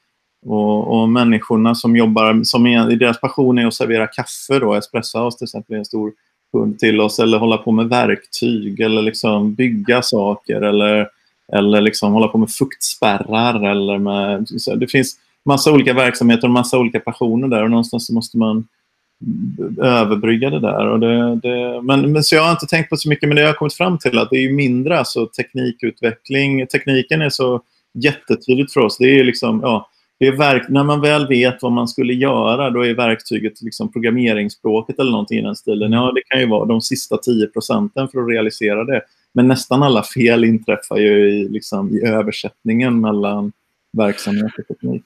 och, 0.45 0.99
och 0.99 1.10
människorna 1.10 1.75
som 1.75 1.95
jobbar, 1.95 2.43
som 2.43 2.67
är, 2.67 2.95
deras 2.95 3.21
passion 3.21 3.58
är 3.58 3.67
att 3.67 3.73
servera 3.73 4.08
kaffe 4.08 4.60
då, 4.60 4.73
Espresso 4.73 5.19
House 5.19 5.38
till 5.38 5.45
exempel 5.45 5.73
är 5.75 5.80
en 5.80 5.86
stor 5.86 6.12
kund 6.51 6.80
till 6.80 7.01
oss 7.01 7.19
eller 7.19 7.38
hålla 7.38 7.58
på 7.58 7.71
med 7.71 7.89
verktyg 7.89 8.80
eller 8.80 9.01
liksom 9.01 9.54
bygga 9.54 10.01
saker 10.01 10.62
eller, 10.62 11.08
eller 11.54 11.82
liksom 11.82 12.13
hålla 12.13 12.28
på 12.28 12.38
med 12.38 12.49
fuktspärrar. 12.49 13.71
Eller 13.71 13.97
med, 13.97 14.47
det 14.78 14.88
finns 14.88 15.17
massa 15.45 15.71
olika 15.71 15.93
verksamheter 15.93 16.47
och 16.47 16.53
massa 16.53 16.79
olika 16.79 16.99
passioner 16.99 17.47
där 17.47 17.63
och 17.63 17.69
någonstans 17.69 18.08
så 18.08 18.13
måste 18.13 18.38
man 18.38 18.67
överbrygga 19.81 20.49
det 20.49 20.60
där. 20.60 20.88
Och 20.88 20.99
det, 20.99 21.36
det, 21.36 21.81
men, 21.81 22.12
men, 22.12 22.23
så 22.23 22.36
jag 22.36 22.43
har 22.43 22.51
inte 22.51 22.65
tänkt 22.65 22.89
på 22.89 22.97
så 22.97 23.10
mycket, 23.10 23.29
men 23.29 23.36
det 23.36 23.41
jag 23.41 23.49
har 23.49 23.53
kommit 23.53 23.73
fram 23.73 23.97
till 23.97 24.19
att 24.19 24.29
det 24.29 24.38
är 24.38 24.53
mindre 24.53 24.99
alltså, 24.99 25.25
teknikutveckling. 25.25 26.67
Tekniken 26.67 27.21
är 27.21 27.29
så 27.29 27.62
jättetydligt 27.93 28.73
för 28.73 28.81
oss. 28.81 28.97
Det 28.97 29.19
är 29.19 29.23
liksom, 29.23 29.60
ja, 29.63 29.89
det 30.19 30.27
är 30.27 30.31
verk, 30.31 30.69
när 30.69 30.84
man 30.84 31.01
väl 31.01 31.27
vet 31.27 31.62
vad 31.62 31.71
man 31.71 31.88
skulle 31.88 32.13
göra, 32.13 32.69
då 32.69 32.86
är 32.86 32.93
verktyget 32.93 33.62
liksom 33.62 33.91
programmeringsspråket 33.91 34.99
eller 34.99 35.12
någonting 35.12 35.39
i 35.39 35.41
den 35.41 35.55
stilen. 35.55 35.91
Ja, 35.91 36.12
det 36.15 36.21
kan 36.21 36.39
ju 36.39 36.47
vara 36.47 36.65
de 36.65 36.81
sista 36.81 37.17
10 37.17 37.47
procenten 37.47 38.08
för 38.08 38.21
att 38.21 38.29
realisera 38.29 38.84
det. 38.84 39.01
Men 39.34 39.47
nästan 39.47 39.84
alla 39.84 40.03
fel 40.03 40.43
inträffar 40.43 40.97
ju 40.97 41.29
i, 41.29 41.49
liksom, 41.49 41.97
i 41.97 42.01
översättningen 42.01 43.01
mellan 43.01 43.51
verksamhet 43.97 44.51
och 44.58 44.67
teknik. 44.67 45.03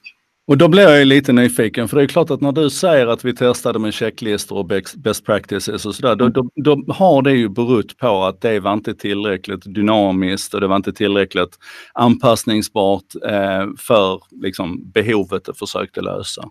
Och 0.50 0.58
då 0.58 0.68
blir 0.68 0.82
jag 0.82 1.06
lite 1.06 1.32
nyfiken, 1.32 1.88
för 1.88 1.96
det 1.96 2.02
är 2.02 2.06
klart 2.06 2.30
att 2.30 2.40
när 2.40 2.52
du 2.52 2.70
säger 2.70 3.06
att 3.06 3.24
vi 3.24 3.34
testade 3.34 3.78
med 3.78 3.94
checklistor 3.94 4.58
och 4.58 4.70
best 4.96 5.26
practices 5.26 5.86
och 5.86 5.94
sådär, 5.94 6.16
då, 6.16 6.28
då, 6.28 6.50
då, 6.54 6.84
har 6.88 7.22
det 7.22 7.32
ju 7.32 7.48
berott 7.48 7.98
på 7.98 8.24
att 8.24 8.40
det 8.40 8.60
var 8.60 8.72
inte 8.72 8.94
tillräckligt 8.94 9.74
dynamiskt 9.74 10.54
och 10.54 10.60
det 10.60 10.66
var 10.66 10.76
inte 10.76 10.92
tillräckligt 10.92 11.58
anpassningsbart 11.94 13.04
eh, 13.26 13.66
för 13.78 14.20
liksom, 14.42 14.90
behovet 14.92 15.44
det 15.44 15.54
försökte 15.54 16.00
lösa. 16.00 16.42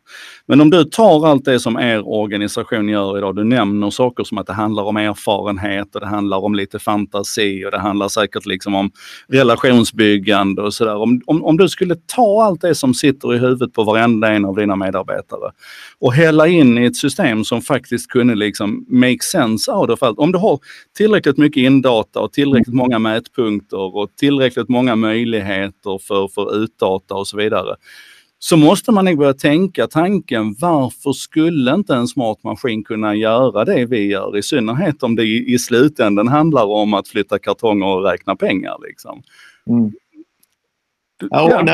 Men 0.45 0.61
om 0.61 0.69
du 0.69 0.83
tar 0.83 1.27
allt 1.27 1.45
det 1.45 1.59
som 1.59 1.77
er 1.77 2.07
organisation 2.07 2.89
gör 2.89 3.17
idag, 3.17 3.35
du 3.35 3.43
nämner 3.43 3.89
saker 3.89 4.23
som 4.23 4.37
att 4.37 4.47
det 4.47 4.53
handlar 4.53 4.83
om 4.83 4.97
erfarenhet 4.97 5.95
och 5.95 6.01
det 6.01 6.07
handlar 6.07 6.37
om 6.37 6.55
lite 6.55 6.79
fantasi 6.79 7.65
och 7.65 7.71
det 7.71 7.79
handlar 7.79 8.07
säkert 8.07 8.45
liksom 8.45 8.75
om 8.75 8.91
relationsbyggande 9.27 10.61
och 10.61 10.73
sådär. 10.73 10.95
Om, 10.95 11.21
om, 11.25 11.43
om 11.43 11.57
du 11.57 11.69
skulle 11.69 11.95
ta 12.15 12.43
allt 12.43 12.61
det 12.61 12.75
som 12.75 12.93
sitter 12.93 13.35
i 13.35 13.37
huvudet 13.37 13.73
på 13.73 13.88
varenda 13.93 14.31
en 14.31 14.45
av 14.45 14.55
dina 14.55 14.75
medarbetare. 14.75 15.51
Och 15.99 16.13
hälla 16.13 16.47
in 16.47 16.77
i 16.77 16.85
ett 16.85 16.95
system 16.95 17.43
som 17.43 17.61
faktiskt 17.61 18.07
kunde 18.09 18.35
liksom 18.35 18.85
make 18.89 19.19
sense 19.21 19.71
out 19.71 19.89
of 19.89 20.03
allt. 20.03 20.19
Om 20.19 20.31
du 20.31 20.37
har 20.37 20.59
tillräckligt 20.97 21.37
mycket 21.37 21.61
indata 21.61 22.19
och 22.19 22.33
tillräckligt 22.33 22.75
många 22.75 22.99
mätpunkter 22.99 23.95
och 23.95 24.09
tillräckligt 24.15 24.69
många 24.69 24.95
möjligheter 24.95 25.97
för, 26.07 26.27
för 26.27 26.63
utdata 26.63 27.15
och 27.15 27.27
så 27.27 27.37
vidare 27.37 27.75
så 28.41 28.57
måste 28.57 28.91
man 28.91 29.05
nog 29.05 29.17
börja 29.17 29.33
tänka 29.33 29.87
tanken 29.87 30.55
varför 30.59 31.13
skulle 31.13 31.73
inte 31.73 31.95
en 31.95 32.07
smart 32.07 32.43
maskin 32.43 32.83
kunna 32.83 33.15
göra 33.15 33.65
det 33.65 33.85
vi 33.85 34.05
gör? 34.05 34.37
I 34.37 34.43
synnerhet 34.43 35.03
om 35.03 35.15
det 35.15 35.23
i, 35.23 35.53
i 35.53 35.59
slutändan 35.59 36.27
handlar 36.27 36.65
om 36.65 36.93
att 36.93 37.07
flytta 37.07 37.39
kartonger 37.39 37.85
och 37.85 38.03
räkna 38.03 38.35
pengar. 38.35 38.77
Liksom. 38.87 39.21
Mm. 39.69 39.91
Ja, 41.29 41.63
ja. 41.65 41.73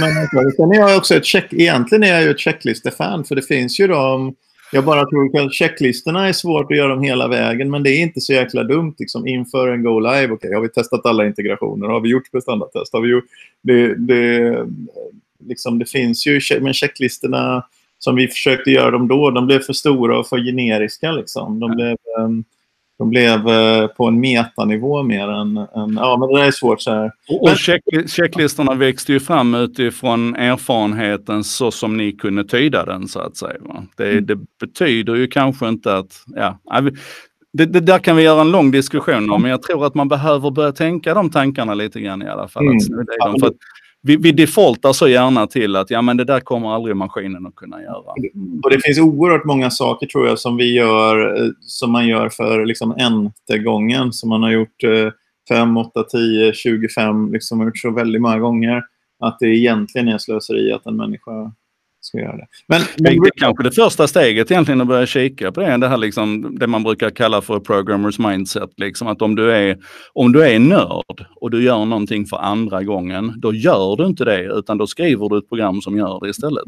Men 0.00 0.52
sen 0.52 0.72
är 0.72 0.76
jag 0.76 0.96
också 0.96 1.14
ett 1.14 1.24
check, 1.24 1.52
egentligen 1.52 2.04
är 2.04 2.14
jag 2.14 2.22
ju 2.22 2.30
ett 2.30 2.38
checklistefan 2.38 3.24
för 3.24 3.34
det 3.34 3.42
finns 3.42 3.80
ju 3.80 3.86
de 3.86 4.34
jag 4.72 4.84
bara 4.84 5.06
tror 5.06 5.40
att 5.40 5.54
checklistorna 5.54 6.28
är 6.28 6.32
svårt 6.32 6.70
att 6.70 6.76
göra 6.76 6.88
dem 6.88 7.02
hela 7.02 7.28
vägen, 7.28 7.70
men 7.70 7.82
det 7.82 7.90
är 7.90 8.02
inte 8.02 8.20
så 8.20 8.32
jäkla 8.32 8.64
dumt 8.64 8.94
liksom, 8.98 9.26
inför 9.26 9.68
en 9.68 9.82
Go 9.82 10.00
Live. 10.00 10.32
okay, 10.32 10.54
har 10.54 10.60
vi 10.60 10.68
testat 10.68 11.06
alla 11.06 11.26
integrationer? 11.26 11.86
Har 11.86 12.00
vi 12.00 12.08
gjort 12.08 12.32
prestandratest? 12.32 12.92
Har 12.92 13.00
vi 13.00 13.08
gjort... 13.08 13.24
Det, 13.62 13.94
det, 13.94 14.66
liksom, 15.46 15.78
det 15.78 15.86
finns 15.86 16.26
ju, 16.26 16.40
men 16.60 16.74
checklistorna 16.74 17.66
som 17.98 18.16
vi 18.16 18.28
försökte 18.28 18.70
göra 18.70 18.90
dem 18.90 19.08
då, 19.08 19.30
de 19.30 19.46
blev 19.46 19.60
för 19.60 19.72
stora 19.72 20.18
och 20.18 20.26
för 20.26 20.38
generiska. 20.38 21.12
Liksom. 21.12 21.60
De 21.60 21.70
blev, 21.76 21.96
um, 22.18 22.44
de 22.98 23.10
blev 23.10 23.48
eh, 23.48 23.86
på 23.86 24.06
en 24.06 24.20
metanivå 24.20 25.02
mer 25.02 25.28
än, 25.28 25.56
än... 25.56 25.96
Ja, 25.96 26.16
men 26.20 26.28
det 26.28 26.38
där 26.38 26.46
är 26.46 26.50
svårt. 26.50 26.80
Så 26.80 26.90
här. 26.90 27.12
Och, 27.28 27.42
och 27.42 27.56
check, 27.56 27.82
checklistorna 28.06 28.74
växte 28.74 29.12
ju 29.12 29.20
fram 29.20 29.54
utifrån 29.54 30.36
erfarenheten 30.36 31.44
så 31.44 31.70
som 31.70 31.96
ni 31.96 32.12
kunde 32.12 32.44
tyda 32.44 32.84
den 32.84 33.08
så 33.08 33.20
att 33.20 33.36
säga. 33.36 33.58
Det, 33.96 34.12
mm. 34.12 34.26
det 34.26 34.38
betyder 34.60 35.14
ju 35.14 35.26
kanske 35.26 35.68
inte 35.68 35.96
att... 35.96 36.24
Ja, 36.26 36.58
det, 37.52 37.66
det, 37.66 37.80
där 37.80 37.98
kan 37.98 38.16
vi 38.16 38.22
göra 38.22 38.40
en 38.40 38.50
lång 38.50 38.70
diskussion 38.70 39.30
om, 39.30 39.42
men 39.42 39.50
jag 39.50 39.62
tror 39.62 39.86
att 39.86 39.94
man 39.94 40.08
behöver 40.08 40.50
börja 40.50 40.72
tänka 40.72 41.14
de 41.14 41.30
tankarna 41.30 41.74
lite 41.74 42.00
grann 42.00 42.22
i 42.22 42.28
alla 42.28 42.48
fall. 42.48 42.66
Mm. 42.66 42.78
Att 43.42 43.52
vi, 44.02 44.16
vi 44.16 44.32
defaultar 44.32 44.92
så 44.92 45.08
gärna 45.08 45.46
till 45.46 45.76
att 45.76 45.90
ja, 45.90 46.02
men 46.02 46.16
det 46.16 46.24
där 46.24 46.40
kommer 46.40 46.74
aldrig 46.74 46.96
maskinen 46.96 47.46
att 47.46 47.54
kunna 47.54 47.82
göra. 47.82 48.14
Mm. 48.34 48.60
Och 48.64 48.70
Det 48.70 48.80
finns 48.80 48.98
oerhört 48.98 49.44
många 49.44 49.70
saker 49.70 50.06
tror 50.06 50.26
jag 50.26 50.38
som 50.38 50.56
vi 50.56 50.74
gör 50.74 51.42
eh, 51.44 51.50
som 51.60 51.92
man 51.92 52.06
gör 52.06 52.28
för 52.28 52.64
liksom 52.64 52.94
n 52.98 53.32
gången. 53.64 54.12
Som 54.12 54.28
man 54.28 54.42
har 54.42 54.50
gjort 54.50 54.84
eh, 54.84 55.10
5, 55.48 55.76
8, 55.76 56.02
10, 56.02 56.52
25, 56.52 57.32
liksom 57.32 57.58
har 57.58 57.66
gjort 57.66 57.78
så 57.78 57.90
väldigt 57.90 58.22
många 58.22 58.38
gånger. 58.38 58.82
Att 59.20 59.38
det 59.40 59.46
egentligen 59.46 60.08
är 60.08 60.18
slöseri 60.18 60.72
att 60.72 60.86
en 60.86 60.96
människa 60.96 61.52
ska 62.06 62.18
göra 62.18 62.36
det. 62.36 62.46
Men, 62.68 62.80
men... 62.98 63.20
Det 63.20 63.28
är 63.28 63.30
kanske 63.36 63.64
det 63.64 63.72
första 63.72 64.08
steget 64.08 64.50
egentligen 64.50 64.80
att 64.80 64.86
börja 64.86 65.06
kika 65.06 65.52
på 65.52 65.60
det, 65.60 65.76
det 65.76 65.88
här 65.88 65.96
liksom, 65.96 66.58
det 66.58 66.66
man 66.66 66.82
brukar 66.82 67.10
kalla 67.10 67.42
för 67.42 67.60
programmers 67.60 68.18
mindset. 68.18 68.70
Liksom, 68.76 69.08
att 69.08 69.22
om 69.22 69.34
du, 69.34 69.52
är, 69.52 69.78
om 70.12 70.32
du 70.32 70.46
är 70.46 70.58
nörd 70.58 71.26
och 71.36 71.50
du 71.50 71.62
gör 71.62 71.84
någonting 71.84 72.26
för 72.26 72.36
andra 72.36 72.82
gången, 72.82 73.32
då 73.36 73.54
gör 73.54 73.96
du 73.96 74.06
inte 74.06 74.24
det 74.24 74.42
utan 74.42 74.78
då 74.78 74.86
skriver 74.86 75.28
du 75.28 75.38
ett 75.38 75.48
program 75.48 75.80
som 75.80 75.96
gör 75.96 76.20
det 76.22 76.30
istället. 76.30 76.64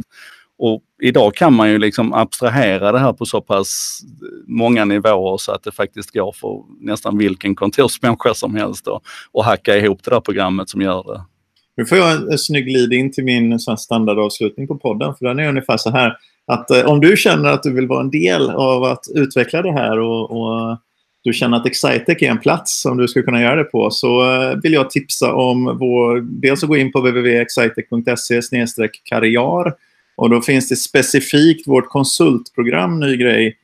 Och 0.59 0.83
idag 1.03 1.35
kan 1.35 1.55
man 1.55 1.71
ju 1.71 1.79
liksom 1.79 2.15
abstrahera 2.15 2.93
det 2.93 2.99
här 2.99 3.13
på 3.13 3.27
så 3.27 3.41
pass 3.41 4.01
många 4.47 4.85
nivåer 4.85 5.37
så 5.37 5.53
att 5.53 5.63
det 5.63 5.73
faktiskt 5.73 6.11
går 6.13 6.33
för 6.33 6.65
nästan 6.81 7.19
vilken 7.19 7.55
kontorsmänniska 7.55 8.35
som 8.35 8.55
helst 8.55 8.89
att 8.89 9.45
hacka 9.45 9.77
ihop 9.77 10.05
det 10.05 10.11
där 10.11 10.21
programmet 10.21 10.69
som 10.69 10.83
gör 10.83 11.03
det. 11.03 11.38
Nu 11.79 11.87
får 11.87 11.99
jag 11.99 12.13
en, 12.13 12.31
en 12.31 12.39
snygg 12.39 12.73
lead 12.73 12.93
in 12.93 13.13
till 13.13 13.25
min 13.25 13.53
eh, 13.53 13.77
standardavslutning 13.79 14.67
på 14.67 14.79
podden. 14.79 15.15
För 15.15 15.27
den 15.27 15.39
är 15.39 15.49
ungefär 15.49 15.77
så 15.77 15.91
här. 15.91 16.17
Att 16.47 16.71
eh, 16.71 16.85
om 16.85 17.01
du 17.01 17.17
känner 17.17 17.49
att 17.49 17.63
du 17.63 17.73
vill 17.73 17.87
vara 17.87 18.01
en 18.01 18.11
del 18.11 18.51
av 18.51 18.85
att 18.85 19.05
utveckla 19.15 19.63
det 19.63 19.73
här 19.73 20.01
och, 20.01 20.31
och 20.31 20.79
du 21.23 21.33
känner 21.33 21.57
att 21.57 21.67
Excitec 21.67 22.23
är 22.23 22.31
en 22.31 22.39
plats 22.39 22.83
som 22.83 22.97
du 22.97 23.09
skulle 23.09 23.25
kunna 23.25 23.43
göra 23.43 23.57
det 23.57 23.65
på 23.65 23.91
så 23.91 24.35
eh, 24.35 24.57
vill 24.63 24.73
jag 24.73 24.91
tipsa 24.91 25.35
om 25.35 25.79
vår... 25.81 26.21
Dels 26.21 26.63
att 26.63 26.69
gå 26.69 26.77
in 26.77 26.93
på 26.93 27.01
www.excitec.se 27.01 28.89
karriär 29.05 29.73
och 30.17 30.31
då 30.31 30.41
finns 30.41 30.69
det 30.69 30.77
specifikt 30.77 31.69
vårt 31.69 31.89
konsultprogram, 31.89 33.01
ny 33.01 33.17
grej, 33.17 33.57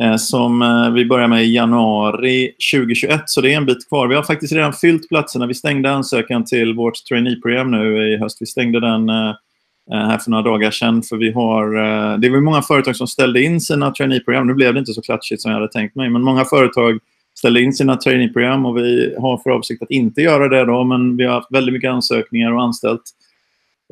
Eh, 0.00 0.16
som 0.16 0.62
eh, 0.62 0.90
vi 0.90 1.04
börjar 1.04 1.28
med 1.28 1.44
i 1.44 1.54
januari 1.54 2.52
2021, 2.74 3.22
så 3.26 3.40
det 3.40 3.52
är 3.52 3.56
en 3.56 3.66
bit 3.66 3.88
kvar. 3.88 4.08
Vi 4.08 4.14
har 4.14 4.22
faktiskt 4.22 4.52
redan 4.52 4.72
fyllt 4.72 5.08
platserna. 5.08 5.46
Vi 5.46 5.54
stängde 5.54 5.90
ansökan 5.90 6.44
till 6.44 6.74
vårt 6.74 7.04
traineeprogram 7.08 7.70
nu 7.70 8.12
i 8.12 8.16
höst. 8.16 8.36
Vi 8.40 8.46
stängde 8.46 8.80
den 8.80 9.08
eh, 9.08 9.34
här 9.90 10.18
för 10.18 10.30
några 10.30 10.42
dagar 10.42 10.70
sedan. 10.70 11.02
För 11.02 11.16
vi 11.16 11.32
har, 11.32 11.66
det 12.18 12.30
var 12.30 12.40
många 12.40 12.62
företag 12.62 12.96
som 12.96 13.06
ställde 13.06 13.42
in 13.42 13.60
sina 13.60 13.90
traineeprogram. 13.90 14.46
Nu 14.46 14.54
blev 14.54 14.74
det 14.74 14.80
inte 14.80 14.92
så 14.92 15.02
klatschigt 15.02 15.42
som 15.42 15.50
jag 15.50 15.58
hade 15.58 15.72
tänkt 15.72 15.96
mig, 15.96 16.10
men 16.10 16.22
många 16.22 16.44
företag 16.44 16.98
ställde 17.38 17.62
in 17.62 17.72
sina 17.72 17.96
traineeprogram 17.96 18.66
och 18.66 18.76
vi 18.76 19.14
har 19.18 19.38
för 19.38 19.50
avsikt 19.50 19.82
att 19.82 19.90
inte 19.90 20.20
göra 20.20 20.48
det 20.48 20.64
då, 20.64 20.84
men 20.84 21.16
vi 21.16 21.24
har 21.24 21.34
haft 21.34 21.52
väldigt 21.52 21.72
mycket 21.72 21.90
ansökningar 21.90 22.52
och 22.52 22.62
anställt 22.62 23.02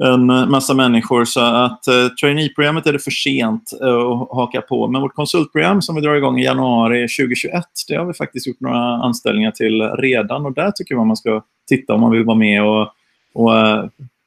en 0.05 0.31
eh, 0.31 0.47
massa 0.47 0.75
människor. 0.75 1.25
Så 1.25 1.41
att 1.41 1.87
eh, 1.87 2.09
traineeprogrammet 2.21 2.87
är 2.87 2.93
det 2.93 2.99
för 2.99 3.11
sent 3.11 3.73
eh, 3.83 3.89
att 3.89 4.29
haka 4.31 4.61
på. 4.61 4.89
Men 4.89 5.01
vårt 5.01 5.15
konsultprogram 5.15 5.83
som 5.83 5.95
vi 5.95 6.01
drar 6.01 6.15
igång 6.15 6.39
i 6.39 6.45
januari 6.45 7.09
2021, 7.09 7.65
det 7.89 7.95
har 7.95 8.05
vi 8.07 8.15
faktiskt 8.15 8.47
gjort 8.47 8.61
några 8.61 8.79
anställningar 8.79 9.51
till 9.51 9.83
redan. 9.83 10.47
Och 10.47 10.55
där 10.55 10.71
tycker 10.71 10.95
jag 10.95 11.07
man 11.07 11.17
ska 11.17 11.43
titta 11.69 11.95
om 11.95 12.01
man 12.01 12.11
vill 12.11 12.25
vara 12.25 12.39
med 12.39 12.65
och, 12.65 12.89
och 13.35 13.59
eh, 13.59 13.85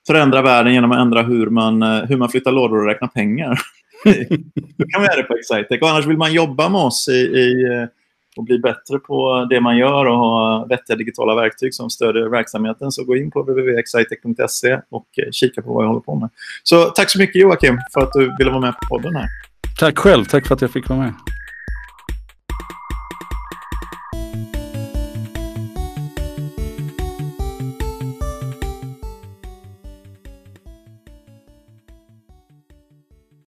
förändra 0.08 0.42
världen 0.42 0.74
genom 0.74 0.92
att 0.92 1.00
ändra 1.00 1.22
hur 1.22 1.50
man, 1.50 1.84
eh, 1.84 2.04
hur 2.04 2.18
man 2.18 2.30
flyttar 2.30 2.52
lådor 2.52 2.78
och 2.82 2.88
räknar 2.88 3.08
pengar. 3.08 3.60
Då 4.78 4.86
kan 4.88 5.02
vi 5.02 5.08
göra 5.08 5.18
det 5.18 5.24
på 5.24 5.36
Excitec. 5.36 5.82
Och 5.82 5.90
annars 5.90 6.06
vill 6.06 6.18
man 6.18 6.34
jobba 6.34 6.70
med 6.70 6.82
oss 6.82 7.08
i, 7.08 7.12
i 7.14 7.64
eh, 7.64 7.88
och 8.38 8.44
bli 8.44 8.60
bättre 8.60 9.00
på 9.00 9.48
det 9.50 9.62
man 9.62 9.78
gör 9.78 10.06
och 10.06 10.18
ha 10.18 10.66
vettiga 10.70 10.96
digitala 10.96 11.36
verktyg 11.36 11.74
som 11.74 11.90
stödjer 11.90 12.30
verksamheten 12.30 12.92
så 12.92 13.04
gå 13.04 13.16
in 13.16 13.32
på 13.32 13.42
www.excitec.se 13.42 14.80
och 14.90 15.08
eh, 15.18 15.32
kika 15.32 15.62
på 15.62 15.74
vad 15.74 15.84
jag 15.84 15.88
håller 15.88 16.02
på 16.02 16.16
med. 16.16 16.30
Så 16.64 16.86
tack 16.86 17.10
så 17.10 17.20
mycket 17.20 17.42
Joakim 17.42 17.80
för 17.94 18.02
att 18.02 18.14
du 18.14 18.36
ville 18.38 18.52
vara 18.52 18.62
med 18.62 18.74
på 18.74 18.98
podden 18.98 19.16
här. 19.16 19.28
Tack 19.80 19.98
själv, 19.98 20.26
tack 20.26 20.48
för 20.48 20.56
att 20.56 20.62
jag 20.62 20.72
fick 20.72 20.90
vara 20.90 21.00
med. 21.00 21.14